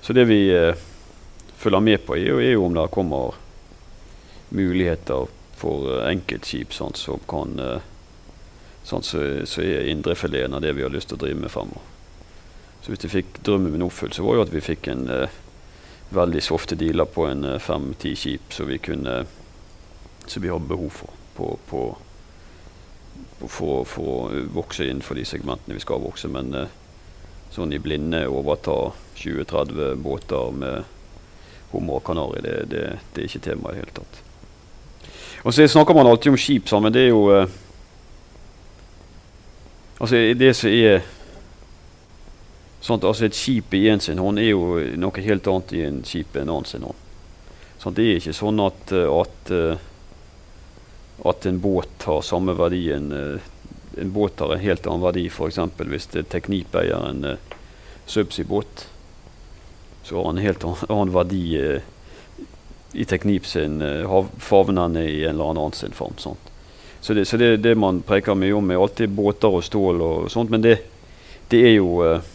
så 0.00 0.14
det 0.16 0.24
vi 0.24 0.38
følger 1.58 1.82
med 1.84 2.04
på, 2.06 2.14
er 2.16 2.30
jo, 2.30 2.38
er 2.38 2.54
jo 2.54 2.62
om 2.64 2.76
det 2.76 2.86
kommer 2.94 3.34
muligheter 4.54 5.26
for 5.58 6.02
enkeltskip 6.06 6.74
sånn, 6.74 6.96
som 6.98 7.22
kan 7.30 7.58
uh, 7.60 7.84
sånn, 8.86 9.04
så, 9.06 9.22
så 9.48 9.64
er 9.64 9.90
indrefileten 9.92 10.54
av 10.54 10.64
det 10.64 10.74
vi 10.78 10.84
har 10.86 10.94
lyst 10.94 11.10
til 11.10 11.18
å 11.18 11.24
drive 11.24 11.42
med 11.42 11.52
fremover. 11.52 11.94
Så 12.82 12.92
hvis 12.92 13.04
vi 13.04 13.12
fikk 13.18 13.40
drømmen 13.44 13.74
min 13.74 13.86
oppfylt, 13.86 14.16
så 14.16 14.24
var 14.24 14.38
jo 14.38 14.46
at 14.46 14.54
vi 14.54 14.64
fikk 14.64 14.90
en 14.92 15.06
uh, 15.10 15.38
veldig 16.14 16.42
softe 16.44 16.78
dealer 16.78 17.08
på 17.10 17.26
en 17.28 17.44
fem-ti 17.60 18.14
skip 18.16 18.54
som 18.54 18.70
vi 18.70 18.80
kunne 18.80 19.24
som 20.28 20.44
vi 20.44 20.50
har 20.52 20.60
behov 20.60 20.92
for 20.92 21.16
på, 21.36 21.54
på 21.68 21.82
for, 23.46 23.84
for, 23.86 24.08
å 24.08 24.40
vokse 24.50 24.86
innenfor 24.88 25.14
de 25.14 25.24
segmentene 25.28 25.76
vi 25.76 25.82
skal 25.82 26.02
vokse. 26.02 26.26
Men 26.32 26.50
sånn 27.54 27.72
i 27.72 27.78
blinde 27.82 28.24
overta 28.26 28.90
20-30 29.16 29.94
båter 30.02 30.50
med 30.58 30.88
hummer 31.70 32.00
og 32.00 32.06
kanari, 32.08 32.42
det, 32.44 32.56
det, 32.72 32.82
det, 33.12 33.22
er 33.22 33.28
ikke 33.28 33.44
tema 33.44 33.70
i 33.70 33.76
det 33.76 33.84
hele 33.84 33.96
tatt. 34.00 34.20
Og 35.44 35.54
så 35.54 35.68
snakker 35.68 35.94
man 35.94 36.06
alltid 36.06 36.32
om 36.32 36.38
skip, 36.40 36.70
men 36.82 36.92
det 36.92 37.06
er 37.06 37.12
jo 37.12 37.24
uh, 37.30 37.56
Altså, 39.98 40.14
det 40.38 40.52
som 40.54 40.70
er 40.70 41.00
sånn, 42.80 43.02
altså 43.02 43.24
Et 43.26 43.34
skip 43.34 43.72
i 43.74 43.88
en 43.90 43.98
sin 43.98 44.20
hånd 44.22 44.38
er 44.38 44.52
jo 44.52 44.78
noe 44.94 45.24
helt 45.24 45.48
annet 45.50 45.72
i 45.74 45.80
en 45.88 46.04
skip 46.06 46.36
enn 46.36 46.46
en 46.46 46.52
annen 46.54 46.68
sin 46.70 46.84
hånd. 46.86 47.00
Sånn, 47.82 47.96
det 47.96 48.04
er 48.06 48.20
ikke 48.20 48.36
sånn 48.38 48.62
at, 48.62 48.92
at 48.94 49.50
uh, 49.50 49.88
at 51.24 51.46
en 51.46 51.60
båt 51.60 52.02
har 52.02 52.22
samme 52.22 52.54
verdi. 52.54 52.92
En, 52.92 53.12
eh, 53.12 53.40
en 54.00 54.12
båt 54.12 54.40
har 54.40 54.54
en 54.54 54.62
helt 54.62 54.86
annen 54.86 55.02
verdi 55.02 55.26
f.eks. 55.26 55.58
hvis 55.78 56.06
det 56.12 56.26
er 56.34 56.50
eier 56.82 57.08
en 57.08 57.24
uh, 57.24 57.56
subsea-båt. 58.06 58.86
Så 60.04 60.16
har 60.16 60.28
han 60.28 60.38
en 60.38 60.44
helt 60.44 60.64
annen 60.64 61.14
verdi 61.14 61.42
uh, 61.58 61.80
i 62.92 63.04
Teknip 63.04 63.46
sin 63.46 63.82
uh, 63.82 64.26
favnende 64.38 65.04
i 65.10 65.24
en 65.24 65.30
eller 65.30 65.50
annen 65.50 65.72
sin 65.72 65.92
form. 65.92 66.16
Sånt. 66.16 66.50
Så, 67.00 67.14
det, 67.14 67.24
så 67.24 67.36
det, 67.36 67.56
det 67.56 67.74
man 67.74 68.02
preker 68.02 68.34
mye 68.34 68.54
om, 68.56 68.70
er 68.70 68.80
alltid 68.80 69.12
båter 69.14 69.54
og 69.60 69.64
stål 69.64 70.02
og 70.02 70.30
sånt. 70.32 70.50
Men 70.50 70.64
det, 70.64 70.78
det 71.48 71.62
er 71.68 71.76
jo 71.78 72.00
uh, 72.02 72.34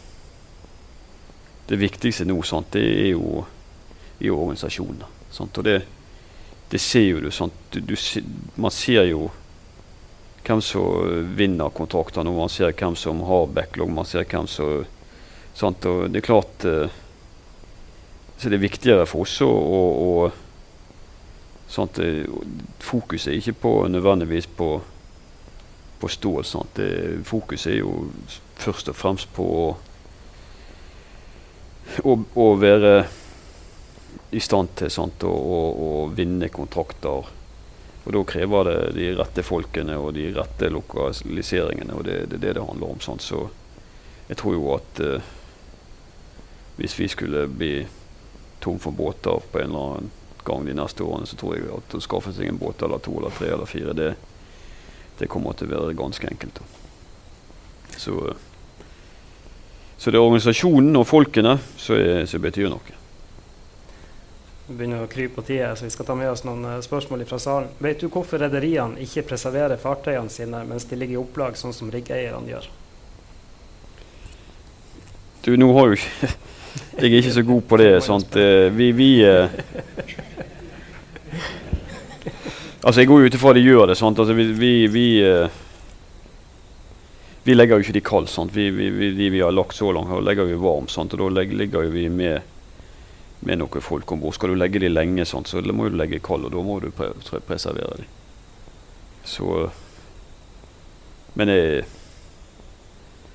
Det 1.68 1.80
viktigste 1.80 2.26
nå, 2.28 2.42
sant? 2.44 2.74
det 2.76 2.84
er 2.84 3.14
jo 3.14 3.46
i 4.20 4.30
organisasjonen. 4.30 5.06
Sant? 5.32 5.58
Og 5.58 5.64
det, 5.64 5.78
det 6.70 6.80
ser 6.82 7.06
jo 7.08 7.22
du 7.24 7.30
sånn 7.32 7.52
du, 7.72 7.80
du, 7.88 7.96
Man 8.60 8.72
ser 8.72 9.08
jo 9.08 9.30
hvem 10.44 10.60
som 10.62 11.30
vinner 11.38 11.72
kontrakter 11.72 12.24
nå. 12.24 12.34
Man 12.36 12.52
ser 12.52 12.76
hvem 12.76 12.98
som 13.00 13.24
har 13.26 13.48
backlog. 13.48 13.92
Man 13.96 14.06
ser 14.06 14.28
hvem 14.28 14.48
som 14.52 14.84
sant? 15.56 15.86
Og 15.88 16.12
det 16.12 16.20
er 16.20 16.28
klart 16.28 16.68
uh, 16.68 17.02
Så 18.38 18.52
det 18.52 18.60
er 18.60 18.68
viktigere 18.68 19.08
for 19.08 19.24
oss 19.24 19.40
å, 19.46 19.52
å 21.74 21.88
at 21.88 22.00
Fokuset 22.84 23.32
er 23.32 23.40
ikke 23.40 23.60
på, 23.64 23.72
nødvendigvis 23.90 24.48
på, 24.58 24.70
på 26.00 26.12
stål. 26.12 26.44
Sånn 26.46 26.70
fokuset 27.26 27.72
er 27.74 27.80
jo 27.80 27.96
først 28.62 28.92
og 28.92 28.98
fremst 28.98 29.32
på 29.34 29.48
å, 29.64 29.68
å, 32.04 32.18
å 32.36 32.48
være 32.60 32.96
i 34.34 34.42
stand 34.42 34.74
til 34.78 34.92
sånn, 34.92 35.14
å, 35.30 35.34
å, 35.88 35.90
vinne 36.14 36.50
kontrakter. 36.54 37.32
Og 38.04 38.10
Da 38.12 38.24
krever 38.28 38.68
det 38.68 38.80
de 38.98 39.12
rette 39.16 39.46
folkene 39.46 39.98
og 40.02 40.14
de 40.18 40.28
rette 40.36 40.70
lokaliseringene. 40.70 41.94
og 41.94 42.06
Det 42.08 42.16
er 42.18 42.26
det, 42.28 42.40
det, 42.42 42.56
det 42.58 42.66
handler 42.66 42.96
om. 42.96 43.04
Sånn. 43.04 43.22
Så 43.22 43.46
jeg 44.28 44.40
tror 44.40 44.58
jo 44.58 44.74
at 44.76 45.04
uh, 45.04 45.32
hvis 46.80 46.98
vi 47.00 47.08
skulle 47.12 47.46
bli 47.48 47.76
tom 48.64 48.80
for 48.82 48.96
båter 48.96 49.44
på 49.52 49.62
en 49.62 49.70
eller 49.70 49.88
annen 49.94 50.12
gang 50.48 50.66
de 50.68 50.76
neste 50.78 51.06
årene, 51.06 51.28
så 51.30 51.38
tror 51.40 51.58
jeg 51.58 51.70
at 51.74 51.98
å 51.98 52.02
skaffe 52.04 52.34
seg 52.36 52.50
en 52.50 52.62
båt 52.62 52.82
eller 52.86 53.04
to 53.04 53.16
eller 53.20 53.36
tre 53.36 53.52
eller 53.54 53.70
fire, 53.70 53.94
det, 53.98 54.14
det 55.20 55.30
kommer 55.32 55.58
til 55.58 55.72
å 55.72 55.78
være 55.78 56.00
ganske 56.00 56.28
enkelt. 56.30 56.64
Så, 57.94 58.18
så 59.98 60.12
det 60.12 60.20
er 60.20 60.26
organisasjonen 60.26 61.00
og 61.00 61.08
folkene 61.08 61.58
som 61.78 62.44
betyr 62.44 62.72
noe 62.74 63.02
begynner 64.68 65.04
å 65.04 65.10
krype 65.12 65.38
på 65.38 65.46
tida, 65.48 65.74
så 65.76 65.86
vi 65.86 65.92
skal 65.92 66.08
ta 66.08 66.16
med 66.16 66.32
oss 66.32 66.46
noen 66.48 66.64
eh, 66.70 66.80
spørsmål 66.84 67.26
fra 67.28 67.40
salen. 67.42 67.72
Vet 67.84 68.04
du 68.04 68.08
hvorfor 68.12 68.42
rederiene 68.42 69.02
ikke 69.04 69.26
preserverer 69.34 69.82
fartøyene 69.82 70.32
sine 70.32 70.64
mens 70.68 70.88
de 70.90 71.00
ligger 71.00 71.18
i 71.18 71.22
opplag, 71.22 71.58
sånn 71.60 71.76
som 71.76 71.92
riggeierne 71.94 72.48
gjør? 72.54 72.70
Du, 75.44 75.52
nå 75.60 75.70
har 75.76 75.92
jo 75.92 76.00
ikke 76.00 76.34
Jeg 76.98 77.10
er 77.12 77.20
ikke 77.20 77.36
så 77.36 77.42
god 77.46 77.66
på 77.70 77.78
det. 77.78 77.90
Sant? 78.08 78.36
Eh, 78.40 78.70
vi, 78.74 78.92
vi 78.96 79.10
eh, 79.28 79.52
Altså, 82.84 83.02
jeg 83.02 83.08
går 83.08 83.22
jo 83.22 83.28
ut 83.28 83.36
ifra 83.38 83.54
de 83.56 83.64
gjør 83.64 83.86
det. 83.88 83.98
Sant? 84.00 84.20
Altså, 84.20 84.34
vi, 84.36 84.46
vi, 84.60 84.72
vi, 84.92 85.06
vi 87.44 87.56
legger 87.56 87.80
jo 87.80 87.86
ikke 87.86 87.96
de 87.96 88.02
kalde. 88.04 88.48
Vi, 88.52 88.70
vi, 88.76 89.12
de 89.16 89.30
vi 89.32 89.44
har 89.44 89.56
lagt 89.56 89.76
så 89.76 89.92
langt, 89.96 90.12
legger 90.24 90.50
vi 90.50 90.60
varmt. 90.60 90.98
Og 90.98 91.16
da 91.20 91.30
ligger 91.48 91.88
jo 91.88 91.94
vi 91.94 92.10
med 92.10 92.42
med 93.46 93.60
noen 93.60 93.84
folk 93.84 94.12
om 94.12 94.22
bord. 94.24 94.36
Skal 94.38 94.54
du 94.54 94.60
legge 94.60 94.82
de 94.82 94.92
lenge, 94.92 95.26
sånn, 95.28 95.46
så 95.48 95.62
må 95.76 95.90
du 95.90 95.98
legge 95.98 96.22
kald, 96.24 96.48
og 96.48 96.54
da 96.54 96.64
må 96.64 96.80
du 96.84 96.90
pre 96.96 97.12
preservere 97.48 98.04
de. 98.04 98.08
Så 99.28 99.70
Men 101.34 101.50
jeg, 101.50 101.86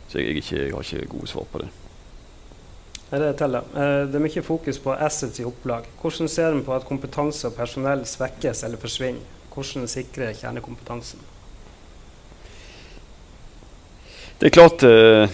så 0.07 0.21
jeg, 0.21 0.37
ikke, 0.39 0.57
jeg, 0.57 0.71
har 0.71 0.85
ikke 0.87 1.09
gode 1.11 1.27
svar 1.27 1.49
på 1.51 1.59
det. 1.59 1.67
Det 3.11 3.19
er, 3.19 3.33
til, 3.35 3.57
eh, 3.59 4.05
det 4.07 4.15
er 4.15 4.23
mye 4.23 4.43
fokus 4.47 4.79
på 4.79 4.93
assets 4.95 5.41
i 5.41 5.47
opplag. 5.49 5.89
Hvordan 5.99 6.31
ser 6.31 6.53
en 6.53 6.63
på 6.63 6.77
at 6.77 6.87
kompetanse 6.87 7.49
og 7.49 7.57
personell 7.57 8.05
svekkes 8.07 8.63
eller 8.69 8.79
forsvinner? 8.79 9.38
Hvordan 9.59 9.89
sikrer 9.91 10.37
kjernekompetansen? 10.39 11.19
Det 14.39 14.47
er 14.47 14.55
klart 14.55 14.85
eh, 14.87 15.27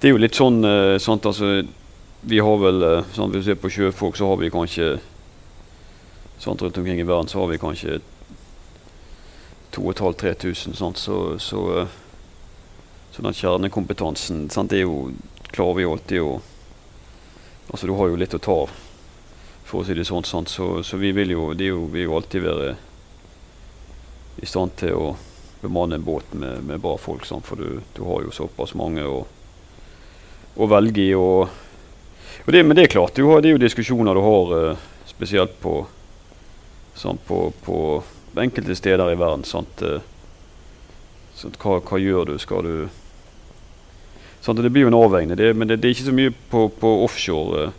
det 0.00 0.08
er 0.08 0.14
jo 0.14 0.20
litt 0.22 0.38
sånn 0.38 0.62
uh, 0.64 0.96
sant, 1.02 1.26
altså, 1.26 1.64
Vi 2.22 2.38
har 2.38 2.60
vel 2.62 2.84
sant, 3.12 3.34
Hvis 3.34 3.42
vi 3.42 3.48
ser 3.50 3.58
på 3.58 3.72
sjøfolk, 3.74 4.14
så 4.16 4.30
har 4.30 4.38
vi 4.38 4.52
kanskje 4.54 4.92
sant, 6.38 6.62
Rundt 6.62 6.78
omkring 6.78 7.02
i 7.02 7.08
verden 7.08 7.28
så 7.28 7.42
har 7.42 7.50
vi 7.50 7.58
kanskje 7.60 7.98
2500-3000. 9.74 10.78
Så, 10.78 10.94
så, 11.38 11.60
så 13.10 13.22
den 13.26 13.36
kjernekompetansen 13.36 14.46
sant, 14.50 14.70
det 14.70 14.80
er 14.80 14.86
jo, 14.86 15.10
klarer 15.50 15.80
vi 15.82 15.90
alltid 15.90 16.22
å 16.22 16.38
Altså 17.70 17.86
Du 17.86 17.94
har 17.98 18.08
jo 18.10 18.18
litt 18.18 18.34
å 18.34 18.40
ta 18.42 18.54
av, 18.64 18.70
for 19.70 19.82
å 19.82 19.86
si 19.86 19.94
det 19.94 20.06
sånn. 20.08 20.26
Sant? 20.26 20.50
Så, 20.50 20.82
så 20.86 20.98
vi 21.00 21.14
vil 21.16 21.34
jo, 21.36 21.50
jo, 21.54 21.84
vil 21.92 22.08
jo 22.08 22.16
alltid 22.18 22.44
være 22.44 22.70
i 24.40 24.48
stand 24.48 24.74
til 24.80 24.96
å 24.96 25.10
bemanne 25.60 25.98
en 25.98 26.06
båt 26.06 26.32
med, 26.34 26.64
med 26.66 26.82
bra 26.82 26.96
folk. 26.98 27.26
Sant? 27.28 27.46
For 27.46 27.60
du, 27.60 27.80
du 27.94 28.02
har 28.08 28.24
jo 28.26 28.34
såpass 28.34 28.74
mange. 28.78 29.06
å, 29.06 29.24
å 30.56 30.66
velge 30.70 31.02
i. 31.02 31.10
Og, 31.14 31.48
og 32.44 32.52
det, 32.52 32.62
men 32.64 32.76
det 32.76 32.86
er 32.86 32.94
klart, 32.94 33.16
du 33.16 33.28
har, 33.28 33.42
det 33.42 33.50
er 33.50 33.58
jo 33.58 33.62
diskusjoner 33.62 34.16
du 34.16 34.24
har 34.24 34.54
uh, 34.54 34.86
spesielt 35.08 35.58
på, 35.62 35.82
sånn, 36.98 37.20
på, 37.26 37.50
på, 37.64 37.76
enkelte 38.40 38.76
steder 38.78 39.12
i 39.12 39.18
verden. 39.20 39.44
Sant? 39.48 39.84
Uh, 39.84 40.00
sånn, 41.36 41.54
hva, 41.60 41.78
hva, 41.84 42.00
gjør 42.00 42.32
du? 42.32 42.38
Skal 42.42 42.66
du 42.66 42.74
sant? 44.40 44.60
Det 44.60 44.72
blir 44.72 44.88
jo 44.88 44.92
en 44.92 45.00
avveining, 45.02 45.36
men 45.54 45.68
det, 45.68 45.80
det, 45.80 45.90
er 45.90 45.96
ikke 45.96 46.10
så 46.10 46.16
mye 46.16 46.34
på, 46.52 46.66
på 46.80 46.96
offshore. 47.04 47.70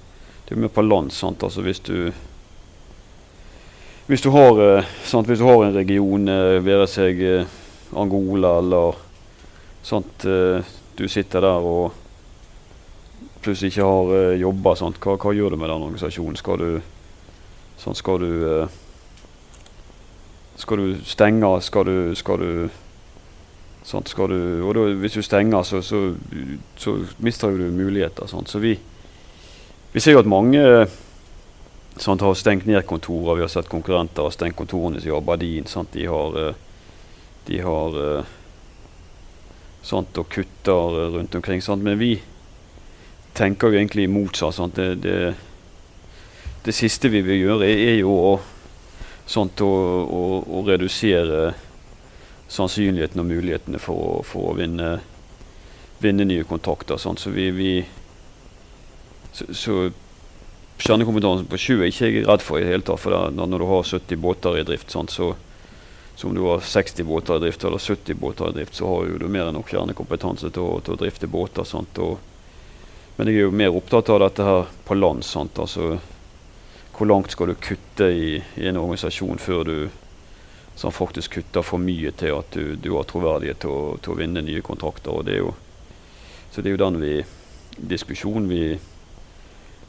Det 0.52 0.58
er 0.58 0.66
mye 0.66 0.74
på 0.76 0.84
land. 0.84 1.14
Sant? 1.16 1.44
Altså 1.48 1.62
hvis 1.64 1.80
du 1.80 2.12
hvis 4.12 4.22
du, 4.22 4.34
har, 4.36 4.84
sant, 5.08 5.30
hvis 5.30 5.40
du 5.40 5.46
har 5.48 5.62
en 5.64 5.76
region, 5.78 6.26
være 6.66 6.88
seg 6.92 7.22
Angola 7.96 8.58
eller 8.60 8.98
sant, 9.88 10.26
Du 10.98 11.06
sitter 11.08 11.48
der 11.48 11.70
og 11.72 11.94
plutselig 13.40 13.72
ikke 13.72 13.88
har 13.88 14.36
jobba, 14.42 14.76
hva, 14.76 15.16
hva, 15.16 15.32
gjør 15.32 15.56
du 15.56 15.62
med 15.62 15.72
den 15.72 15.88
organisasjonen? 15.88 16.36
Skal 16.36 16.60
du, 16.60 16.70
sant? 17.80 18.04
skal 18.04 18.20
du, 18.20 18.68
skal 20.60 20.84
du 20.84 21.02
stenge? 21.08 21.56
Skal 21.64 21.88
du, 21.88 21.98
skal 22.20 22.44
du, 22.44 22.70
sant, 23.88 24.12
skal 24.12 24.36
du 24.36 24.68
Og 24.68 24.76
da, 24.76 24.90
hvis 25.00 25.16
du 25.16 25.24
stenger, 25.24 25.64
så, 25.64 25.82
så, 25.82 26.10
så 26.76 27.00
mister 27.24 27.56
du 27.56 27.70
muligheter. 27.72 28.28
Sant? 28.28 28.52
Så 28.52 28.60
vi, 28.60 28.75
vi 29.92 30.00
ser 30.00 30.15
jo 30.15 30.21
at 30.23 30.29
mange 30.29 30.62
sant, 31.98 32.21
har 32.21 32.35
stengt 32.39 32.65
ned 32.65 32.85
kontorer. 32.87 33.35
Vi 33.39 33.46
har 33.46 33.52
sett 33.52 33.69
konkurrenter 33.69 34.27
har 34.27 34.35
stengt 34.35 34.58
kontorene 34.60 35.02
sine 35.02 35.13
i 35.13 35.17
Aberdeen. 35.17 35.67
Sant, 35.67 35.92
de 35.94 36.06
har, 36.08 36.37
uh, 36.37 36.54
de 37.48 37.60
har 37.65 37.98
sant, 39.81 40.17
og 40.17 40.29
kutter 40.29 41.12
rundt 41.15 41.35
omkring. 41.35 41.62
Sant? 41.62 41.83
Men 41.83 42.00
vi 42.00 42.15
tenker 43.33 43.71
jo 43.71 43.79
egentlig 43.79 44.10
motsatt. 44.10 44.75
Det, 44.75 44.96
det, 44.96 45.33
det, 46.63 46.75
siste 46.75 47.10
vi 47.10 47.23
vil 47.25 47.42
gjøre, 47.46 47.67
er, 47.67 47.85
er 47.94 48.00
jo 48.02 48.13
å, 48.15 48.33
sant, 49.25 49.62
å, 49.62 49.71
å, 50.06 50.23
å, 50.46 50.63
redusere 50.67 51.52
sannsynligheten 52.52 53.21
og 53.21 53.29
mulighetene 53.29 53.79
for 53.79 54.25
for 54.27 54.52
å 54.52 54.58
vinne, 54.60 54.98
vinne, 56.04 56.27
nye 56.27 56.48
kontakter. 56.48 57.00
Sant, 57.02 57.19
Så 57.19 57.31
vi, 57.33 57.50
vi 57.56 57.73
så, 59.32 59.48
så 59.54 59.75
Kjernekompetansen 60.82 61.46
på 61.46 61.60
sjø 61.62 61.75
er 61.77 61.92
ikke 61.92 62.08
jeg 62.10 62.23
redd 62.25 62.42
for 62.42 62.58
i 62.58 62.63
det 62.63 62.71
hele 62.71 62.86
tatt. 62.86 62.98
For 63.04 63.13
da, 63.13 63.46
når 63.46 63.62
du 63.62 63.65
har 63.69 63.84
70 63.86 64.17
båter 64.17 64.56
i 64.58 64.63
drift, 64.65 64.90
sant, 64.90 65.13
så 65.13 65.36
om 66.25 66.34
du 66.34 66.42
har 66.46 66.63
60 66.65 67.06
båter 67.06 67.38
i 67.38 67.44
drift 67.44 67.63
eller 67.65 67.82
70 67.82 68.17
båter 68.17 68.50
i 68.50 68.56
drift, 68.56 68.75
så 68.77 68.90
har 68.90 69.12
du 69.21 69.27
mer 69.29 69.50
enn 69.50 69.56
nok 69.58 69.69
kjernekompetanse 69.69 70.50
til, 70.54 70.82
til, 70.82 70.96
å 70.96 71.02
drifte 71.02 71.29
båter. 71.29 71.67
Sant? 71.69 72.02
Og 72.02 72.17
men 73.17 73.29
jeg 73.29 73.42
er 73.42 73.46
jo 73.46 73.54
mer 73.54 73.75
opptatt 73.75 74.10
av 74.10 74.21
dette 74.23 74.46
her 74.46 74.69
på 74.88 74.96
land. 74.98 75.25
Altså, 75.38 76.00
hvor 76.96 77.10
langt 77.10 77.34
skal 77.34 77.52
du 77.52 77.60
kutte 77.62 78.08
i, 78.10 78.29
i, 78.40 78.67
en 78.69 78.79
organisasjon 78.82 79.42
før 79.42 79.63
du 79.67 79.75
som 80.73 80.94
faktisk 80.96 81.36
kutter 81.36 81.65
for 81.65 81.82
mye 81.82 82.10
til 82.17 82.40
at 82.40 82.56
du, 82.56 82.75
du 82.79 82.94
har 82.96 83.06
troverdighet 83.06 83.62
til 83.62 83.73
å, 83.73 83.84
til 84.02 84.15
å, 84.15 84.17
vinne 84.17 84.42
nye 84.42 84.63
kontrakter. 84.65 85.12
og 85.13 85.27
det 85.27 85.36
er 85.36 85.44
jo 85.44 85.54
Så 86.52 86.62
det 86.62 86.71
er 86.71 86.77
jo 86.77 86.86
den 86.86 87.02
vi, 87.02 87.13
diskusjonen 87.77 88.50
vi 88.50 88.63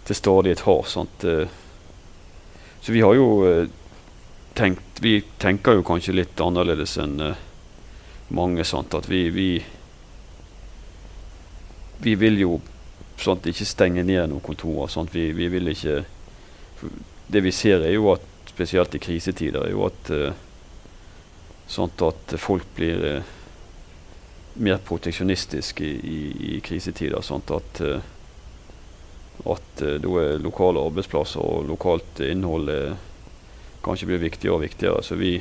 til 0.05 0.17
stadighet 0.17 0.65
har. 0.67 0.83
Sant? 0.89 1.25
Eh, 1.25 1.49
så 2.81 2.93
vi 2.93 3.01
har 3.01 3.15
jo 3.15 3.29
eh, 3.47 3.69
tenkt 4.55 5.01
Vi 5.03 5.17
tenker 5.39 5.79
jo 5.79 5.83
kanskje 5.83 6.13
litt 6.15 6.41
annerledes 6.41 6.97
enn 7.03 7.21
eh, 7.21 7.41
mange. 8.29 8.65
Sant? 8.65 8.95
At 8.95 9.09
vi, 9.11 9.25
vi, 9.35 9.49
vi 11.99 12.15
vil 12.15 12.39
jo 12.43 12.61
sant, 13.19 13.47
ikke 13.47 13.67
stenge 13.67 14.05
ned 14.07 14.31
noen 14.31 14.45
kontorer. 14.45 14.91
Sant? 14.93 15.15
Vi, 15.15 15.31
vi 15.35 15.49
vil 15.51 15.75
ikke 15.75 16.03
Det 17.33 17.41
vi 17.41 17.53
ser, 17.55 17.83
er 17.83 17.95
jo 17.95 18.13
at 18.13 18.27
spesielt 18.53 18.95
i 18.95 19.01
krisetider, 19.01 19.67
er 19.67 19.73
jo 19.73 19.87
at 19.87 20.11
Sånn 21.73 21.93
at 22.05 22.35
folk 22.37 22.67
blir 22.77 23.23
mer 24.55 24.77
proteksjonistiske 24.85 25.85
i, 25.85 25.89
i, 25.89 26.57
i, 26.57 26.61
krisetider. 26.61 27.21
Sånn 27.25 27.45
at, 27.55 27.81
eh, 27.81 28.01
at 29.43 29.83
eh, 29.83 29.99
da 30.03 30.13
er 30.21 30.43
lokale 30.43 30.83
arbeidsplasser 30.87 31.43
og 31.43 31.67
lokalt 31.71 32.23
innhold 32.27 32.71
kanskje 33.83 34.07
blir 34.11 34.23
viktigere 34.23 34.57
og 34.57 34.63
viktigere. 34.63 35.03
Så 35.03 35.17
vi, 35.19 35.33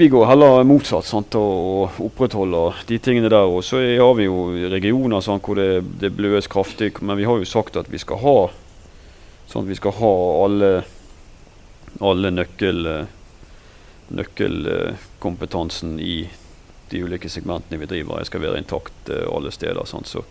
vi 0.00 0.08
går 0.08 0.28
heller 0.30 0.64
motsatt 0.68 1.04
sant, 1.08 1.36
og, 1.36 1.98
opprettholder 2.00 2.80
de 2.88 3.00
tingene 3.04 3.28
der. 3.32 3.44
Og 3.44 3.60
så 3.66 3.82
har 3.82 4.14
vi 4.16 4.28
jo 4.28 4.48
regioner 4.72 5.24
sant, 5.24 5.44
hvor 5.44 5.60
det, 5.60 5.84
det 6.00 6.14
bløes 6.16 6.48
kraftig, 6.48 6.94
men 7.02 7.20
vi 7.20 7.28
har 7.28 7.36
jo 7.36 7.48
sagt 7.48 7.76
at 7.76 7.92
vi 7.92 8.00
skal 8.00 8.22
ha, 8.24 8.38
sånn 9.52 9.68
vi 9.68 9.76
skal 9.76 9.96
ha 10.00 10.16
alle, 10.46 10.72
alle 12.00 12.32
nøkkel 12.32 13.06
nøkkelkompetansen 14.08 15.98
i 16.00 16.30
de 16.88 17.02
ulike 17.04 17.28
segmentene 17.28 17.76
vi 17.82 17.88
driver. 17.90 18.22
Jeg 18.22 18.30
skal 18.30 18.40
være 18.40 18.60
intakt 18.62 19.10
alle 19.12 19.52
steder. 19.52 19.84
Sant? 19.84 20.08
Så, 20.08 20.22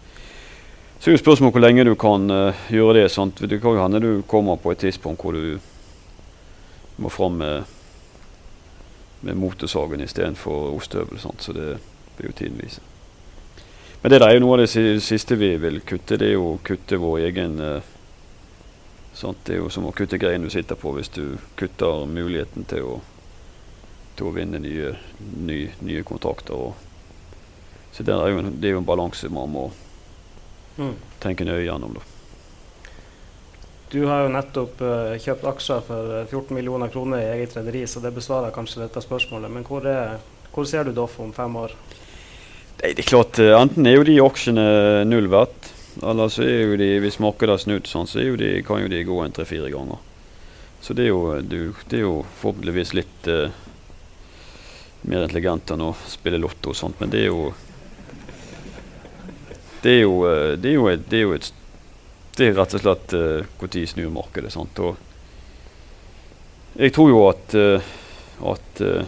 så 1.00 1.10
er 1.10 1.14
jo 1.14 1.22
spørsmålet 1.22 1.54
hvor 1.54 1.62
lenge 1.62 1.86
du 1.86 1.96
kan 1.96 2.32
uh, 2.32 2.68
gjøre 2.74 3.02
det. 3.02 3.12
Sant? 3.12 3.42
Det 3.50 3.62
kan 3.62 3.78
hende 3.78 4.02
du 4.02 4.22
kommer 4.28 4.56
på 4.56 4.72
et 4.72 4.82
tidspunkt 4.86 5.22
hvor 5.22 5.38
du 5.38 5.60
må 6.98 7.10
fram 7.14 7.38
med, 7.38 7.64
med 9.22 9.38
motorsagen 9.38 10.02
istedenfor 10.02 10.74
ostehøvel. 10.76 11.22
Så 11.22 11.54
det 11.54 11.78
vil 12.18 12.32
jo 12.32 12.38
tiden 12.38 12.58
vise. 12.62 12.82
Men 14.02 14.12
det 14.12 14.22
er 14.22 14.34
jo 14.34 14.42
noe 14.42 14.58
av 14.58 14.66
det 14.66 15.02
siste 15.04 15.38
vi 15.38 15.56
vil 15.62 15.82
kutte. 15.86 16.18
Det 16.18 16.32
er 16.32 16.36
jo 16.38 16.54
å 16.56 16.58
kutte 16.64 16.98
vår 17.02 17.20
egen 17.30 17.62
uh, 17.62 17.94
sant? 19.14 19.46
Det 19.46 19.58
er 19.58 19.62
jo 19.62 19.70
som 19.70 19.86
å 19.86 19.94
kutte 19.94 20.18
greinen 20.18 20.50
du 20.50 20.54
sitter 20.54 20.76
på 20.76 20.96
hvis 20.98 21.14
du 21.14 21.38
kutter 21.60 22.06
muligheten 22.10 22.66
til 22.70 22.90
å 22.96 22.98
til 24.18 24.32
å 24.32 24.34
vinne 24.34 24.60
nye, 24.62 24.96
nye, 25.46 25.74
nye 25.86 26.04
kontrakter. 26.06 26.74
så 27.94 28.04
det 28.04 28.14
er, 28.14 28.30
jo 28.34 28.40
en, 28.42 28.56
det 28.58 28.70
er 28.70 28.74
jo 28.74 28.80
en 28.82 28.88
balanse 28.88 29.30
man 29.30 29.52
må 29.54 29.68
mm. 30.78 30.94
tenke 31.24 31.48
nøye 31.48 31.66
gjennom. 31.66 31.98
da. 31.98 32.06
Du 33.90 34.02
har 34.06 34.26
jo 34.26 34.32
nettopp 34.34 34.82
uh, 34.84 35.14
kjøpt 35.16 35.46
aksjer 35.48 35.84
for 35.88 36.10
14 36.26 36.42
eh, 36.42 36.56
millioner 36.58 36.92
kroner 36.92 37.22
i 37.24 37.30
eget 37.38 37.56
rederi, 37.56 37.86
så 37.88 38.02
det 38.04 38.12
besvarer 38.18 38.52
kanskje 38.52 38.82
dette 38.82 39.04
spørsmålet. 39.04 39.52
Men 39.54 39.64
hvor, 39.68 39.88
er, 39.88 40.18
hvor 40.52 40.68
ser 40.68 40.84
du 40.84 40.92
Doff 40.96 41.16
om 41.24 41.32
fem 41.36 41.56
år? 41.56 41.76
Det, 42.82 42.92
det 42.98 43.06
er 43.06 43.08
klart, 43.08 43.40
uh, 43.40 43.54
Enten 43.62 43.88
er 43.88 43.96
jo 43.96 44.08
de 44.10 44.18
aksjene 44.26 44.66
null 45.08 45.30
verdt, 45.32 45.72
eller 46.04 46.34
så 46.34 46.44
er 46.44 46.60
jo 46.66 46.82
de, 46.82 46.90
hvis 47.06 47.22
markedet 47.24 47.56
har 47.56 47.64
snudd 47.64 47.88
sånn, 47.88 48.12
så 48.12 48.26
jo 48.26 48.36
de, 48.40 48.58
kan 48.68 48.84
jo 48.84 48.92
de 48.92 49.06
gå 49.08 49.22
en 49.24 49.38
tre-fire 49.38 49.72
ganger. 49.72 50.04
Så 50.84 50.94
det 50.98 51.08
er 51.08 51.14
jo, 51.14 51.22
du, 51.40 51.72
det 51.88 52.02
er 52.02 52.04
jo 52.04 52.18
forhåpentligvis 52.42 52.92
litt 52.98 53.32
uh, 53.32 53.48
mer 55.08 55.24
intelligent 55.24 55.72
enn 55.72 55.88
å 55.88 55.94
spille 56.12 56.44
lotto 56.44 56.76
og 56.76 56.80
sånt, 56.80 57.00
men 57.00 57.16
det 57.16 57.24
er 57.24 57.32
jo 57.32 57.54
Det 59.88 59.94
er 59.94 60.02
jo, 60.02 60.16
eh, 60.28 60.58
det 60.60 60.74
er 60.74 60.74
jo, 60.76 60.88
et, 60.92 61.04
det 61.08 61.18
er 61.18 61.24
jo 61.24 61.36
et 61.38 61.54
Det 62.38 62.46
er 62.46 62.58
rett 62.58 62.74
og 62.76 62.82
slett 62.84 63.14
når 63.16 63.68
uh, 63.72 63.86
snur 63.90 64.10
markedet. 64.14 64.52
Sant? 64.54 64.80
Og 64.84 64.98
jeg 66.78 66.94
tror 66.94 67.10
jo 67.10 67.22
at, 67.32 67.56
uh, 67.56 67.88
at 68.52 68.82
uh, 68.84 69.06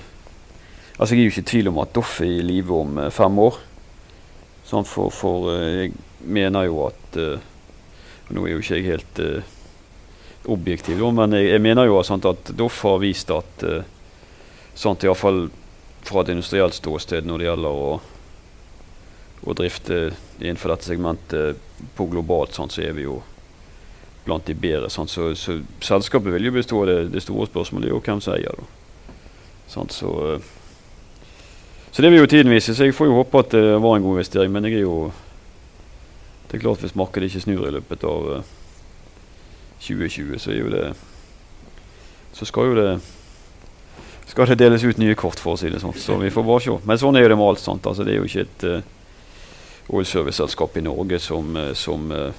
Altså, 1.00 1.16
jeg 1.16 1.20
er 1.20 1.28
jo 1.28 1.34
ikke 1.34 1.44
i 1.44 1.52
tvil 1.52 1.68
om 1.70 1.78
at 1.84 1.92
Doff 1.94 2.22
er 2.24 2.32
i 2.40 2.42
live 2.42 2.74
om 2.74 2.98
uh, 2.98 3.10
fem 3.14 3.38
år. 3.44 3.60
Sant? 4.66 4.88
For, 4.90 5.12
for 5.14 5.52
jeg 5.54 5.94
mener 6.26 6.66
jo 6.66 6.82
at 6.88 7.20
Nå 8.30 8.46
er 8.46 8.52
jo 8.52 8.60
ikke 8.62 8.80
jeg 8.80 8.86
helt 8.86 9.22
objektiv, 10.50 11.02
men 11.14 11.34
jeg, 11.34 11.48
jeg, 11.50 11.62
mener 11.62 11.88
jo 11.90 12.02
sant, 12.06 12.26
at 12.26 12.52
Doff 12.58 12.84
har 12.86 13.00
vist 13.02 13.32
at 13.34 13.66
uh, 13.66 13.82
sant, 14.78 15.04
iallfall 15.04 15.48
fra 16.06 16.24
et 16.24 16.32
industrielt 16.34 16.78
ståsted 16.78 17.26
når 17.28 17.42
det 17.42 17.48
gjelder 17.50 17.82
å, 17.84 17.90
å 19.48 19.56
drifte 19.56 20.10
innenfor 20.40 20.74
dette 20.74 20.90
segmentet 20.90 21.60
på 21.96 22.08
globalt, 22.12 22.56
sånn, 22.56 22.72
så 22.72 22.84
er 22.84 22.96
vi 22.98 23.06
jo 23.06 23.20
blant 24.26 24.46
de 24.46 24.56
bedre. 24.56 24.90
Sånn, 24.92 25.10
så, 25.10 25.32
så, 25.40 25.60
selskapet 25.84 26.36
vil 26.36 26.50
jo 26.50 26.56
bestå 26.58 26.84
det, 26.90 27.00
det, 27.14 27.24
store 27.24 27.48
spørsmålet 27.50 27.90
er 27.90 27.96
jo 27.96 28.04
hvem 28.04 28.22
som 28.24 28.36
eier 28.36 28.60
det. 28.60 28.68
Sånn, 29.70 29.92
så, 29.94 30.12
så, 31.92 32.02
det 32.02 32.12
vil 32.12 32.24
jo 32.24 32.30
tiden 32.30 32.54
vise, 32.54 32.76
så 32.76 32.88
jeg 32.88 32.98
får 32.98 33.10
jo 33.10 33.20
håpe 33.22 33.44
at 33.46 33.56
det 33.56 33.66
var 33.80 33.98
en 33.98 34.06
god 34.06 34.20
investering. 34.20 34.54
Men 34.54 34.68
jeg 34.68 34.82
er 34.82 34.88
jo 34.88 35.12
det 36.50 36.58
er 36.58 36.64
klart 36.64 36.82
hvis 36.82 36.98
markedet 36.98 37.30
ikke 37.30 37.44
snur 37.46 37.68
i 37.68 37.76
løpet 37.76 38.04
av 38.10 38.30
2020, 39.86 40.40
så 40.42 40.52
er 40.52 40.60
jo 40.64 40.74
det 40.74 40.86
så 42.34 42.46
skal 42.48 42.72
jo 42.72 42.78
det 42.78 42.90
skal 44.30 44.46
det 44.50 44.60
deles 44.62 44.84
ut 44.86 45.00
nye 45.02 45.18
kort, 45.18 45.40
for 45.42 45.56
å 45.56 45.60
si 45.60 45.72
det 45.74 45.82
sånn. 45.82 45.96
Så 45.98 46.16
vi 46.22 46.30
får 46.30 46.46
bare 46.46 46.62
se. 46.62 46.76
Men 46.86 47.00
sånn 47.02 47.18
er 47.18 47.26
jo 47.26 47.32
det 47.32 47.38
med 47.40 47.50
alt. 47.50 47.62
sant? 47.64 47.88
Altså, 47.90 48.06
det 48.06 48.14
er 48.14 48.20
jo 48.20 48.28
ikke 48.30 48.44
et 48.46 48.66
uh, 49.90 49.96
oil 49.96 50.06
service-selskap 50.06 50.78
i 50.78 50.82
Norge 50.82 51.20
som, 51.20 51.56
uh, 51.56 51.74
som, 51.74 52.12
uh, 52.12 52.32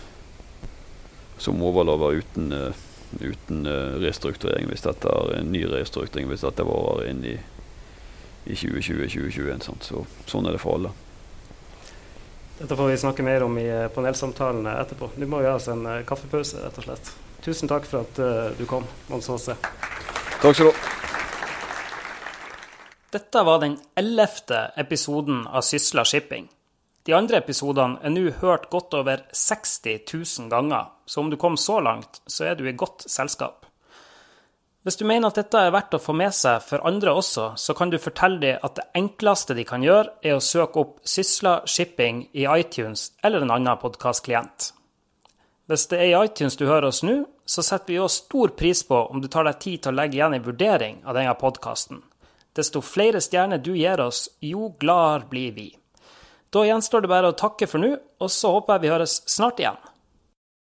som 1.39 1.63
overlever 1.63 2.21
uten, 2.21 2.75
uten 3.21 3.67
restrukturering, 4.01 4.69
hvis 4.69 4.85
dette 4.85 5.09
er 5.09 5.39
en 5.39 5.53
ny 5.53 5.65
restrukturering, 5.67 6.29
hvis 6.31 6.45
dette 6.45 6.67
varer 6.67 7.09
inn 7.11 7.25
i, 7.25 7.37
i 8.45 8.55
2020-2021. 8.55 9.71
Så, 9.83 10.05
sånn 10.31 10.47
er 10.47 10.57
det 10.57 10.63
for 10.63 10.79
alle. 10.79 10.93
Dette 12.61 12.77
får 12.77 12.93
vi 12.93 13.01
snakke 13.01 13.25
mer 13.25 13.47
om 13.47 13.57
i 13.59 13.67
panelsamtalene 13.95 14.77
etterpå. 14.83 15.15
Nå 15.17 15.31
må 15.33 15.41
vi 15.41 15.49
ha 15.49 15.57
oss 15.57 15.71
en 15.73 15.87
kaffepause, 16.07 16.61
rett 16.61 16.77
og 16.77 16.91
slett. 16.91 17.13
Tusen 17.41 17.73
takk 17.73 17.89
for 17.89 18.05
at 18.05 18.57
du 18.61 18.67
kom, 18.69 18.85
Mons 19.09 19.33
Aase. 19.33 19.57
Takk 20.43 20.53
skal 20.53 20.69
du 20.69 20.75
ha. 20.75 20.99
Dette 23.11 23.43
var 23.43 23.59
den 23.65 23.79
ellevte 23.99 24.69
episoden 24.77 25.47
av 25.49 25.65
Sysla 25.67 26.05
Shipping. 26.05 26.47
De 27.11 27.17
andre 27.17 27.41
episodene 27.41 27.99
er 28.07 28.13
nå 28.15 28.29
hørt 28.39 28.69
godt 28.71 28.95
over 28.95 29.25
60 29.35 30.05
000 30.13 30.45
ganger, 30.47 30.93
så 31.11 31.25
om 31.25 31.31
du 31.33 31.35
kom 31.43 31.57
så 31.59 31.81
langt, 31.83 32.21
så 32.31 32.45
er 32.47 32.55
du 32.55 32.69
i 32.71 32.75
godt 32.79 33.03
selskap. 33.11 33.65
Hvis 34.87 34.95
du 35.01 35.03
mener 35.11 35.27
at 35.27 35.41
dette 35.41 35.59
er 35.59 35.73
verdt 35.75 35.97
å 35.97 35.99
få 35.99 36.15
med 36.15 36.31
seg 36.31 36.63
for 36.63 36.87
andre 36.87 37.17
også, 37.19 37.49
så 37.59 37.75
kan 37.75 37.91
du 37.91 37.99
fortelle 37.99 38.39
dem 38.45 38.63
at 38.63 38.79
det 38.79 38.85
enkleste 39.01 39.57
de 39.59 39.65
kan 39.67 39.83
gjøre, 39.83 40.13
er 40.23 40.37
å 40.37 40.45
søke 40.45 40.85
opp 40.85 40.93
Sysla 41.03 41.57
Shipping 41.67 42.29
i 42.31 42.47
iTunes 42.47 43.09
eller 43.27 43.43
en 43.43 43.57
annen 43.57 43.83
podkastklient. 43.83 44.71
Hvis 45.67 45.89
det 45.91 45.99
er 45.99 46.13
i 46.13 46.23
iTunes 46.29 46.61
du 46.63 46.69
hører 46.69 46.93
oss 46.93 47.03
nå, 47.03 47.25
så 47.43 47.67
setter 47.67 47.91
vi 47.91 47.99
også 48.05 48.29
stor 48.29 48.55
pris 48.63 48.85
på 48.87 49.03
om 49.11 49.19
du 49.19 49.27
tar 49.27 49.51
deg 49.51 49.59
tid 49.59 49.83
til 49.83 49.97
å 49.97 49.99
legge 50.05 50.21
igjen 50.21 50.39
en 50.39 50.47
vurdering 50.47 51.03
av 51.03 51.19
denne 51.19 51.35
podkasten. 51.43 52.05
Desto 52.55 52.87
flere 52.87 53.19
stjerner 53.19 53.59
du 53.59 53.75
gir 53.75 53.99
oss, 53.99 54.29
jo 54.39 54.71
gladere 54.79 55.27
blir 55.35 55.59
vi. 55.59 55.71
Da 56.51 56.65
gjenstår 56.67 57.05
det 57.05 57.11
bare 57.13 57.31
å 57.31 57.37
takke 57.39 57.69
for 57.71 57.83
nå, 57.83 57.95
og 58.19 58.31
så 58.35 58.51
håper 58.57 58.77
jeg 58.77 58.85
vi 58.85 58.93
høres 58.95 59.21
snart 59.31 59.61
igjen. 59.63 59.79